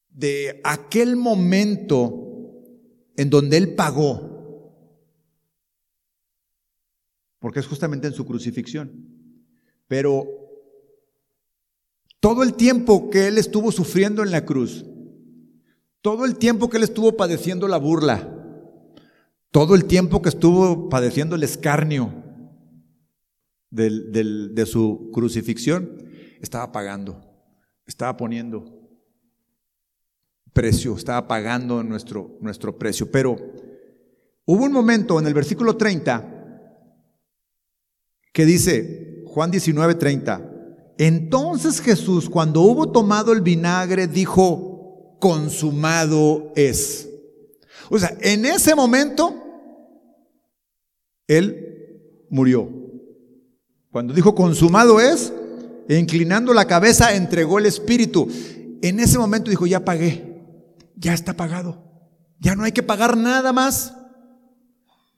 de 0.09 0.59
aquel 0.63 1.15
momento 1.15 2.23
en 3.15 3.29
donde 3.29 3.57
Él 3.57 3.75
pagó, 3.75 4.33
porque 7.39 7.59
es 7.59 7.67
justamente 7.67 8.07
en 8.07 8.13
su 8.13 8.25
crucifixión, 8.25 8.91
pero 9.87 10.44
todo 12.25 12.41
el 12.41 12.55
tiempo 12.55 13.11
que 13.11 13.27
Él 13.27 13.37
estuvo 13.37 13.71
sufriendo 13.71 14.23
en 14.23 14.31
la 14.31 14.45
cruz, 14.45 14.83
todo 16.01 16.25
el 16.25 16.37
tiempo 16.37 16.71
que 16.71 16.77
Él 16.77 16.83
estuvo 16.83 17.15
padeciendo 17.15 17.67
la 17.67 17.77
burla, 17.77 18.27
todo 19.51 19.75
el 19.75 19.85
tiempo 19.85 20.23
que 20.23 20.29
estuvo 20.29 20.89
padeciendo 20.89 21.35
el 21.35 21.43
escarnio 21.43 22.23
de 23.69 24.65
su 24.65 25.11
crucifixión, 25.13 26.03
estaba 26.41 26.71
pagando, 26.71 27.21
estaba 27.85 28.17
poniendo 28.17 28.89
precio, 30.51 30.95
estaba 30.95 31.27
pagando 31.27 31.83
nuestro, 31.83 32.39
nuestro 32.41 32.75
precio. 32.75 33.11
Pero 33.11 33.35
hubo 34.45 34.63
un 34.63 34.71
momento 34.71 35.19
en 35.19 35.27
el 35.27 35.33
versículo 35.35 35.77
30 35.77 36.81
que 38.33 38.45
dice, 38.45 39.21
Juan 39.27 39.51
19, 39.51 39.93
30, 39.93 40.53
entonces 40.97 41.81
Jesús, 41.81 42.29
cuando 42.29 42.61
hubo 42.61 42.91
tomado 42.91 43.33
el 43.33 43.41
vinagre, 43.41 44.07
dijo, 44.07 45.17
consumado 45.19 46.53
es. 46.55 47.09
O 47.89 47.99
sea, 47.99 48.15
en 48.21 48.45
ese 48.45 48.75
momento 48.75 49.33
él 51.27 52.27
murió. 52.29 52.69
Cuando 53.91 54.13
dijo 54.13 54.35
consumado 54.35 54.99
es, 54.99 55.31
inclinando 55.89 56.53
la 56.53 56.65
cabeza 56.65 57.15
entregó 57.15 57.59
el 57.59 57.65
espíritu. 57.65 58.27
En 58.81 58.99
ese 58.99 59.17
momento 59.17 59.49
dijo, 59.49 59.65
ya 59.65 59.83
pagué, 59.85 60.43
ya 60.95 61.13
está 61.13 61.33
pagado, 61.33 61.81
ya 62.39 62.55
no 62.55 62.63
hay 62.63 62.71
que 62.71 62.83
pagar 62.83 63.17
nada 63.17 63.53
más. 63.53 63.93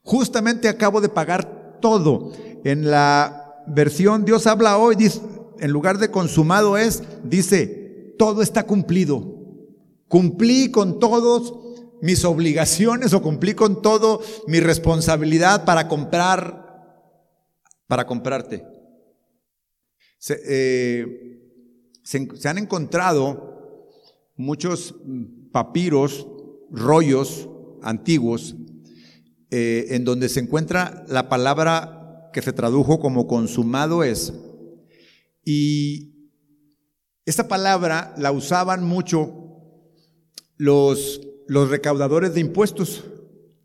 Justamente 0.02 0.68
acabo 0.68 1.00
de 1.00 1.08
pagar 1.08 1.78
todo. 1.80 2.32
En 2.64 2.90
la 2.90 3.62
versión 3.66 4.24
Dios 4.24 4.46
habla 4.46 4.78
hoy, 4.78 4.96
dice, 4.96 5.20
en 5.60 5.70
lugar 5.70 5.98
de 5.98 6.10
consumado 6.10 6.76
es, 6.76 7.02
dice, 7.24 8.14
todo 8.18 8.42
está 8.42 8.64
cumplido. 8.64 9.36
Cumplí 10.08 10.70
con 10.70 10.98
todos 10.98 11.54
mis 12.00 12.24
obligaciones 12.24 13.12
o 13.12 13.22
cumplí 13.22 13.54
con 13.54 13.82
todo 13.82 14.20
mi 14.46 14.60
responsabilidad 14.60 15.64
para 15.64 15.88
comprar, 15.88 17.04
para 17.86 18.06
comprarte. 18.06 18.64
Se, 20.18 20.40
eh, 20.44 21.38
han 22.44 22.58
encontrado 22.58 23.94
muchos 24.36 24.94
papiros, 25.52 26.26
rollos 26.70 27.48
antiguos 27.82 28.56
eh, 29.50 29.86
en 29.90 30.04
donde 30.04 30.28
se 30.28 30.40
encuentra 30.40 31.04
la 31.08 31.28
palabra 31.28 32.30
que 32.32 32.42
se 32.42 32.52
tradujo 32.52 33.00
como 33.00 33.26
consumado 33.26 34.04
es. 34.04 34.32
Y 35.50 36.28
esta 37.24 37.48
palabra 37.48 38.12
la 38.18 38.32
usaban 38.32 38.84
mucho 38.84 39.32
los, 40.58 41.22
los 41.46 41.70
recaudadores 41.70 42.34
de 42.34 42.40
impuestos, 42.40 43.06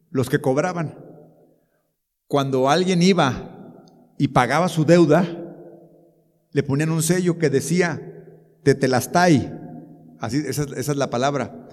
los 0.09 0.29
que 0.29 0.39
cobraban. 0.39 0.97
Cuando 2.27 2.69
alguien 2.69 3.03
iba 3.03 3.83
y 4.17 4.29
pagaba 4.29 4.69
su 4.69 4.85
deuda, 4.85 5.27
le 6.53 6.63
ponían 6.63 6.89
un 6.89 7.03
sello 7.03 7.37
que 7.37 7.49
decía 7.49 8.01
tetelastai, 8.63 9.51
así, 10.21 10.37
esa, 10.37 10.63
esa 10.63 10.91
es 10.93 10.97
la 10.97 11.09
palabra, 11.09 11.67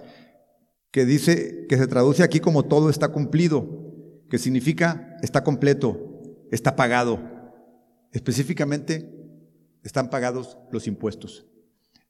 que 0.91 1.05
dice, 1.05 1.67
que 1.69 1.79
se 1.79 1.87
traduce 1.87 2.25
aquí 2.25 2.41
como 2.41 2.65
todo 2.65 2.91
está 2.91 3.13
cumplido 3.13 3.81
que 4.29 4.39
significa 4.39 5.19
está 5.23 5.45
completo, 5.45 6.47
está 6.51 6.75
pagado. 6.75 7.21
Específicamente, 8.13 9.20
están 9.85 10.11
pagados 10.11 10.59
los 10.71 10.87
impuestos. 10.87 11.47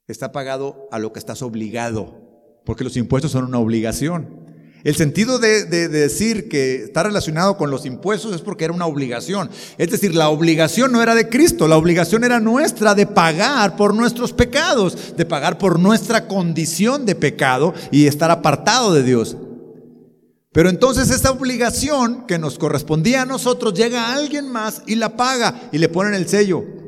Está 0.06 0.32
pagado 0.32 0.88
a 0.90 0.98
lo 0.98 1.12
que 1.12 1.18
estás 1.18 1.42
obligado, 1.42 2.60
porque 2.64 2.84
los 2.84 2.96
impuestos 2.96 3.32
son 3.32 3.44
una 3.44 3.58
obligación. 3.58 4.50
El 4.82 4.96
sentido 4.96 5.38
de, 5.38 5.66
decir 5.66 6.48
que 6.48 6.84
está 6.84 7.02
relacionado 7.02 7.58
con 7.58 7.70
los 7.70 7.84
impuestos 7.84 8.34
es 8.34 8.40
porque 8.40 8.64
era 8.64 8.72
una 8.72 8.86
obligación. 8.86 9.50
Es 9.76 9.90
decir, 9.90 10.14
la 10.14 10.30
obligación 10.30 10.90
no 10.90 11.02
era 11.02 11.14
de 11.14 11.28
Cristo, 11.28 11.68
la 11.68 11.76
obligación 11.76 12.24
era 12.24 12.40
nuestra 12.40 12.94
de 12.94 13.06
pagar 13.06 13.76
por 13.76 13.94
nuestros 13.94 14.32
pecados, 14.32 15.14
de 15.16 15.26
pagar 15.26 15.58
por 15.58 15.78
nuestra 15.78 16.26
condición 16.26 17.04
de 17.04 17.14
pecado 17.14 17.74
y 17.90 18.06
estar 18.06 18.30
apartado 18.30 18.94
de 18.94 19.02
Dios. 19.02 19.36
Pero 20.52 20.70
entonces 20.70 21.10
esa 21.10 21.30
obligación 21.30 22.26
que 22.26 22.38
nos 22.38 22.58
correspondía 22.58 23.22
a 23.22 23.26
nosotros 23.26 23.74
llega 23.74 24.06
a 24.06 24.14
alguien 24.14 24.50
más 24.50 24.82
y 24.86 24.94
la 24.94 25.16
paga 25.16 25.68
y 25.72 25.78
le 25.78 25.90
ponen 25.90 26.14
el 26.14 26.26
sello. 26.26 26.79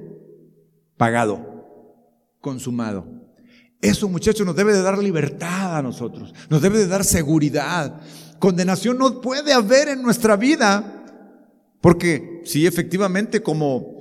Pagado, 1.02 2.38
consumado. 2.40 3.04
Eso 3.80 4.08
muchachos 4.08 4.46
nos 4.46 4.54
debe 4.54 4.72
de 4.72 4.82
dar 4.82 4.96
libertad 4.98 5.76
a 5.76 5.82
nosotros, 5.82 6.32
nos 6.48 6.62
debe 6.62 6.78
de 6.78 6.86
dar 6.86 7.02
seguridad. 7.02 8.00
Condenación 8.38 8.98
no 8.98 9.20
puede 9.20 9.52
haber 9.52 9.88
en 9.88 10.00
nuestra 10.00 10.36
vida 10.36 11.04
porque 11.80 12.42
si 12.44 12.68
efectivamente 12.68 13.42
como 13.42 13.96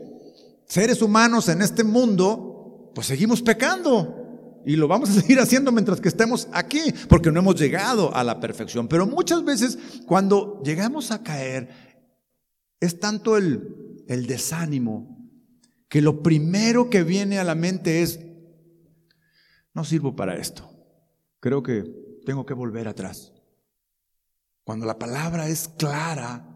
seres 0.67 1.01
humanos 1.01 1.49
en 1.49 1.63
este 1.63 1.83
mundo, 1.83 2.91
pues 2.93 3.07
seguimos 3.07 3.41
pecando. 3.41 4.61
Y 4.63 4.75
lo 4.75 4.87
vamos 4.87 5.09
a 5.09 5.21
seguir 5.21 5.39
haciendo 5.39 5.71
mientras 5.71 5.99
que 5.99 6.09
estemos 6.09 6.49
aquí, 6.53 6.93
porque 7.09 7.31
no 7.31 7.39
hemos 7.39 7.59
llegado 7.59 8.15
a 8.15 8.23
la 8.23 8.39
perfección. 8.39 8.87
Pero 8.87 9.07
muchas 9.07 9.43
veces 9.43 9.79
cuando 10.05 10.61
llegamos 10.63 11.09
a 11.09 11.23
caer, 11.23 11.67
es 12.79 12.99
tanto 12.99 13.37
el, 13.37 14.03
el 14.07 14.27
desánimo 14.27 15.20
que 15.91 16.01
lo 16.01 16.23
primero 16.23 16.89
que 16.89 17.03
viene 17.03 17.37
a 17.37 17.43
la 17.43 17.53
mente 17.53 18.01
es, 18.01 18.21
no 19.73 19.83
sirvo 19.83 20.15
para 20.15 20.37
esto. 20.37 20.71
Creo 21.41 21.61
que 21.63 21.83
tengo 22.25 22.45
que 22.45 22.53
volver 22.53 22.87
atrás. 22.87 23.33
Cuando 24.63 24.85
la 24.85 24.97
palabra 24.97 25.49
es 25.49 25.67
clara 25.77 26.47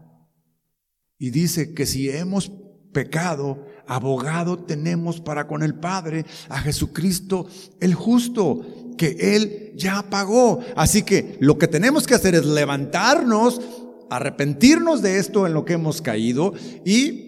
y 1.18 1.28
dice 1.28 1.74
que 1.74 1.84
si 1.84 2.08
hemos 2.08 2.50
pecado, 2.94 3.66
abogado 3.86 4.64
tenemos 4.64 5.20
para 5.20 5.46
con 5.46 5.62
el 5.62 5.74
Padre, 5.74 6.24
a 6.48 6.60
Jesucristo 6.60 7.46
el 7.78 7.92
justo, 7.92 8.94
que 8.96 9.34
Él 9.36 9.74
ya 9.76 10.08
pagó. 10.08 10.60
Así 10.76 11.02
que 11.02 11.36
lo 11.40 11.58
que 11.58 11.68
tenemos 11.68 12.06
que 12.06 12.14
hacer 12.14 12.34
es 12.34 12.46
levantarnos, 12.46 13.60
arrepentirnos 14.08 15.02
de 15.02 15.18
esto 15.18 15.46
en 15.46 15.52
lo 15.52 15.66
que 15.66 15.74
hemos 15.74 16.00
caído 16.00 16.54
y 16.86 17.25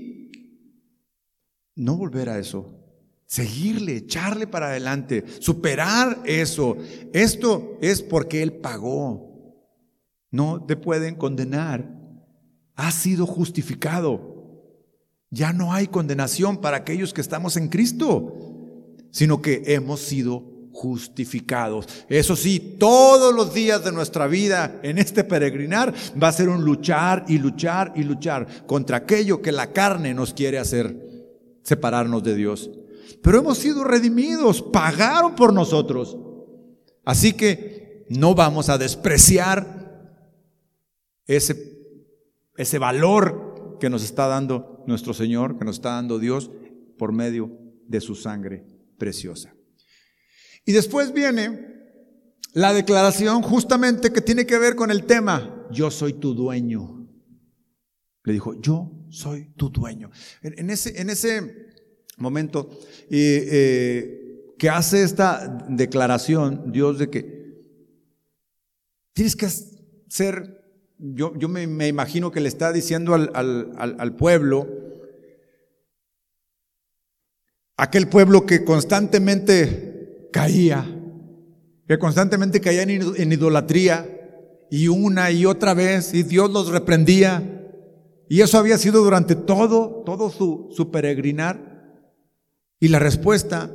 no 1.78 1.96
volver 1.96 2.28
a 2.28 2.38
eso. 2.38 2.74
Seguirle, 3.26 3.96
echarle 3.96 4.46
para 4.46 4.68
adelante, 4.68 5.24
superar 5.40 6.22
eso. 6.24 6.76
Esto 7.12 7.78
es 7.80 8.02
porque 8.02 8.42
Él 8.42 8.54
pagó. 8.54 9.56
No 10.30 10.64
te 10.64 10.76
pueden 10.76 11.14
condenar. 11.14 11.88
Has 12.74 12.94
sido 12.94 13.26
justificado. 13.26 14.36
Ya 15.30 15.52
no 15.52 15.72
hay 15.72 15.88
condenación 15.88 16.60
para 16.60 16.78
aquellos 16.78 17.12
que 17.12 17.20
estamos 17.20 17.56
en 17.56 17.68
Cristo, 17.68 18.34
sino 19.10 19.42
que 19.42 19.62
hemos 19.66 20.00
sido 20.00 20.58
justificados. 20.72 21.86
Eso 22.08 22.36
sí, 22.36 22.76
todos 22.78 23.34
los 23.34 23.52
días 23.52 23.84
de 23.84 23.92
nuestra 23.92 24.26
vida 24.26 24.78
en 24.82 24.98
este 24.98 25.24
peregrinar 25.24 25.92
va 26.20 26.28
a 26.28 26.32
ser 26.32 26.48
un 26.48 26.64
luchar 26.64 27.24
y 27.26 27.38
luchar 27.38 27.92
y 27.96 28.04
luchar 28.04 28.64
contra 28.66 28.98
aquello 28.98 29.42
que 29.42 29.52
la 29.52 29.72
carne 29.72 30.14
nos 30.14 30.32
quiere 30.32 30.58
hacer, 30.58 31.07
separarnos 31.68 32.22
de 32.22 32.34
Dios. 32.34 32.70
Pero 33.22 33.38
hemos 33.38 33.58
sido 33.58 33.84
redimidos, 33.84 34.62
pagaron 34.62 35.34
por 35.34 35.52
nosotros. 35.52 36.16
Así 37.04 37.34
que 37.34 38.06
no 38.08 38.34
vamos 38.34 38.70
a 38.70 38.78
despreciar 38.78 40.16
ese, 41.26 41.78
ese 42.56 42.78
valor 42.78 43.76
que 43.78 43.90
nos 43.90 44.02
está 44.02 44.26
dando 44.26 44.82
nuestro 44.86 45.12
Señor, 45.12 45.58
que 45.58 45.66
nos 45.66 45.76
está 45.76 45.90
dando 45.90 46.18
Dios 46.18 46.50
por 46.96 47.12
medio 47.12 47.50
de 47.86 48.00
su 48.00 48.14
sangre 48.14 48.64
preciosa. 48.96 49.54
Y 50.64 50.72
después 50.72 51.12
viene 51.12 51.66
la 52.54 52.72
declaración 52.72 53.42
justamente 53.42 54.10
que 54.10 54.22
tiene 54.22 54.46
que 54.46 54.58
ver 54.58 54.74
con 54.74 54.90
el 54.90 55.04
tema, 55.04 55.66
yo 55.70 55.90
soy 55.90 56.14
tu 56.14 56.32
dueño. 56.34 57.06
Le 58.24 58.32
dijo, 58.32 58.58
yo 58.60 58.97
soy 59.10 59.50
tu 59.56 59.70
dueño. 59.70 60.10
En, 60.42 60.70
ese, 60.70 61.00
en 61.00 61.10
ese, 61.10 61.68
momento 62.16 62.68
eh, 63.10 64.54
que 64.58 64.68
hace 64.68 65.04
esta 65.04 65.66
declaración 65.68 66.72
Dios 66.72 66.98
de 66.98 67.10
que 67.10 67.38
tienes 69.12 69.36
que 69.36 69.48
ser 70.08 70.58
yo, 70.98 71.32
me, 71.48 71.86
imagino 71.86 72.32
que 72.32 72.40
le 72.40 72.48
está 72.48 72.72
diciendo 72.72 73.14
al, 73.14 73.30
al, 73.34 74.16
pueblo, 74.16 74.66
aquel 77.76 78.08
pueblo 78.08 78.46
que 78.46 78.64
constantemente 78.64 80.28
caía, 80.32 80.84
que 81.86 81.98
constantemente 81.98 82.60
caía 82.60 82.82
en, 82.82 83.32
idolatría 83.32 84.66
y 84.70 84.88
una 84.88 85.30
y 85.30 85.46
otra 85.46 85.72
vez 85.72 86.12
y 86.14 86.24
Dios 86.24 86.50
los 86.50 86.68
reprendía. 86.68 87.54
Y 88.28 88.42
eso 88.42 88.58
había 88.58 88.78
sido 88.78 89.02
durante 89.02 89.34
todo, 89.34 90.02
todo 90.04 90.30
su, 90.30 90.68
su 90.70 90.90
peregrinar. 90.90 91.68
Y 92.80 92.88
la 92.88 92.98
respuesta 92.98 93.74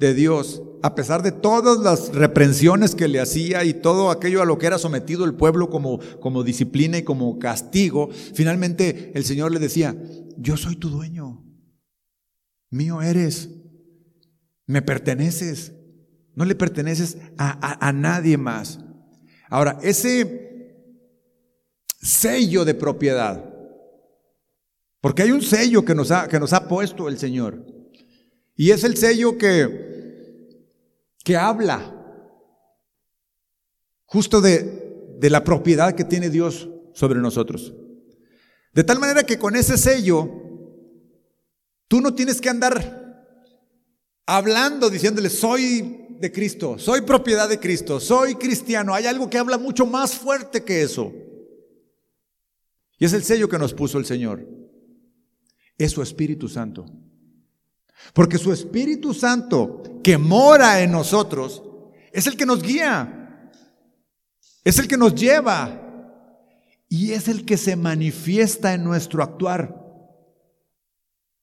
de 0.00 0.14
Dios, 0.14 0.62
a 0.82 0.94
pesar 0.94 1.22
de 1.22 1.30
todas 1.30 1.78
las 1.78 2.14
reprensiones 2.14 2.94
que 2.94 3.06
le 3.06 3.20
hacía 3.20 3.64
y 3.64 3.74
todo 3.74 4.10
aquello 4.10 4.40
a 4.40 4.46
lo 4.46 4.56
que 4.56 4.66
era 4.66 4.78
sometido 4.78 5.26
el 5.26 5.34
pueblo 5.34 5.68
como, 5.68 6.00
como 6.20 6.42
disciplina 6.42 6.96
y 6.96 7.02
como 7.02 7.38
castigo, 7.38 8.08
finalmente 8.34 9.12
el 9.14 9.24
Señor 9.24 9.52
le 9.52 9.58
decía, 9.58 9.94
yo 10.38 10.56
soy 10.56 10.76
tu 10.76 10.88
dueño, 10.88 11.44
mío 12.70 13.02
eres, 13.02 13.50
me 14.66 14.80
perteneces, 14.80 15.74
no 16.34 16.46
le 16.46 16.54
perteneces 16.54 17.18
a, 17.36 17.86
a 17.86 17.92
nadie 17.92 18.38
más. 18.38 18.78
Ahora, 19.50 19.78
ese 19.82 20.86
sello 22.00 22.64
de 22.64 22.74
propiedad, 22.74 23.49
porque 25.00 25.22
hay 25.22 25.32
un 25.32 25.42
sello 25.42 25.84
que 25.84 25.94
nos 25.94 26.10
ha, 26.10 26.28
que 26.28 26.40
nos 26.40 26.52
ha 26.52 26.68
puesto 26.68 27.08
el 27.08 27.18
Señor, 27.18 27.64
y 28.56 28.70
es 28.70 28.84
el 28.84 28.96
sello 28.96 29.38
que 29.38 29.90
que 31.24 31.36
habla 31.36 31.96
justo 34.06 34.40
de, 34.40 35.14
de 35.18 35.30
la 35.30 35.44
propiedad 35.44 35.94
que 35.94 36.04
tiene 36.04 36.30
Dios 36.30 36.68
sobre 36.94 37.20
nosotros. 37.20 37.74
De 38.72 38.84
tal 38.84 38.98
manera 38.98 39.24
que 39.24 39.38
con 39.38 39.56
ese 39.56 39.76
sello, 39.76 40.28
tú 41.88 42.00
no 42.00 42.14
tienes 42.14 42.40
que 42.40 42.48
andar 42.48 43.36
hablando, 44.26 44.90
diciéndole, 44.90 45.28
soy 45.28 46.16
de 46.18 46.32
Cristo, 46.32 46.78
soy 46.78 47.02
propiedad 47.02 47.48
de 47.48 47.58
Cristo, 47.58 48.00
soy 48.00 48.34
cristiano. 48.34 48.94
Hay 48.94 49.06
algo 49.06 49.28
que 49.28 49.38
habla 49.38 49.58
mucho 49.58 49.86
más 49.86 50.14
fuerte 50.14 50.64
que 50.64 50.82
eso. 50.82 51.12
Y 52.98 53.04
es 53.04 53.12
el 53.12 53.24
sello 53.24 53.48
que 53.48 53.58
nos 53.58 53.72
puso 53.72 53.98
el 53.98 54.04
Señor. 54.04 54.46
Es 55.80 55.92
su 55.92 56.02
Espíritu 56.02 56.46
Santo. 56.46 56.84
Porque 58.12 58.36
su 58.36 58.52
Espíritu 58.52 59.14
Santo 59.14 59.82
que 60.04 60.18
mora 60.18 60.82
en 60.82 60.92
nosotros 60.92 61.62
es 62.12 62.26
el 62.26 62.36
que 62.36 62.44
nos 62.44 62.62
guía, 62.62 63.50
es 64.62 64.78
el 64.78 64.86
que 64.86 64.98
nos 64.98 65.14
lleva 65.14 65.80
y 66.86 67.12
es 67.12 67.28
el 67.28 67.46
que 67.46 67.56
se 67.56 67.76
manifiesta 67.76 68.74
en 68.74 68.84
nuestro 68.84 69.22
actuar, 69.22 69.74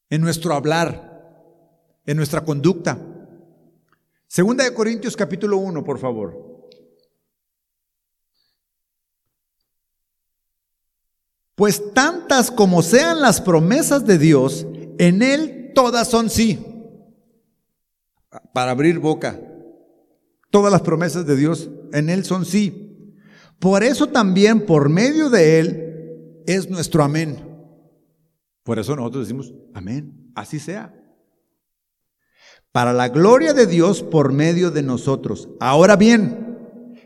en 0.07 0.21
nuestro 0.21 0.53
hablar, 0.53 1.99
en 2.05 2.15
nuestra 2.15 2.45
conducta. 2.45 2.95
Segunda 4.27 4.65
de 4.65 4.73
Corintios 4.75 5.17
capítulo 5.17 5.57
1, 5.57 5.83
por 5.83 5.97
favor. 5.97 6.46
Pues 11.57 11.91
tantas 11.91 12.51
como 12.51 12.83
sean 12.83 13.19
las 13.19 13.41
promesas 13.41 14.05
de 14.05 14.19
Dios, 14.19 14.67
en 14.99 15.23
Él 15.23 15.71
todas 15.73 16.07
son 16.07 16.29
sí. 16.29 16.63
Para 18.53 18.69
abrir 18.69 18.99
boca. 18.99 19.41
Todas 20.51 20.71
las 20.71 20.83
promesas 20.83 21.25
de 21.25 21.35
Dios 21.35 21.71
en 21.93 22.11
Él 22.11 22.25
son 22.25 22.45
sí. 22.45 23.11
Por 23.57 23.83
eso 23.83 24.05
también 24.05 24.67
por 24.67 24.89
medio 24.89 25.31
de 25.31 25.59
Él 25.59 26.43
es 26.45 26.69
nuestro 26.69 27.03
amén. 27.03 27.37
Por 28.61 28.77
eso 28.77 28.95
nosotros 28.95 29.25
decimos, 29.25 29.51
amén, 29.73 30.31
así 30.35 30.59
sea. 30.59 30.93
Para 32.71 32.93
la 32.93 33.09
gloria 33.09 33.55
de 33.55 33.65
Dios 33.65 34.03
por 34.03 34.31
medio 34.31 34.69
de 34.69 34.83
nosotros. 34.83 35.49
Ahora 35.59 35.95
bien, 35.95 36.46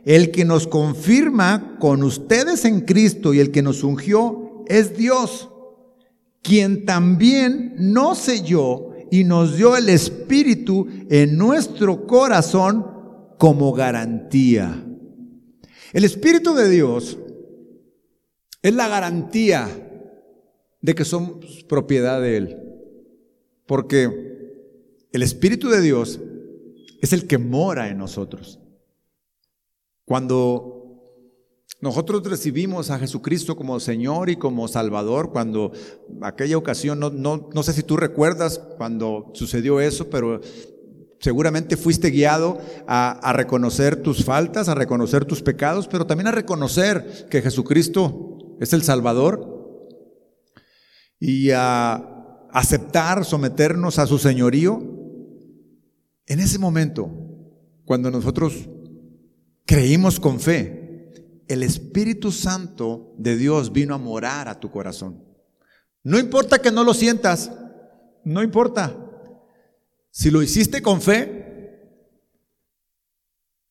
el 0.06 0.32
que 0.32 0.46
nos 0.46 0.68
confirma 0.68 1.78
con 1.80 2.04
ustedes 2.04 2.66
en 2.66 2.82
Cristo 2.82 3.34
y 3.34 3.40
el 3.40 3.52
que 3.52 3.62
nos 3.62 3.84
ungió 3.84 4.64
es 4.68 4.98
Dios, 4.98 5.50
quien 6.42 6.86
también 6.86 7.76
nos 7.78 8.20
selló 8.20 8.90
y 9.12 9.24
nos 9.24 9.58
dio 9.58 9.76
el 9.76 9.90
Espíritu 9.90 10.88
en 11.10 11.38
nuestro 11.38 12.08
corazón 12.08 12.86
como 13.38 13.74
garantía. 13.74 14.86
El 15.94 16.06
Espíritu 16.06 16.54
de 16.54 16.70
Dios 16.70 17.18
es 18.62 18.74
la 18.74 18.88
garantía 18.88 19.68
de 20.82 20.96
que 20.96 21.04
somos 21.04 21.64
propiedad 21.68 22.22
de 22.22 22.38
Él. 22.38 22.58
Porque 23.66 24.10
el 25.12 25.22
Espíritu 25.22 25.70
de 25.70 25.82
Dios 25.82 26.20
es 27.02 27.12
el 27.12 27.28
que 27.28 27.38
mora 27.38 27.90
en 27.90 27.98
nosotros. 27.98 28.61
Cuando 30.12 31.00
nosotros 31.80 32.22
recibimos 32.26 32.90
a 32.90 33.00
Jesucristo 33.00 33.56
como 33.56 33.80
Señor 33.80 34.30
y 34.30 34.36
como 34.36 34.68
Salvador, 34.68 35.32
cuando 35.32 35.72
aquella 36.22 36.58
ocasión, 36.58 37.00
no, 37.00 37.10
no, 37.10 37.48
no 37.54 37.64
sé 37.64 37.72
si 37.72 37.82
tú 37.82 37.96
recuerdas 37.96 38.60
cuando 38.76 39.32
sucedió 39.34 39.80
eso, 39.80 40.10
pero 40.10 40.42
Seguramente 41.22 41.78
fuiste 41.78 42.10
guiado 42.10 42.60
a, 42.88 43.32
reconocer 43.34 44.02
tus 44.02 44.26
faltas, 44.26 44.68
a 44.68 44.76
reconocer 44.76 45.24
tus 45.24 45.42
pecados, 45.44 45.88
pero 45.88 46.06
también 46.06 46.28
a 46.28 46.32
reconocer 46.32 47.28
que 47.30 47.42
Jesucristo 47.42 48.58
es 48.60 48.74
el 48.74 48.82
Salvador 48.82 49.88
y 51.20 51.52
a 51.52 52.48
aceptar, 52.52 53.24
someternos 53.24 53.98
a 53.98 54.08
su 54.08 54.18
señorío. 54.18 54.82
En 56.26 56.40
ese 56.40 56.58
momento, 56.58 57.12
cuando 57.86 58.10
nosotros 58.10 58.68
creímos 59.72 60.20
con 60.20 60.42
fe, 60.42 61.14
el 61.48 61.64
Espíritu 61.64 62.34
Santo 62.34 63.16
de 63.18 63.38
Dios 63.38 63.72
vino 63.72 63.96
a 63.96 63.98
morar 63.98 64.50
a 64.50 64.60
tu 64.60 64.70
corazón. 64.70 65.24
No 66.04 66.20
importa 66.20 66.60
que 66.60 66.74
no 66.74 66.84
lo 66.84 66.94
sientas, 66.94 67.50
no 68.26 68.44
importa. 68.44 68.94
Si 70.10 70.30
lo 70.30 70.44
hiciste 70.44 70.82
con 70.82 71.02
fe, 71.02 71.88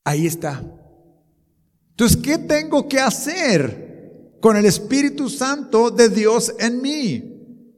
ahí 0.03 0.27
está. 0.27 0.65
Entonces, 1.91 2.17
¿qué 2.17 2.39
tengo 2.39 2.89
que 2.89 2.99
hacer 2.99 4.39
con 4.41 4.57
el 4.57 4.65
Espíritu 4.65 5.29
Santo 5.29 5.91
de 5.91 6.09
Dios 6.09 6.55
en 6.59 6.81
mí? 6.81 7.77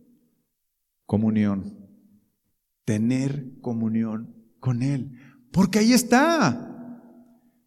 Comunión. 1.07 1.77
Tener 2.85 3.59
comunión 3.61 4.33
con 4.61 4.81
Él. 4.85 5.11
Porque 5.51 5.81
ahí 5.81 5.93
está. 5.93 6.69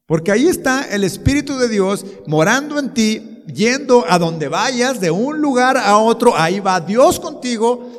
Porque 0.06 0.32
ahí 0.32 0.48
está 0.48 0.84
el 0.94 1.04
Espíritu 1.04 1.58
de 1.58 1.68
Dios 1.68 2.06
morando 2.28 2.78
en 2.80 2.94
ti, 2.94 3.44
yendo 3.54 4.06
a 4.08 4.20
donde 4.20 4.48
vayas, 4.48 5.00
de 5.00 5.12
un 5.12 5.42
lugar 5.42 5.78
a 5.78 5.98
otro. 5.98 6.36
Ahí 6.36 6.60
va 6.60 6.80
Dios 6.80 7.20
contigo 7.20 7.96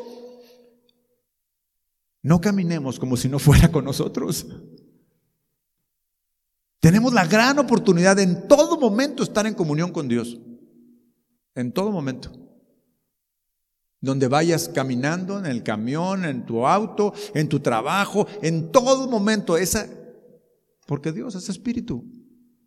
no 2.27 2.41
caminemos 2.41 2.99
como 2.99 3.17
si 3.17 3.29
no 3.29 3.39
fuera 3.39 3.71
con 3.71 3.85
nosotros. 3.85 4.49
Tenemos 6.81 7.13
la 7.13 7.25
gran 7.25 7.57
oportunidad 7.61 8.17
de 8.17 8.25
en 8.25 8.49
todo 8.49 8.81
momento 8.81 9.23
estar 9.23 9.47
en 9.47 9.55
comunión 9.55 9.93
con 9.93 10.09
Dios. 10.09 10.37
En 11.55 11.71
todo 11.71 11.93
momento. 11.93 12.33
Donde 14.01 14.27
vayas 14.27 14.69
caminando, 14.69 15.39
en 15.39 15.47
el 15.47 15.63
camión, 15.63 16.25
en 16.25 16.45
tu 16.45 16.67
auto, 16.67 17.15
en 17.33 17.49
tu 17.49 17.61
trabajo, 17.61 18.27
en 18.43 18.73
todo 18.73 19.07
momento. 19.07 19.57
Esa, 19.57 19.87
porque 20.87 21.13
Dios 21.13 21.35
es 21.35 21.49
espíritu 21.49 22.05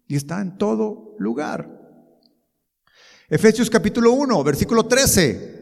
y 0.08 0.16
está 0.16 0.42
en 0.42 0.58
todo 0.58 1.16
lugar. 1.20 1.80
Efesios 3.30 3.70
capítulo 3.70 4.12
1, 4.14 4.44
versículo 4.44 4.86
13. 4.86 5.58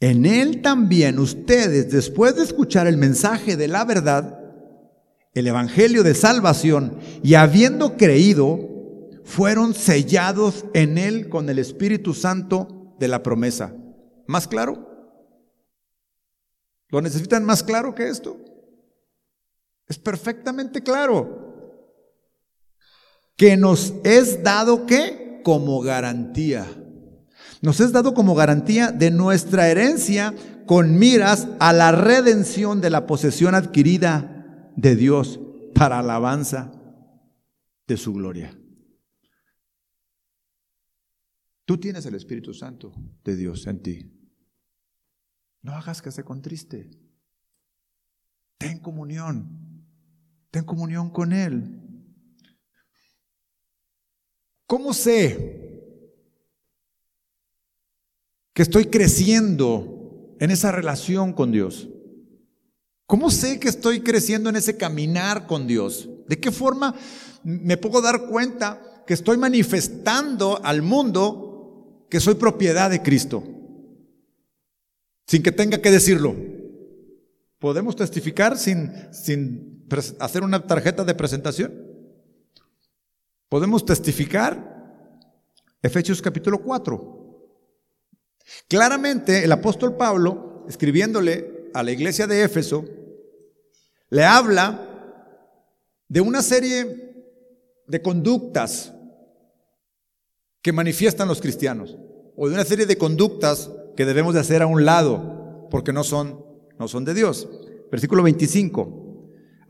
En 0.00 0.24
él 0.24 0.62
también 0.62 1.18
ustedes, 1.18 1.90
después 1.90 2.36
de 2.36 2.44
escuchar 2.44 2.86
el 2.86 2.96
mensaje 2.96 3.56
de 3.56 3.68
la 3.68 3.84
verdad, 3.84 4.38
el 5.34 5.46
Evangelio 5.46 6.02
de 6.02 6.14
salvación, 6.14 6.98
y 7.22 7.34
habiendo 7.34 7.96
creído, 7.96 8.58
fueron 9.24 9.74
sellados 9.74 10.64
en 10.74 10.98
él 10.98 11.28
con 11.28 11.48
el 11.48 11.58
Espíritu 11.58 12.14
Santo 12.14 12.94
de 12.98 13.08
la 13.08 13.22
promesa. 13.22 13.74
¿Más 14.26 14.48
claro? 14.48 14.88
¿Lo 16.88 17.00
necesitan 17.00 17.44
más 17.44 17.62
claro 17.62 17.94
que 17.94 18.08
esto? 18.08 18.49
Es 19.90 19.98
perfectamente 19.98 20.82
claro. 20.82 21.76
Que 23.36 23.58
nos 23.58 23.92
es 24.04 24.42
dado 24.42 24.86
que 24.86 25.42
como 25.44 25.82
garantía 25.82 26.66
nos 27.62 27.80
es 27.80 27.92
dado 27.92 28.14
como 28.14 28.34
garantía 28.34 28.90
de 28.90 29.10
nuestra 29.10 29.68
herencia 29.68 30.34
con 30.66 30.98
miras 30.98 31.48
a 31.58 31.72
la 31.72 31.92
redención 31.92 32.80
de 32.80 32.90
la 32.90 33.06
posesión 33.06 33.54
adquirida 33.54 34.72
de 34.76 34.96
Dios 34.96 35.40
para 35.74 35.98
alabanza 35.98 36.72
de 37.86 37.96
su 37.96 38.14
gloria. 38.14 38.56
Tú 41.66 41.78
tienes 41.78 42.06
el 42.06 42.14
Espíritu 42.14 42.54
Santo 42.54 42.92
de 43.24 43.36
Dios 43.36 43.66
en 43.66 43.82
ti. 43.82 44.10
No 45.62 45.72
hagas 45.72 46.00
que 46.00 46.10
se 46.10 46.24
contriste. 46.24 46.90
Ten 48.56 48.80
comunión. 48.80 49.59
Ten 50.50 50.64
comunión 50.64 51.10
con 51.10 51.32
Él. 51.32 51.80
¿Cómo 54.66 54.92
sé 54.92 55.60
que 58.52 58.62
estoy 58.62 58.86
creciendo 58.86 60.36
en 60.38 60.50
esa 60.50 60.72
relación 60.72 61.32
con 61.32 61.52
Dios? 61.52 61.88
¿Cómo 63.06 63.30
sé 63.30 63.58
que 63.58 63.68
estoy 63.68 64.02
creciendo 64.02 64.50
en 64.50 64.56
ese 64.56 64.76
caminar 64.76 65.46
con 65.48 65.66
Dios? 65.66 66.08
¿De 66.28 66.38
qué 66.38 66.52
forma 66.52 66.94
me 67.42 67.76
puedo 67.76 68.00
dar 68.00 68.26
cuenta 68.26 69.04
que 69.06 69.14
estoy 69.14 69.36
manifestando 69.36 70.64
al 70.64 70.82
mundo 70.82 72.06
que 72.08 72.20
soy 72.20 72.34
propiedad 72.34 72.90
de 72.90 73.02
Cristo? 73.02 73.42
Sin 75.26 75.42
que 75.42 75.50
tenga 75.50 75.80
que 75.80 75.90
decirlo. 75.90 76.36
¿Podemos 77.58 77.96
testificar 77.96 78.56
sin, 78.56 78.92
sin 79.12 79.69
hacer 80.18 80.42
una 80.42 80.66
tarjeta 80.66 81.04
de 81.04 81.14
presentación? 81.14 81.72
¿Podemos 83.48 83.84
testificar? 83.84 84.70
Efesios 85.82 86.20
capítulo 86.22 86.62
4. 86.62 87.20
Claramente 88.68 89.44
el 89.44 89.52
apóstol 89.52 89.96
Pablo, 89.96 90.64
escribiéndole 90.68 91.70
a 91.74 91.82
la 91.82 91.90
iglesia 91.90 92.26
de 92.26 92.42
Éfeso, 92.42 92.84
le 94.10 94.24
habla 94.24 94.86
de 96.08 96.20
una 96.20 96.42
serie 96.42 97.24
de 97.86 98.02
conductas 98.02 98.92
que 100.62 100.72
manifiestan 100.72 101.28
los 101.28 101.40
cristianos, 101.40 101.96
o 102.36 102.48
de 102.48 102.54
una 102.54 102.64
serie 102.64 102.86
de 102.86 102.98
conductas 102.98 103.70
que 103.96 104.04
debemos 104.04 104.34
de 104.34 104.40
hacer 104.40 104.62
a 104.62 104.66
un 104.66 104.84
lado, 104.84 105.68
porque 105.70 105.92
no 105.92 106.04
son, 106.04 106.44
no 106.78 106.88
son 106.88 107.04
de 107.04 107.14
Dios. 107.14 107.48
Versículo 107.90 108.22
25, 108.22 108.99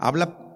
habla 0.00 0.50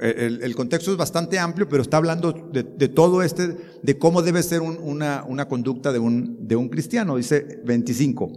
el, 0.00 0.56
contexto 0.56 0.90
es 0.90 0.96
bastante 0.96 1.38
amplio, 1.38 1.68
pero 1.68 1.82
está 1.82 1.98
hablando 1.98 2.32
de, 2.32 2.88
todo 2.88 3.22
este, 3.22 3.54
de 3.82 3.98
cómo 3.98 4.22
debe 4.22 4.42
ser 4.42 4.62
una, 4.62 5.24
una, 5.28 5.46
conducta 5.46 5.92
de 5.92 5.98
un, 5.98 6.48
de 6.48 6.56
un 6.56 6.70
cristiano. 6.70 7.16
Dice 7.16 7.60
25. 7.64 8.32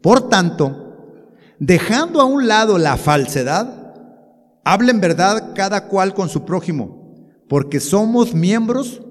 Por 0.00 0.28
tanto, 0.28 1.24
dejando 1.58 2.20
a 2.20 2.24
un 2.24 2.46
lado 2.46 2.78
la 2.78 2.96
falsedad, 2.96 3.92
hablen 4.64 5.00
verdad 5.00 5.52
cada 5.56 5.88
cual 5.88 6.14
con 6.14 6.28
su 6.28 6.44
prójimo, 6.44 7.26
porque 7.48 7.80
somos 7.80 8.32
miembros 8.32 9.02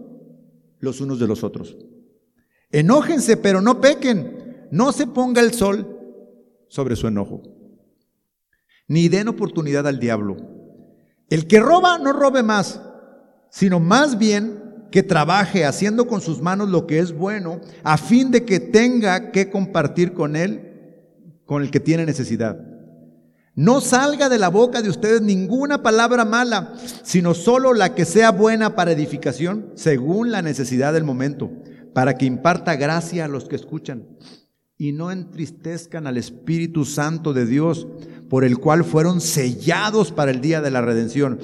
los 0.79 1.01
unos 1.01 1.19
de 1.19 1.27
los 1.27 1.43
otros. 1.43 1.75
Enójense, 2.71 3.35
pero 3.35 3.59
no 3.59 3.81
pequen. 3.81 4.67
No 4.71 4.93
se 4.93 5.05
ponga 5.05 5.41
el 5.41 5.53
sol 5.53 5.97
sobre 6.69 6.95
su 6.95 7.07
enojo. 7.07 7.41
Ni 8.89 9.07
den 9.07 9.29
oportunidad 9.29 9.87
al 9.87 9.99
diablo 9.99 10.59
el 11.29 11.47
que 11.47 11.59
roba 11.59 11.97
no 11.99 12.11
robe 12.11 12.43
más, 12.43 12.81
sino 13.49 13.79
más 13.79 14.17
bien 14.17 14.87
que 14.91 15.03
trabaje 15.03 15.65
haciendo 15.65 16.07
con 16.07 16.21
sus 16.21 16.41
manos 16.41 16.69
lo 16.69 16.87
que 16.87 16.99
es 16.99 17.13
bueno, 17.13 17.61
a 17.83 17.97
fin 17.97 18.31
de 18.31 18.45
que 18.45 18.59
tenga 18.59 19.31
que 19.31 19.51
compartir 19.51 20.13
con 20.13 20.35
él, 20.35 21.43
con 21.45 21.61
el 21.61 21.69
que 21.69 21.79
tiene 21.79 22.05
necesidad. 22.05 22.59
No 23.53 23.81
salga 23.81 24.29
de 24.29 24.39
la 24.39 24.49
boca 24.49 24.81
de 24.81 24.89
ustedes 24.89 25.21
ninguna 25.21 25.83
palabra 25.83 26.25
mala, 26.25 26.73
sino 27.03 27.33
solo 27.33 27.73
la 27.73 27.93
que 27.93 28.05
sea 28.05 28.31
buena 28.31 28.75
para 28.75 28.91
edificación, 28.91 29.71
según 29.75 30.31
la 30.31 30.41
necesidad 30.41 30.93
del 30.93 31.03
momento, 31.03 31.51
para 31.93 32.17
que 32.17 32.25
imparta 32.25 32.75
gracia 32.75 33.25
a 33.25 33.27
los 33.27 33.45
que 33.45 33.55
escuchan. 33.55 34.07
Y 34.77 34.93
no 34.93 35.11
entristezcan 35.11 36.07
al 36.07 36.17
Espíritu 36.17 36.85
Santo 36.85 37.33
de 37.33 37.45
Dios, 37.45 37.85
por 38.29 38.43
el 38.43 38.59
cual 38.59 38.83
fueron 38.83 39.21
sellados 39.21 40.11
para 40.11 40.31
el 40.31 40.39
día 40.39 40.61
de 40.61 40.71
la 40.71 40.81
redención. 40.81 41.39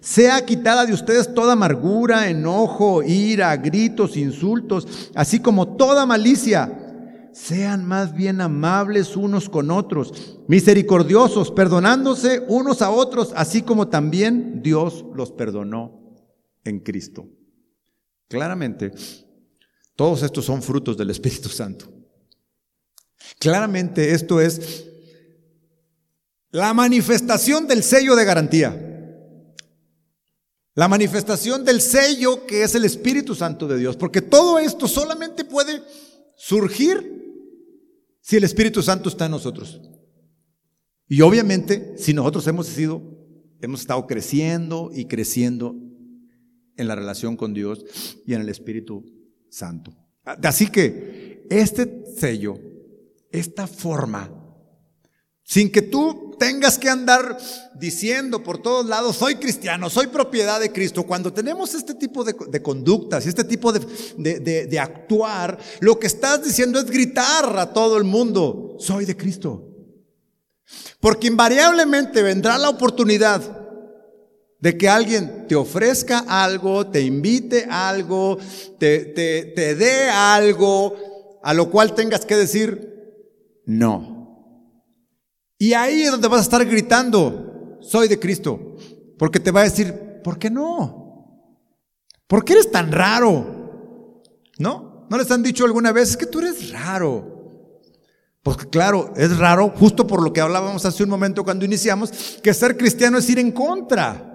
Sea 0.00 0.46
quitada 0.46 0.86
de 0.86 0.94
ustedes 0.94 1.34
toda 1.34 1.54
amargura, 1.54 2.30
enojo, 2.30 3.02
ira, 3.02 3.56
gritos, 3.56 4.16
insultos, 4.16 5.10
así 5.14 5.40
como 5.40 5.76
toda 5.76 6.06
malicia. 6.06 6.84
Sean 7.32 7.84
más 7.84 8.14
bien 8.14 8.40
amables 8.40 9.16
unos 9.16 9.48
con 9.48 9.70
otros, 9.70 10.38
misericordiosos, 10.48 11.50
perdonándose 11.50 12.44
unos 12.48 12.80
a 12.82 12.90
otros, 12.90 13.32
así 13.36 13.62
como 13.62 13.88
también 13.88 14.62
Dios 14.62 15.04
los 15.14 15.32
perdonó 15.32 16.16
en 16.64 16.80
Cristo. 16.80 17.28
Claramente, 18.28 18.92
todos 19.94 20.22
estos 20.22 20.44
son 20.44 20.62
frutos 20.62 20.96
del 20.96 21.10
Espíritu 21.10 21.48
Santo. 21.48 21.86
Claramente 23.38 24.12
esto 24.12 24.40
es 24.40 24.87
la 26.58 26.74
manifestación 26.74 27.68
del 27.68 27.84
sello 27.84 28.16
de 28.16 28.24
garantía. 28.24 28.84
La 30.74 30.88
manifestación 30.88 31.64
del 31.64 31.80
sello 31.80 32.46
que 32.46 32.64
es 32.64 32.74
el 32.74 32.84
Espíritu 32.84 33.36
Santo 33.36 33.68
de 33.68 33.78
Dios. 33.78 33.96
Porque 33.96 34.22
todo 34.22 34.58
esto 34.58 34.88
solamente 34.88 35.44
puede 35.44 35.82
surgir 36.36 37.14
si 38.20 38.36
el 38.36 38.44
Espíritu 38.44 38.82
Santo 38.82 39.08
está 39.08 39.26
en 39.26 39.30
nosotros. 39.30 39.80
Y 41.06 41.20
obviamente, 41.20 41.94
si 41.96 42.12
nosotros 42.12 42.44
hemos 42.48 42.66
sido, 42.66 43.02
hemos 43.60 43.80
estado 43.80 44.06
creciendo 44.08 44.90
y 44.92 45.04
creciendo 45.06 45.76
en 46.76 46.88
la 46.88 46.96
relación 46.96 47.36
con 47.36 47.54
Dios 47.54 47.84
y 48.26 48.34
en 48.34 48.40
el 48.40 48.48
Espíritu 48.48 49.04
Santo. 49.48 49.96
Así 50.24 50.66
que 50.66 51.46
este 51.50 52.04
sello, 52.16 52.58
esta 53.30 53.68
forma, 53.68 54.30
sin 55.44 55.70
que 55.70 55.82
tú 55.82 56.27
tengas 56.38 56.78
que 56.78 56.88
andar 56.88 57.38
diciendo 57.74 58.42
por 58.42 58.58
todos 58.58 58.86
lados, 58.86 59.16
soy 59.16 59.36
cristiano, 59.36 59.90
soy 59.90 60.06
propiedad 60.06 60.60
de 60.60 60.72
Cristo. 60.72 61.04
Cuando 61.04 61.32
tenemos 61.32 61.74
este 61.74 61.94
tipo 61.94 62.24
de, 62.24 62.62
conductas 62.62 63.26
y 63.26 63.28
este 63.28 63.44
tipo 63.44 63.72
de, 63.72 64.40
de 64.66 64.78
actuar, 64.78 65.58
lo 65.80 65.98
que 65.98 66.06
estás 66.06 66.44
diciendo 66.44 66.78
es 66.78 66.86
gritar 66.86 67.58
a 67.58 67.72
todo 67.72 67.98
el 67.98 68.04
mundo, 68.04 68.76
soy 68.78 69.04
de 69.04 69.16
Cristo. 69.16 69.64
Porque 71.00 71.28
invariablemente 71.28 72.22
vendrá 72.22 72.58
la 72.58 72.68
oportunidad 72.68 73.68
de 74.60 74.76
que 74.76 74.88
alguien 74.88 75.46
te 75.46 75.54
ofrezca 75.54 76.24
algo, 76.26 76.86
te 76.88 77.00
invite 77.00 77.66
algo, 77.70 78.38
te, 78.78 79.04
te, 79.06 79.52
te 79.54 79.74
dé 79.74 80.08
algo, 80.10 80.96
a 81.42 81.54
lo 81.54 81.70
cual 81.70 81.94
tengas 81.94 82.24
que 82.24 82.36
decir 82.36 82.88
no. 83.64 84.17
Y 85.58 85.72
ahí 85.72 86.02
es 86.02 86.10
donde 86.12 86.28
vas 86.28 86.40
a 86.40 86.42
estar 86.42 86.64
gritando, 86.64 87.78
soy 87.80 88.06
de 88.06 88.20
Cristo, 88.20 88.76
porque 89.18 89.40
te 89.40 89.50
va 89.50 89.60
a 89.60 89.64
decir, 89.64 90.20
¿por 90.22 90.38
qué 90.38 90.48
no? 90.48 91.52
¿Por 92.28 92.44
qué 92.44 92.52
eres 92.52 92.70
tan 92.70 92.92
raro? 92.92 94.22
¿No? 94.58 95.06
¿No 95.10 95.18
les 95.18 95.30
han 95.30 95.42
dicho 95.42 95.64
alguna 95.64 95.90
vez, 95.90 96.10
es 96.10 96.16
que 96.16 96.26
tú 96.26 96.38
eres 96.38 96.70
raro? 96.70 97.38
Porque 98.42 98.68
claro, 98.68 99.12
es 99.16 99.36
raro, 99.36 99.70
justo 99.70 100.06
por 100.06 100.22
lo 100.22 100.32
que 100.32 100.40
hablábamos 100.40 100.84
hace 100.84 101.02
un 101.02 101.10
momento 101.10 101.42
cuando 101.42 101.64
iniciamos, 101.64 102.38
que 102.42 102.54
ser 102.54 102.76
cristiano 102.76 103.18
es 103.18 103.28
ir 103.28 103.38
en 103.38 103.50
contra. 103.50 104.28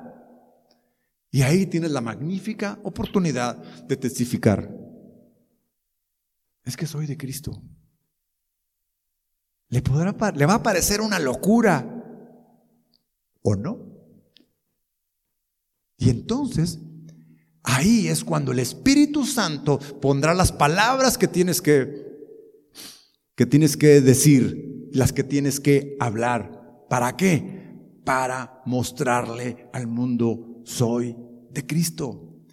Y 1.32 1.41
ahí 1.41 1.65
tienes 1.65 1.91
la 1.91 2.01
magnífica 2.01 2.78
oportunidad 2.84 3.57
de 3.57 3.97
testificar. 3.97 4.69
Es 6.63 6.78
que 6.78 6.86
soy 6.86 7.07
de 7.07 7.17
Cristo. 7.17 7.61
Le, 9.74 9.82
podrá, 9.82 10.32
le 10.36 10.45
va 10.45 10.53
a 10.53 10.61
parecer 10.61 11.01
una 11.01 11.17
locura 11.17 11.84
o 13.41 13.55
no. 13.55 13.80
Y 15.97 16.11
entonces, 16.11 16.78
ahí 17.63 18.07
es 18.07 18.24
cuando 18.24 18.51
el 18.51 18.59
Espíritu 18.59 19.26
Santo 19.26 19.80
pondrá 19.99 20.36
las 20.36 20.51
palabras 20.51 21.17
que 21.17 21.28
tienes 21.28 21.59
que, 21.59 22.05
que 23.36 23.47
tienes 23.47 23.76
que 23.76 23.99
decir, 23.99 24.89
las 24.91 25.11
que 25.11 25.24
tienes 25.24 25.59
que 25.59 25.97
hablar. 25.99 26.86
¿Para 26.88 27.17
qué? 27.17 27.97
Para 28.05 28.61
mostrarle 28.67 29.71
al 29.74 29.88
mundo, 29.88 30.61
soy 30.65 31.17
de 31.49 31.65
Cristo. 31.65 32.43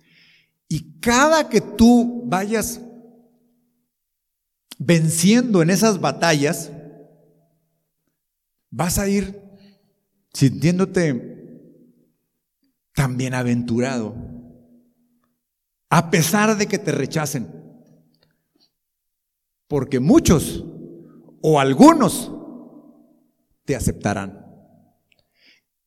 Y 0.69 0.99
cada 1.01 1.51
que 1.51 1.61
tú 1.61 2.23
vayas 2.25 2.81
venciendo 4.79 5.61
en 5.61 5.69
esas 5.69 6.01
batallas, 6.01 6.71
vas 8.71 8.99
a 8.99 9.09
ir 9.09 9.41
sintiéndote 10.33 11.31
tan 12.95 13.17
bienaventurado, 13.17 14.15
a 15.89 16.11
pesar 16.11 16.57
de 16.57 16.67
que 16.67 16.79
te 16.79 16.93
rechacen. 16.93 17.49
Porque 19.67 20.01
muchos 20.01 20.65
o 21.43 21.61
algunos 21.61 22.33
te 23.65 23.77
aceptarán 23.77 24.47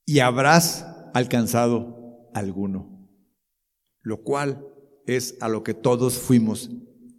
y 0.05 0.19
habrás 0.19 0.85
alcanzado 1.13 2.29
alguno, 2.33 3.09
lo 4.01 4.23
cual 4.23 4.67
es 5.05 5.37
a 5.41 5.49
lo 5.49 5.63
que 5.63 5.73
todos 5.73 6.17
fuimos 6.17 6.71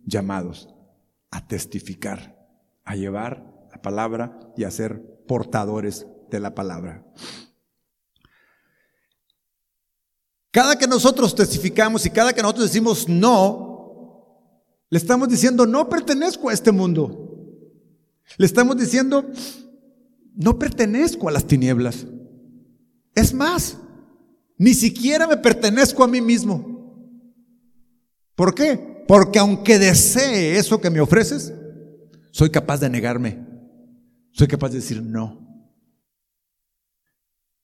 llamados, 0.04 0.74
a 1.30 1.46
testificar, 1.46 2.48
a 2.84 2.96
llevar 2.96 3.68
la 3.70 3.82
palabra 3.82 4.40
y 4.56 4.64
a 4.64 4.70
ser 4.70 5.13
portadores 5.26 6.06
de 6.30 6.40
la 6.40 6.54
palabra. 6.54 7.04
Cada 10.50 10.78
que 10.78 10.86
nosotros 10.86 11.34
testificamos 11.34 12.06
y 12.06 12.10
cada 12.10 12.32
que 12.32 12.40
nosotros 12.42 12.66
decimos 12.66 13.08
no, 13.08 14.44
le 14.88 14.98
estamos 14.98 15.28
diciendo 15.28 15.66
no 15.66 15.88
pertenezco 15.88 16.48
a 16.48 16.52
este 16.52 16.70
mundo. 16.70 17.20
Le 18.36 18.46
estamos 18.46 18.76
diciendo 18.76 19.26
no 20.34 20.58
pertenezco 20.58 21.28
a 21.28 21.32
las 21.32 21.46
tinieblas. 21.46 22.06
Es 23.14 23.32
más, 23.32 23.78
ni 24.56 24.74
siquiera 24.74 25.26
me 25.26 25.36
pertenezco 25.36 26.04
a 26.04 26.08
mí 26.08 26.20
mismo. 26.20 26.74
¿Por 28.34 28.54
qué? 28.54 29.04
Porque 29.06 29.38
aunque 29.38 29.78
desee 29.78 30.56
eso 30.56 30.80
que 30.80 30.90
me 30.90 31.00
ofreces, 31.00 31.52
soy 32.30 32.50
capaz 32.50 32.78
de 32.78 32.90
negarme. 32.90 33.43
Soy 34.37 34.49
capaz 34.49 34.70
de 34.70 34.78
decir 34.78 35.01
no. 35.01 35.39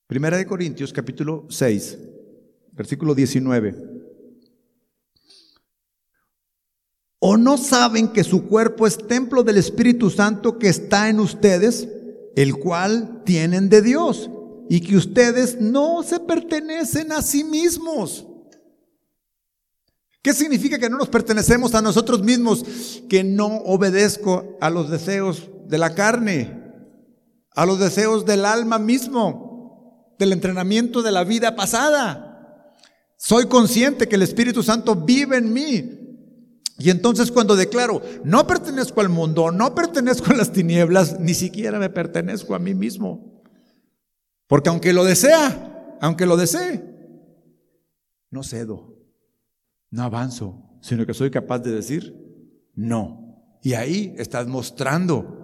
Primera 0.07 0.37
de 0.37 0.45
Corintios 0.45 0.93
capítulo 0.93 1.45
6, 1.49 1.97
versículo 2.71 3.13
19. 3.13 3.75
¿O 7.19 7.35
no 7.35 7.57
saben 7.57 8.13
que 8.13 8.23
su 8.23 8.47
cuerpo 8.47 8.87
es 8.87 8.97
templo 8.97 9.43
del 9.43 9.57
Espíritu 9.57 10.09
Santo 10.09 10.57
que 10.57 10.69
está 10.69 11.09
en 11.09 11.19
ustedes, 11.19 11.89
el 12.37 12.55
cual 12.55 13.21
tienen 13.25 13.67
de 13.67 13.81
Dios, 13.81 14.29
y 14.69 14.79
que 14.79 14.95
ustedes 14.95 15.59
no 15.59 16.03
se 16.03 16.21
pertenecen 16.21 17.11
a 17.11 17.21
sí 17.21 17.43
mismos? 17.43 18.25
¿Qué 20.21 20.33
significa 20.33 20.79
que 20.79 20.89
no 20.89 20.97
nos 20.97 21.09
pertenecemos 21.09 21.75
a 21.75 21.81
nosotros 21.81 22.23
mismos? 22.23 23.03
Que 23.09 23.25
no 23.25 23.57
obedezco 23.57 24.57
a 24.61 24.69
los 24.69 24.89
deseos 24.89 25.49
de 25.67 25.77
la 25.77 25.95
carne, 25.95 26.60
a 27.55 27.65
los 27.65 27.79
deseos 27.79 28.25
del 28.25 28.45
alma 28.45 28.79
mismo, 28.79 30.15
del 30.17 30.33
entrenamiento 30.33 31.01
de 31.01 31.11
la 31.11 31.23
vida 31.23 31.55
pasada. 31.55 32.75
Soy 33.17 33.47
consciente 33.47 34.07
que 34.07 34.15
el 34.15 34.23
Espíritu 34.23 34.63
Santo 34.63 34.95
vive 34.95 35.37
en 35.37 35.53
mí. 35.53 35.97
Y 36.77 36.89
entonces 36.89 37.31
cuando 37.31 37.55
declaro, 37.55 38.01
no 38.23 38.47
pertenezco 38.47 39.01
al 39.01 39.09
mundo, 39.09 39.51
no 39.51 39.75
pertenezco 39.75 40.31
a 40.31 40.35
las 40.35 40.51
tinieblas, 40.51 41.19
ni 41.19 41.33
siquiera 41.33 41.77
me 41.77 41.89
pertenezco 41.89 42.55
a 42.55 42.59
mí 42.59 42.73
mismo. 42.73 43.43
Porque 44.47 44.69
aunque 44.69 44.91
lo 44.91 45.03
desea, 45.03 45.97
aunque 46.01 46.25
lo 46.25 46.37
desee, 46.37 46.83
no 48.31 48.43
cedo, 48.43 48.97
no 49.91 50.03
avanzo, 50.03 50.79
sino 50.81 51.05
que 51.05 51.13
soy 51.13 51.29
capaz 51.29 51.59
de 51.59 51.71
decir, 51.71 52.15
no. 52.73 53.59
Y 53.61 53.73
ahí 53.73 54.15
estás 54.17 54.47
mostrando 54.47 55.40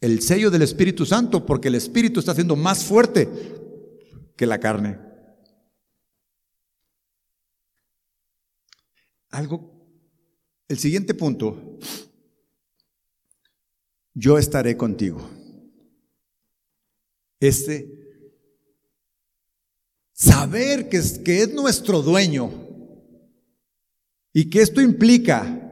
el 0.00 0.22
sello 0.22 0.50
del 0.50 0.62
Espíritu 0.62 1.04
Santo, 1.04 1.44
porque 1.44 1.68
el 1.68 1.74
Espíritu 1.74 2.20
está 2.20 2.34
siendo 2.34 2.56
más 2.56 2.84
fuerte 2.84 3.28
que 4.36 4.46
la 4.46 4.58
carne. 4.58 5.08
algo, 9.30 9.70
el 10.68 10.78
siguiente 10.78 11.14
punto, 11.14 11.78
yo 14.14 14.38
estaré 14.38 14.76
contigo. 14.76 15.28
Este, 17.40 17.88
saber 20.12 20.88
que 20.88 20.96
es, 20.96 21.18
que 21.20 21.42
es 21.42 21.54
nuestro 21.54 22.02
dueño 22.02 22.50
y 24.32 24.50
que 24.50 24.60
esto 24.60 24.80
implica 24.80 25.64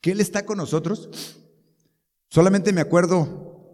que 0.00 0.12
Él 0.12 0.20
está 0.20 0.46
con 0.46 0.58
nosotros. 0.58 1.39
Solamente 2.30 2.72
me 2.72 2.80
acuerdo 2.80 3.66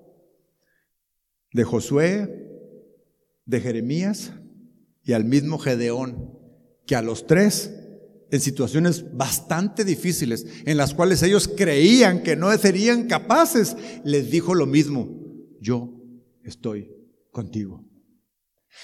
de 1.52 1.62
Josué, 1.62 2.42
de 3.44 3.60
Jeremías 3.60 4.32
y 5.04 5.12
al 5.12 5.26
mismo 5.26 5.58
Gedeón, 5.58 6.38
que 6.86 6.96
a 6.96 7.02
los 7.02 7.26
tres, 7.26 7.70
en 8.30 8.40
situaciones 8.40 9.14
bastante 9.14 9.84
difíciles, 9.84 10.46
en 10.64 10.78
las 10.78 10.94
cuales 10.94 11.22
ellos 11.22 11.48
creían 11.48 12.22
que 12.22 12.34
no 12.34 12.50
serían 12.56 13.06
capaces, 13.06 13.76
les 14.04 14.30
dijo 14.30 14.54
lo 14.54 14.64
mismo, 14.64 15.06
yo 15.60 15.92
estoy 16.42 16.90
contigo. 17.30 17.84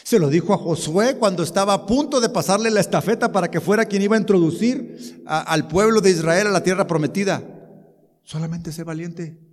Se 0.04 0.18
lo 0.18 0.28
dijo 0.28 0.52
a 0.52 0.58
Josué 0.58 1.16
cuando 1.18 1.42
estaba 1.42 1.72
a 1.72 1.86
punto 1.86 2.20
de 2.20 2.28
pasarle 2.28 2.70
la 2.70 2.80
estafeta 2.80 3.32
para 3.32 3.50
que 3.50 3.60
fuera 3.60 3.86
quien 3.86 4.02
iba 4.02 4.16
a 4.16 4.20
introducir 4.20 5.22
al 5.24 5.66
pueblo 5.66 6.02
de 6.02 6.10
Israel 6.10 6.48
a 6.48 6.50
la 6.50 6.62
tierra 6.62 6.86
prometida. 6.86 7.42
Solamente 8.22 8.70
sé 8.70 8.84
valiente. 8.84 9.51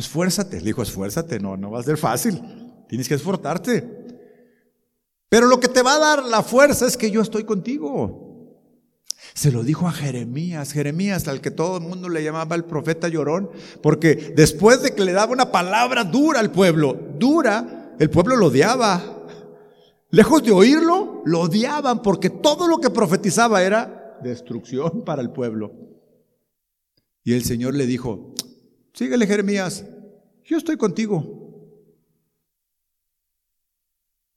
Esfuérzate. 0.00 0.58
Le 0.58 0.66
dijo, 0.66 0.82
esfuérzate. 0.82 1.38
No, 1.38 1.56
no 1.56 1.70
va 1.70 1.80
a 1.80 1.82
ser 1.82 1.98
fácil. 1.98 2.40
Tienes 2.88 3.06
que 3.06 3.14
esforzarte. 3.14 3.86
Pero 5.28 5.46
lo 5.46 5.60
que 5.60 5.68
te 5.68 5.82
va 5.82 5.94
a 5.94 5.98
dar 5.98 6.24
la 6.24 6.42
fuerza 6.42 6.86
es 6.86 6.96
que 6.96 7.10
yo 7.10 7.20
estoy 7.20 7.44
contigo. 7.44 8.28
Se 9.34 9.52
lo 9.52 9.62
dijo 9.62 9.86
a 9.86 9.92
Jeremías, 9.92 10.72
Jeremías 10.72 11.28
al 11.28 11.40
que 11.42 11.50
todo 11.50 11.76
el 11.76 11.84
mundo 11.84 12.08
le 12.08 12.24
llamaba 12.24 12.56
el 12.56 12.64
profeta 12.64 13.08
llorón, 13.08 13.50
porque 13.82 14.32
después 14.34 14.82
de 14.82 14.92
que 14.94 15.04
le 15.04 15.12
daba 15.12 15.32
una 15.32 15.52
palabra 15.52 16.02
dura 16.02 16.40
al 16.40 16.50
pueblo, 16.50 16.98
dura, 17.18 17.94
el 17.98 18.10
pueblo 18.10 18.36
lo 18.36 18.46
odiaba. 18.46 19.26
Lejos 20.08 20.42
de 20.42 20.50
oírlo, 20.50 21.22
lo 21.26 21.40
odiaban 21.40 22.02
porque 22.02 22.30
todo 22.30 22.66
lo 22.66 22.80
que 22.80 22.90
profetizaba 22.90 23.62
era 23.62 24.18
destrucción 24.22 25.04
para 25.04 25.20
el 25.22 25.30
pueblo. 25.30 25.72
Y 27.22 27.34
el 27.34 27.44
Señor 27.44 27.74
le 27.74 27.86
dijo, 27.86 28.34
síguele 29.00 29.26
Jeremías, 29.26 29.86
yo 30.44 30.58
estoy 30.58 30.76
contigo. 30.76 31.64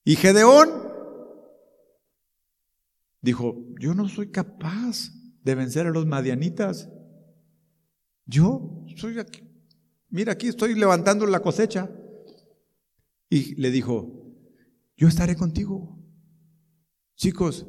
Y 0.06 0.16
Gedeón 0.16 0.70
dijo, 3.20 3.58
yo 3.78 3.94
no 3.94 4.08
soy 4.08 4.32
capaz 4.32 5.12
de 5.44 5.56
vencer 5.56 5.86
a 5.86 5.90
los 5.90 6.06
madianitas. 6.06 6.90
Yo 8.26 8.86
soy 8.96 9.20
aquí, 9.20 9.44
mira 10.08 10.32
aquí 10.32 10.48
estoy 10.48 10.76
levantando 10.76 11.26
la 11.26 11.42
cosecha. 11.42 11.92
Y 13.30 13.56
le 13.56 13.70
dijo, 13.70 14.34
yo 14.96 15.10
estaré 15.10 15.36
contigo. 15.36 16.00
Chicos, 17.18 17.68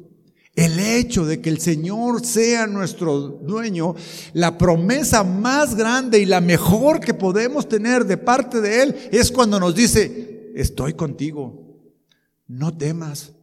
el 0.55 0.79
hecho 0.79 1.25
de 1.25 1.41
que 1.41 1.49
el 1.49 1.59
Señor 1.59 2.25
sea 2.25 2.65
nuestro 2.65 3.19
dueño, 3.19 3.95
la 4.33 4.57
promesa 4.57 5.23
más 5.23 5.75
grande 5.75 6.19
y 6.19 6.25
la 6.25 6.39
mejor 6.39 7.01
que 7.01 7.13
podemos 7.13 7.67
tener 7.67 8.05
de 8.05 8.17
parte 8.17 8.61
de 8.61 8.83
Él 8.83 8.95
es 9.11 9.31
cuando 9.31 9.59
nos 9.59 9.75
dice, 9.75 10.51
estoy 10.55 10.93
contigo, 10.93 11.81
no 12.47 12.75
temas, 12.77 13.33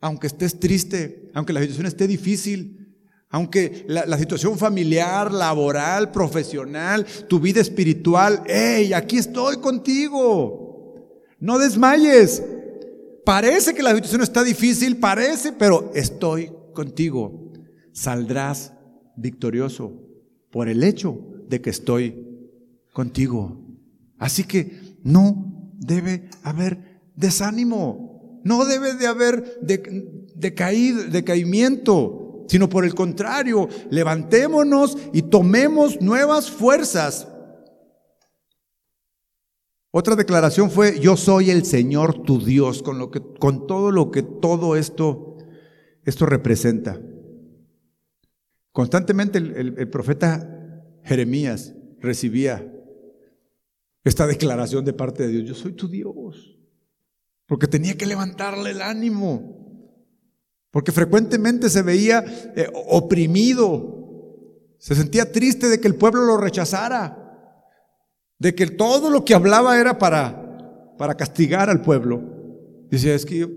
aunque 0.00 0.28
estés 0.28 0.60
triste, 0.60 1.30
aunque 1.34 1.52
la 1.52 1.60
situación 1.60 1.86
esté 1.86 2.06
difícil, 2.06 2.84
aunque 3.30 3.84
la, 3.88 4.16
situación 4.16 4.56
familiar, 4.56 5.32
laboral, 5.32 6.12
profesional, 6.12 7.04
tu 7.28 7.40
vida 7.40 7.60
espiritual, 7.60 8.44
hey, 8.46 8.92
aquí 8.92 9.18
estoy 9.18 9.56
contigo, 9.56 10.94
no 11.40 11.58
desmayes, 11.58 12.44
Parece 13.24 13.74
que 13.74 13.82
la 13.82 13.94
situación 13.94 14.22
está 14.22 14.44
difícil, 14.44 14.98
parece, 14.98 15.52
pero 15.52 15.90
estoy 15.94 16.52
contigo. 16.74 17.52
Saldrás 17.92 18.74
victorioso 19.16 19.92
por 20.50 20.68
el 20.68 20.84
hecho 20.84 21.18
de 21.48 21.60
que 21.60 21.70
estoy 21.70 22.26
contigo. 22.92 23.60
Así 24.18 24.44
que 24.44 24.98
no 25.02 25.72
debe 25.78 26.28
haber 26.42 27.02
desánimo, 27.16 28.40
no 28.44 28.64
debe 28.64 28.94
de 28.94 29.06
haber 29.06 29.60
decaimiento, 30.36 32.44
sino 32.48 32.68
por 32.68 32.84
el 32.84 32.94
contrario, 32.94 33.68
levantémonos 33.90 34.98
y 35.12 35.22
tomemos 35.22 36.00
nuevas 36.00 36.50
fuerzas 36.50 37.28
otra 39.96 40.16
declaración 40.16 40.72
fue, 40.72 40.98
yo 40.98 41.16
soy 41.16 41.50
el 41.50 41.64
Señor 41.64 42.24
tu 42.24 42.44
Dios, 42.44 42.82
con, 42.82 42.98
lo 42.98 43.12
que, 43.12 43.22
con 43.38 43.68
todo 43.68 43.92
lo 43.92 44.10
que 44.10 44.24
todo 44.24 44.74
esto, 44.74 45.36
esto 46.04 46.26
representa. 46.26 47.00
Constantemente 48.72 49.38
el, 49.38 49.88
profeta 49.90 50.82
Jeremías 51.04 51.74
recibía 52.00 52.68
esta 54.02 54.26
declaración 54.26 54.84
de 54.84 54.94
parte 54.94 55.28
de 55.28 55.28
Dios, 55.28 55.44
yo 55.44 55.54
soy 55.54 55.74
tu 55.74 55.86
Dios, 55.86 56.58
porque 57.46 57.68
tenía 57.68 57.96
que 57.96 58.06
levantarle 58.06 58.72
el 58.72 58.82
ánimo, 58.82 59.94
porque 60.72 60.90
frecuentemente 60.90 61.70
se 61.70 61.82
veía 61.82 62.24
eh, 62.56 62.66
oprimido, 62.88 64.74
se 64.76 64.96
sentía 64.96 65.30
triste 65.30 65.68
de 65.68 65.78
que 65.78 65.86
el 65.86 65.94
pueblo 65.94 66.24
lo 66.24 66.36
rechazara 66.36 67.23
de 68.38 68.54
que 68.54 68.66
todo 68.66 69.10
lo 69.10 69.24
que 69.24 69.34
hablaba 69.34 69.78
era 69.80 69.98
para, 69.98 70.94
para 70.98 71.16
castigar 71.16 71.70
al 71.70 71.82
pueblo. 71.82 72.22
Dice, 72.90 73.14
es 73.14 73.24
que 73.24 73.48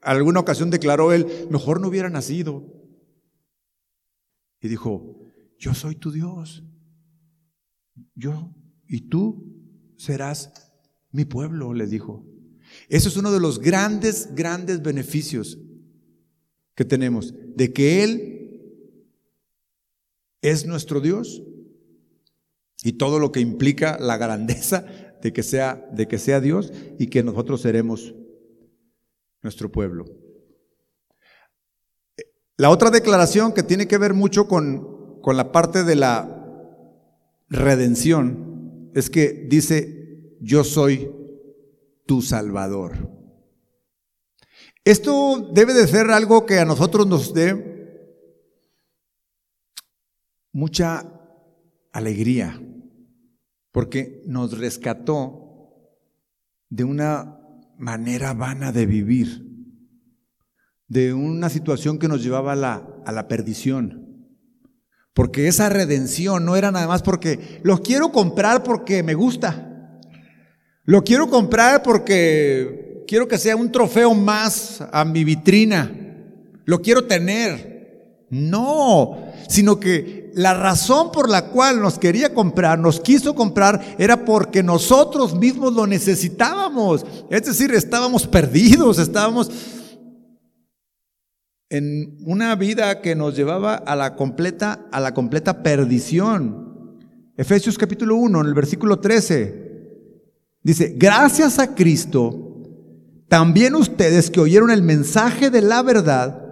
alguna 0.00 0.40
ocasión 0.40 0.70
declaró 0.70 1.12
él, 1.12 1.26
mejor 1.50 1.80
no 1.80 1.88
hubiera 1.88 2.10
nacido. 2.10 2.64
Y 4.60 4.68
dijo, 4.68 5.20
yo 5.58 5.74
soy 5.74 5.94
tu 5.96 6.10
Dios. 6.10 6.64
Yo 8.14 8.54
y 8.86 9.02
tú 9.02 9.54
serás 9.96 10.52
mi 11.10 11.24
pueblo, 11.24 11.74
le 11.74 11.86
dijo. 11.86 12.26
Eso 12.88 13.08
es 13.08 13.16
uno 13.16 13.32
de 13.32 13.40
los 13.40 13.60
grandes, 13.60 14.34
grandes 14.34 14.82
beneficios 14.82 15.58
que 16.74 16.84
tenemos, 16.84 17.34
de 17.56 17.72
que 17.72 18.04
Él 18.04 18.38
es 20.42 20.66
nuestro 20.66 21.00
Dios 21.00 21.42
y 22.82 22.92
todo 22.92 23.18
lo 23.18 23.32
que 23.32 23.40
implica 23.40 23.98
la 23.98 24.16
grandeza 24.16 24.84
de 25.22 25.32
que 25.32 25.42
sea, 25.42 25.86
de 25.92 26.06
que 26.06 26.18
sea 26.18 26.40
Dios 26.40 26.72
y 26.98 27.08
que 27.08 27.22
nosotros 27.22 27.60
seremos 27.60 28.14
nuestro 29.42 29.70
pueblo. 29.70 30.04
La 32.56 32.70
otra 32.70 32.90
declaración 32.90 33.52
que 33.52 33.62
tiene 33.62 33.86
que 33.86 33.98
ver 33.98 34.14
mucho 34.14 34.48
con, 34.48 35.20
con 35.22 35.36
la 35.36 35.52
parte 35.52 35.84
de 35.84 35.96
la 35.96 36.34
redención 37.48 38.90
es 38.94 39.10
que 39.10 39.46
dice, 39.48 40.36
yo 40.40 40.64
soy 40.64 41.10
tu 42.06 42.22
Salvador. 42.22 43.18
Esto 44.84 45.50
debe 45.52 45.74
de 45.74 45.86
ser 45.86 46.10
algo 46.10 46.46
que 46.46 46.58
a 46.58 46.64
nosotros 46.64 47.06
nos 47.06 47.34
dé 47.34 47.76
mucha 50.52 51.06
alegría, 51.92 52.60
porque 53.78 54.24
nos 54.26 54.58
rescató 54.58 55.70
de 56.68 56.82
una 56.82 57.38
manera 57.76 58.34
vana 58.34 58.72
de 58.72 58.86
vivir, 58.86 59.46
de 60.88 61.14
una 61.14 61.48
situación 61.48 62.00
que 62.00 62.08
nos 62.08 62.24
llevaba 62.24 62.54
a 62.54 62.56
la, 62.56 62.88
a 63.06 63.12
la 63.12 63.28
perdición. 63.28 64.26
Porque 65.14 65.46
esa 65.46 65.68
redención 65.68 66.44
no 66.44 66.56
era 66.56 66.72
nada 66.72 66.88
más 66.88 67.02
porque 67.04 67.60
lo 67.62 67.80
quiero 67.80 68.10
comprar 68.10 68.64
porque 68.64 69.04
me 69.04 69.14
gusta. 69.14 70.00
Lo 70.82 71.04
quiero 71.04 71.30
comprar 71.30 71.84
porque 71.84 73.04
quiero 73.06 73.28
que 73.28 73.38
sea 73.38 73.54
un 73.54 73.70
trofeo 73.70 74.12
más 74.12 74.82
a 74.90 75.04
mi 75.04 75.22
vitrina. 75.22 75.88
Lo 76.64 76.82
quiero 76.82 77.04
tener. 77.04 77.77
No, 78.30 79.16
sino 79.48 79.80
que 79.80 80.30
la 80.34 80.54
razón 80.54 81.10
por 81.10 81.30
la 81.30 81.46
cual 81.46 81.80
nos 81.80 81.98
quería 81.98 82.34
comprar, 82.34 82.78
nos 82.78 83.00
quiso 83.00 83.34
comprar, 83.34 83.96
era 83.98 84.24
porque 84.24 84.62
nosotros 84.62 85.34
mismos 85.34 85.72
lo 85.72 85.86
necesitábamos. 85.86 87.06
Es 87.30 87.46
decir, 87.46 87.72
estábamos 87.72 88.26
perdidos, 88.26 88.98
estábamos 88.98 89.50
en 91.70 92.18
una 92.24 92.54
vida 92.54 93.00
que 93.00 93.14
nos 93.14 93.36
llevaba 93.36 93.74
a 93.74 93.96
la 93.96 94.14
completa, 94.16 94.86
a 94.90 95.00
la 95.00 95.12
completa 95.12 95.62
perdición. 95.62 96.96
Efesios 97.36 97.78
capítulo 97.78 98.16
1, 98.16 98.40
en 98.40 98.46
el 98.46 98.54
versículo 98.54 98.98
13, 98.98 99.80
dice, 100.62 100.94
gracias 100.96 101.58
a 101.58 101.74
Cristo, 101.74 102.48
también 103.28 103.74
ustedes 103.74 104.30
que 104.30 104.40
oyeron 104.40 104.70
el 104.70 104.82
mensaje 104.82 105.50
de 105.50 105.62
la 105.62 105.82
verdad, 105.82 106.47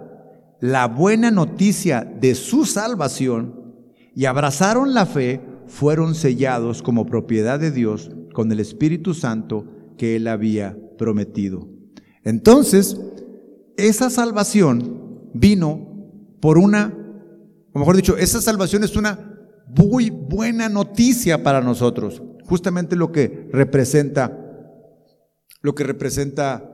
la 0.59 0.87
buena 0.87 1.31
noticia 1.31 2.01
de 2.01 2.35
su 2.35 2.65
salvación 2.65 3.73
y 4.15 4.25
abrazaron 4.25 4.93
la 4.93 5.05
fe, 5.05 5.41
fueron 5.67 6.15
sellados 6.15 6.81
como 6.81 7.05
propiedad 7.05 7.59
de 7.59 7.71
Dios 7.71 8.09
con 8.33 8.51
el 8.51 8.59
Espíritu 8.59 9.13
Santo 9.13 9.65
que 9.97 10.15
él 10.15 10.27
había 10.27 10.77
prometido. 10.97 11.67
Entonces, 12.23 12.99
esa 13.77 14.09
salvación 14.09 15.29
vino 15.33 15.87
por 16.39 16.57
una, 16.57 16.93
o 17.73 17.79
mejor 17.79 17.95
dicho, 17.95 18.17
esa 18.17 18.41
salvación 18.41 18.83
es 18.83 18.95
una 18.95 19.37
muy 19.67 20.09
buena 20.09 20.69
noticia 20.69 21.43
para 21.43 21.61
nosotros. 21.61 22.21
Justamente 22.45 22.95
lo 22.95 23.11
que 23.11 23.49
representa, 23.51 24.35
lo 25.61 25.75
que 25.75 25.83
representa 25.83 26.73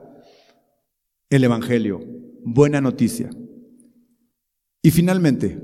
el 1.28 1.44
Evangelio. 1.44 2.00
Buena 2.44 2.80
noticia. 2.80 3.30
Y 4.84 4.90
finalmente, 4.90 5.58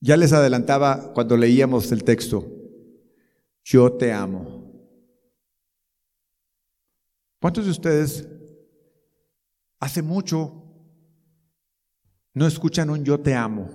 ya 0.00 0.16
les 0.16 0.32
adelantaba 0.32 1.12
cuando 1.12 1.36
leíamos 1.36 1.92
el 1.92 2.02
texto, 2.02 2.50
yo 3.62 3.92
te 3.92 4.14
amo. 4.14 4.72
¿Cuántos 7.38 7.66
de 7.66 7.70
ustedes 7.70 8.26
hace 9.78 10.00
mucho 10.00 10.64
no 12.32 12.46
escuchan 12.46 12.88
un 12.88 13.04
yo 13.04 13.20
te 13.20 13.34
amo 13.34 13.68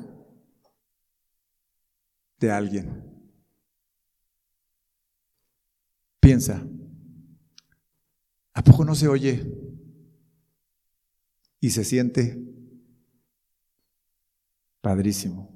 de 2.39 2.49
alguien? 2.49 3.03
Piensa, 6.19 6.65
¿a 8.51 8.63
poco 8.63 8.83
no 8.83 8.95
se 8.95 9.07
oye 9.07 9.45
y 11.59 11.69
se 11.69 11.83
siente 11.83 12.52
padrísimo? 14.83 15.49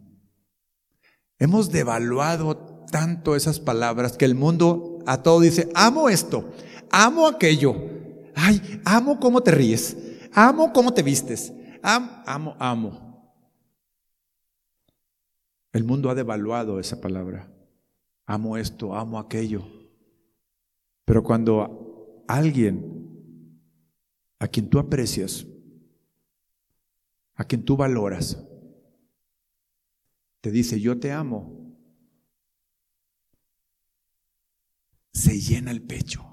Hemos 1.38 1.70
devaluado 1.70 2.86
tanto 2.90 3.36
esas 3.36 3.60
palabras 3.60 4.18
que 4.18 4.26
el 4.26 4.34
mundo 4.34 5.00
a 5.06 5.22
todo 5.22 5.42
dice, 5.42 5.70
amo 5.76 6.08
esto, 6.08 6.50
amo 6.90 7.28
aquello, 7.28 7.76
ay, 8.34 8.82
amo 8.86 9.20
cómo 9.20 9.44
te 9.44 9.52
ríes, 9.52 9.98
amo 10.34 10.72
cómo 10.72 10.94
te 10.94 11.04
vistes, 11.04 11.54
amo, 11.84 12.10
amo, 12.26 12.56
amo. 12.58 13.36
El 15.74 15.84
mundo 15.84 16.10
ha 16.10 16.16
devaluado 16.16 16.80
esa 16.80 17.00
palabra. 17.02 17.52
Amo 18.26 18.58
esto, 18.58 18.96
amo 18.96 19.20
aquello. 19.20 19.68
Pero 21.06 21.22
cuando 21.22 22.24
alguien 22.28 23.22
a 24.40 24.48
quien 24.48 24.70
tú 24.70 24.80
aprecias, 24.80 25.46
a 27.36 27.44
quien 27.44 27.64
tú 27.64 27.78
valoras, 27.78 28.47
te 30.42 30.52
dice, 30.52 30.80
yo 30.80 31.00
te 31.00 31.12
amo, 31.12 31.76
se 35.12 35.40
llena 35.40 35.72
el 35.72 35.82
pecho. 35.82 36.24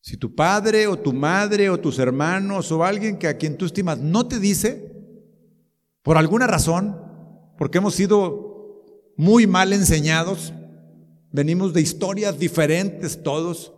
Si 0.00 0.16
tu 0.16 0.36
padre 0.36 0.86
o 0.86 0.96
tu 0.96 1.12
madre 1.12 1.68
o 1.68 1.80
tus 1.80 1.98
hermanos 1.98 2.70
o 2.70 2.84
alguien 2.84 3.18
que 3.18 3.26
a 3.26 3.36
quien 3.36 3.58
tú 3.58 3.64
estimas 3.64 3.98
no 3.98 4.28
te 4.28 4.38
dice, 4.38 4.92
por 6.02 6.16
alguna 6.16 6.46
razón, 6.46 6.96
porque 7.58 7.78
hemos 7.78 7.96
sido 7.96 8.84
muy 9.16 9.48
mal 9.48 9.72
enseñados, 9.72 10.52
venimos 11.32 11.72
de 11.72 11.80
historias 11.80 12.38
diferentes 12.38 13.24
todos, 13.24 13.72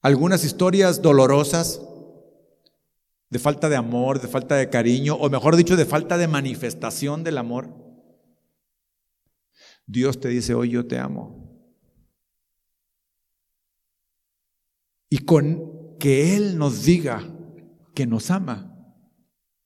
algunas 0.00 0.44
historias 0.44 1.02
dolorosas, 1.02 1.82
de 3.30 3.38
falta 3.38 3.68
de 3.68 3.76
amor, 3.76 4.20
de 4.20 4.28
falta 4.28 4.56
de 4.56 4.70
cariño, 4.70 5.14
o 5.14 5.28
mejor 5.28 5.56
dicho, 5.56 5.76
de 5.76 5.84
falta 5.84 6.16
de 6.16 6.28
manifestación 6.28 7.24
del 7.24 7.38
amor. 7.38 7.74
Dios 9.86 10.20
te 10.20 10.28
dice, 10.28 10.54
hoy 10.54 10.70
yo 10.70 10.86
te 10.86 10.98
amo. 10.98 11.48
Y 15.10 15.18
con 15.18 15.96
que 15.98 16.36
Él 16.36 16.58
nos 16.58 16.84
diga 16.84 17.26
que 17.94 18.06
nos 18.06 18.30
ama, 18.30 18.94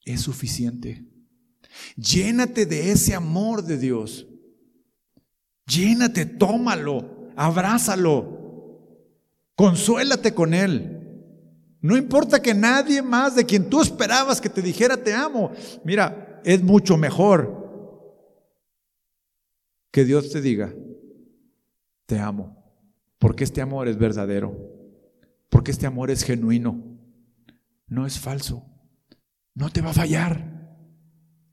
es 0.05 0.21
suficiente. 0.21 1.05
Llénate 1.97 2.67
de 2.67 2.93
ese 2.93 3.15
amor 3.15 3.65
de 3.65 3.79
Dios. 3.79 4.27
Llénate, 5.67 6.27
tómalo, 6.27 7.31
abrázalo, 7.37 8.99
consuélate 9.55 10.35
con 10.35 10.55
Él. 10.55 11.02
No 11.83 11.97
importa 11.97 12.41
que 12.41 12.55
nadie 12.55 13.03
más 13.03 13.35
de 13.35 13.45
quien 13.45 13.69
tú 13.69 13.83
esperabas 13.83 14.41
que 14.41 14.49
te 14.49 14.63
dijera 14.63 14.97
te 14.97 15.13
amo. 15.13 15.51
Mira, 15.85 16.41
es 16.45 16.63
mucho 16.63 16.97
mejor 16.97 17.61
que 19.91 20.05
Dios 20.05 20.31
te 20.31 20.41
diga, 20.41 20.73
te 22.07 22.19
amo. 22.19 22.63
Porque 23.19 23.45
este 23.45 23.61
amor 23.61 23.89
es 23.89 23.99
verdadero. 23.99 24.57
Porque 25.49 25.71
este 25.71 25.87
amor 25.87 26.11
es 26.11 26.25
genuino. 26.25 26.83
No 27.87 28.07
es 28.07 28.19
falso. 28.19 28.65
No 29.55 29.71
te 29.71 29.81
va 29.81 29.91
a 29.91 29.95
fallar. 29.95 30.77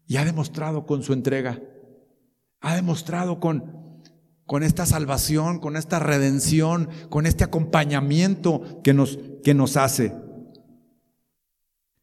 Y 0.07 0.17
ha 0.17 0.25
demostrado 0.25 0.85
con 0.85 1.03
su 1.03 1.13
entrega. 1.13 1.61
Ha 2.61 2.75
demostrado 2.75 3.39
con, 3.39 3.88
con 4.49 4.63
esta 4.63 4.87
salvación, 4.87 5.59
con 5.59 5.77
esta 5.77 5.99
redención, 5.99 6.89
con 7.09 7.27
este 7.27 7.43
acompañamiento 7.43 8.81
que 8.83 8.95
nos, 8.95 9.19
que 9.43 9.53
nos 9.53 9.77
hace. 9.77 10.11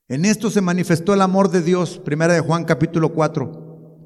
En 0.07 0.24
esto 0.24 0.49
se 0.49 0.61
manifestó 0.61 1.12
el 1.12 1.22
amor 1.22 1.51
de 1.51 1.61
Dios, 1.61 1.99
primera 1.99 2.34
de 2.34 2.38
Juan 2.38 2.62
capítulo 2.62 3.12
4. 3.12 3.99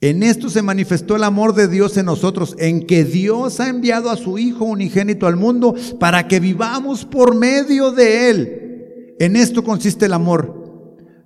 En 0.00 0.24
esto 0.24 0.50
se 0.50 0.60
manifestó 0.60 1.14
el 1.14 1.22
amor 1.22 1.54
de 1.54 1.68
Dios 1.68 1.96
en 1.96 2.06
nosotros, 2.06 2.56
en 2.58 2.84
que 2.84 3.04
Dios 3.04 3.60
ha 3.60 3.68
enviado 3.68 4.10
a 4.10 4.16
su 4.16 4.38
Hijo 4.38 4.64
unigénito 4.64 5.28
al 5.28 5.36
mundo 5.36 5.76
para 6.00 6.26
que 6.26 6.40
vivamos 6.40 7.04
por 7.04 7.36
medio 7.36 7.92
de 7.92 8.28
Él. 8.28 9.14
En 9.20 9.36
esto 9.36 9.62
consiste 9.62 10.06
el 10.06 10.14
amor. 10.14 10.65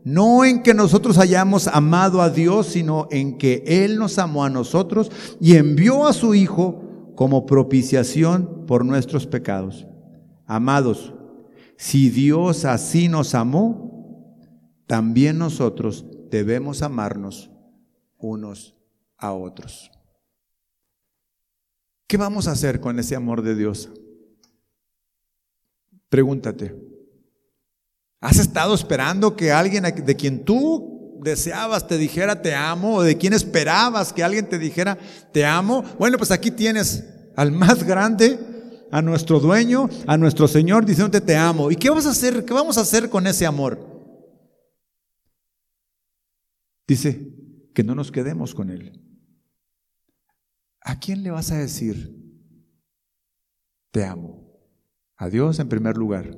No 0.04 0.44
en 0.44 0.62
que 0.62 0.72
nosotros 0.72 1.18
hayamos 1.18 1.66
amado 1.66 2.22
a 2.22 2.30
Dios, 2.30 2.68
sino 2.68 3.06
en 3.10 3.36
que 3.36 3.62
Él 3.66 3.98
nos 3.98 4.18
amó 4.18 4.44
a 4.44 4.50
nosotros 4.50 5.10
y 5.40 5.56
envió 5.56 6.06
a 6.06 6.12
su 6.12 6.34
Hijo 6.34 7.12
como 7.14 7.44
propiciación 7.44 8.64
por 8.66 8.84
nuestros 8.84 9.26
pecados. 9.26 9.86
Amados, 10.46 11.12
si 11.76 12.08
Dios 12.08 12.64
así 12.64 13.08
nos 13.08 13.34
amó, 13.34 13.90
también 14.86 15.38
nosotros 15.38 16.04
debemos 16.30 16.82
amarnos 16.82 17.50
unos 18.18 18.74
a 19.16 19.32
otros. 19.32 19.90
¿Qué 22.06 22.16
vamos 22.16 22.48
a 22.48 22.52
hacer 22.52 22.80
con 22.80 22.98
ese 22.98 23.14
amor 23.14 23.42
de 23.42 23.54
Dios? 23.54 23.90
Pregúntate. 26.08 26.89
¿Has 28.20 28.38
estado 28.38 28.74
esperando 28.74 29.34
que 29.34 29.50
alguien 29.50 29.82
de 29.82 30.16
quien 30.16 30.44
tú 30.44 31.18
deseabas 31.22 31.86
te 31.86 31.98
dijera 31.98 32.40
te 32.42 32.54
amo 32.54 32.96
o 32.96 33.02
de 33.02 33.16
quien 33.16 33.32
esperabas 33.32 34.12
que 34.12 34.22
alguien 34.22 34.48
te 34.48 34.58
dijera 34.58 34.98
te 35.32 35.44
amo? 35.44 35.82
Bueno, 35.98 36.18
pues 36.18 36.30
aquí 36.30 36.50
tienes 36.50 37.04
al 37.36 37.52
más 37.52 37.84
grande, 37.84 38.38
a 38.92 39.00
nuestro 39.00 39.40
dueño, 39.40 39.88
a 40.06 40.16
nuestro 40.18 40.48
Señor 40.48 40.84
diciéndote 40.84 41.20
te 41.20 41.36
amo. 41.36 41.70
¿Y 41.70 41.76
qué 41.76 41.88
vamos 41.88 42.06
a 42.06 42.10
hacer? 42.10 42.44
¿Qué 42.44 42.52
vamos 42.52 42.76
a 42.76 42.82
hacer 42.82 43.08
con 43.08 43.26
ese 43.26 43.46
amor? 43.46 43.88
Dice, 46.86 47.40
que 47.74 47.84
no 47.84 47.94
nos 47.94 48.10
quedemos 48.10 48.54
con 48.54 48.70
Él. 48.70 49.00
¿A 50.82 50.98
quién 50.98 51.22
le 51.22 51.30
vas 51.30 51.50
a 51.52 51.58
decir, 51.58 52.16
te 53.90 54.04
amo? 54.04 54.58
A 55.16 55.28
Dios 55.28 55.58
en 55.58 55.68
primer 55.68 55.96
lugar. 55.96 56.36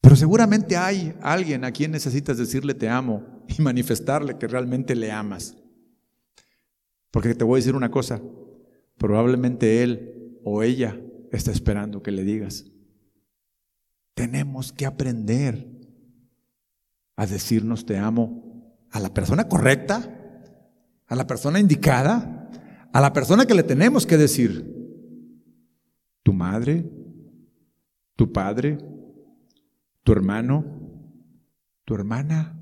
Pero 0.00 0.16
seguramente 0.16 0.76
hay 0.76 1.14
alguien 1.20 1.64
a 1.64 1.72
quien 1.72 1.90
necesitas 1.90 2.38
decirle 2.38 2.74
te 2.74 2.88
amo 2.88 3.44
y 3.48 3.60
manifestarle 3.62 4.38
que 4.38 4.48
realmente 4.48 4.94
le 4.96 5.12
amas. 5.12 5.56
Porque 7.10 7.34
te 7.34 7.44
voy 7.44 7.58
a 7.58 7.60
decir 7.60 7.74
una 7.74 7.90
cosa, 7.90 8.20
probablemente 8.96 9.82
él 9.82 10.38
o 10.44 10.62
ella 10.62 10.98
está 11.32 11.50
esperando 11.50 12.02
que 12.02 12.12
le 12.12 12.24
digas. 12.24 12.66
Tenemos 14.14 14.72
que 14.72 14.86
aprender 14.86 15.66
a 17.16 17.26
decirnos 17.26 17.84
te 17.84 17.98
amo 17.98 18.76
a 18.90 19.00
la 19.00 19.12
persona 19.12 19.48
correcta, 19.48 20.16
a 21.06 21.14
la 21.14 21.26
persona 21.26 21.60
indicada, 21.60 22.48
a 22.92 23.00
la 23.00 23.12
persona 23.12 23.46
que 23.46 23.54
le 23.54 23.62
tenemos 23.62 24.06
que 24.06 24.16
decir, 24.16 24.80
tu 26.22 26.32
madre, 26.32 26.88
tu 28.16 28.32
padre, 28.32 28.78
tu 30.02 30.12
hermano, 30.12 30.64
tu 31.84 31.94
hermana, 31.94 32.58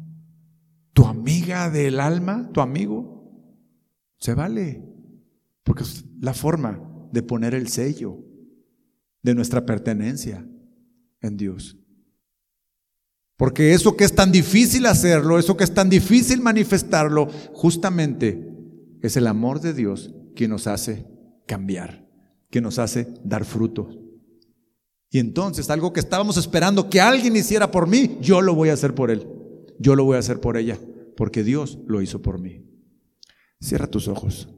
tu 0.92 1.04
amiga 1.06 1.70
del 1.70 2.00
alma, 2.00 2.50
tu 2.52 2.60
amigo. 2.60 3.18
Se 4.18 4.34
vale, 4.34 4.84
porque 5.62 5.84
es 5.84 6.04
la 6.20 6.34
forma 6.34 6.82
de 7.12 7.22
poner 7.22 7.54
el 7.54 7.68
sello, 7.68 8.24
de 9.22 9.34
nuestra 9.34 9.64
pertenencia 9.64 10.46
en 11.20 11.36
Dios. 11.36 11.78
Porque 13.36 13.72
eso 13.72 13.96
que 13.96 14.04
es 14.04 14.14
tan 14.14 14.32
difícil 14.32 14.86
hacerlo, 14.86 15.38
eso 15.38 15.56
que 15.56 15.64
es 15.64 15.72
tan 15.72 15.88
difícil 15.88 16.40
manifestarlo, 16.40 17.28
justamente 17.52 18.52
es 19.00 19.16
el 19.16 19.28
amor 19.28 19.60
de 19.60 19.74
Dios 19.74 20.12
que 20.34 20.48
nos 20.48 20.66
hace 20.66 21.06
cambiar, 21.46 22.08
que 22.50 22.60
nos 22.60 22.80
hace 22.80 23.14
dar 23.22 23.44
fruto. 23.44 24.07
Y 25.10 25.18
entonces 25.18 25.70
algo 25.70 25.92
que 25.92 26.00
estábamos 26.00 26.36
esperando 26.36 26.90
que 26.90 27.00
alguien 27.00 27.34
hiciera 27.36 27.70
por 27.70 27.86
mí, 27.86 28.18
yo 28.20 28.42
lo 28.42 28.54
voy 28.54 28.68
a 28.68 28.74
hacer 28.74 28.94
por 28.94 29.10
él, 29.10 29.26
yo 29.78 29.96
lo 29.96 30.04
voy 30.04 30.16
a 30.16 30.20
hacer 30.20 30.40
por 30.40 30.56
ella, 30.56 30.78
porque 31.16 31.42
Dios 31.42 31.78
lo 31.86 32.02
hizo 32.02 32.20
por 32.20 32.38
mí. 32.38 32.64
Cierra 33.60 33.86
tus 33.86 34.06
ojos. 34.06 34.48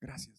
Gracias. 0.00 0.37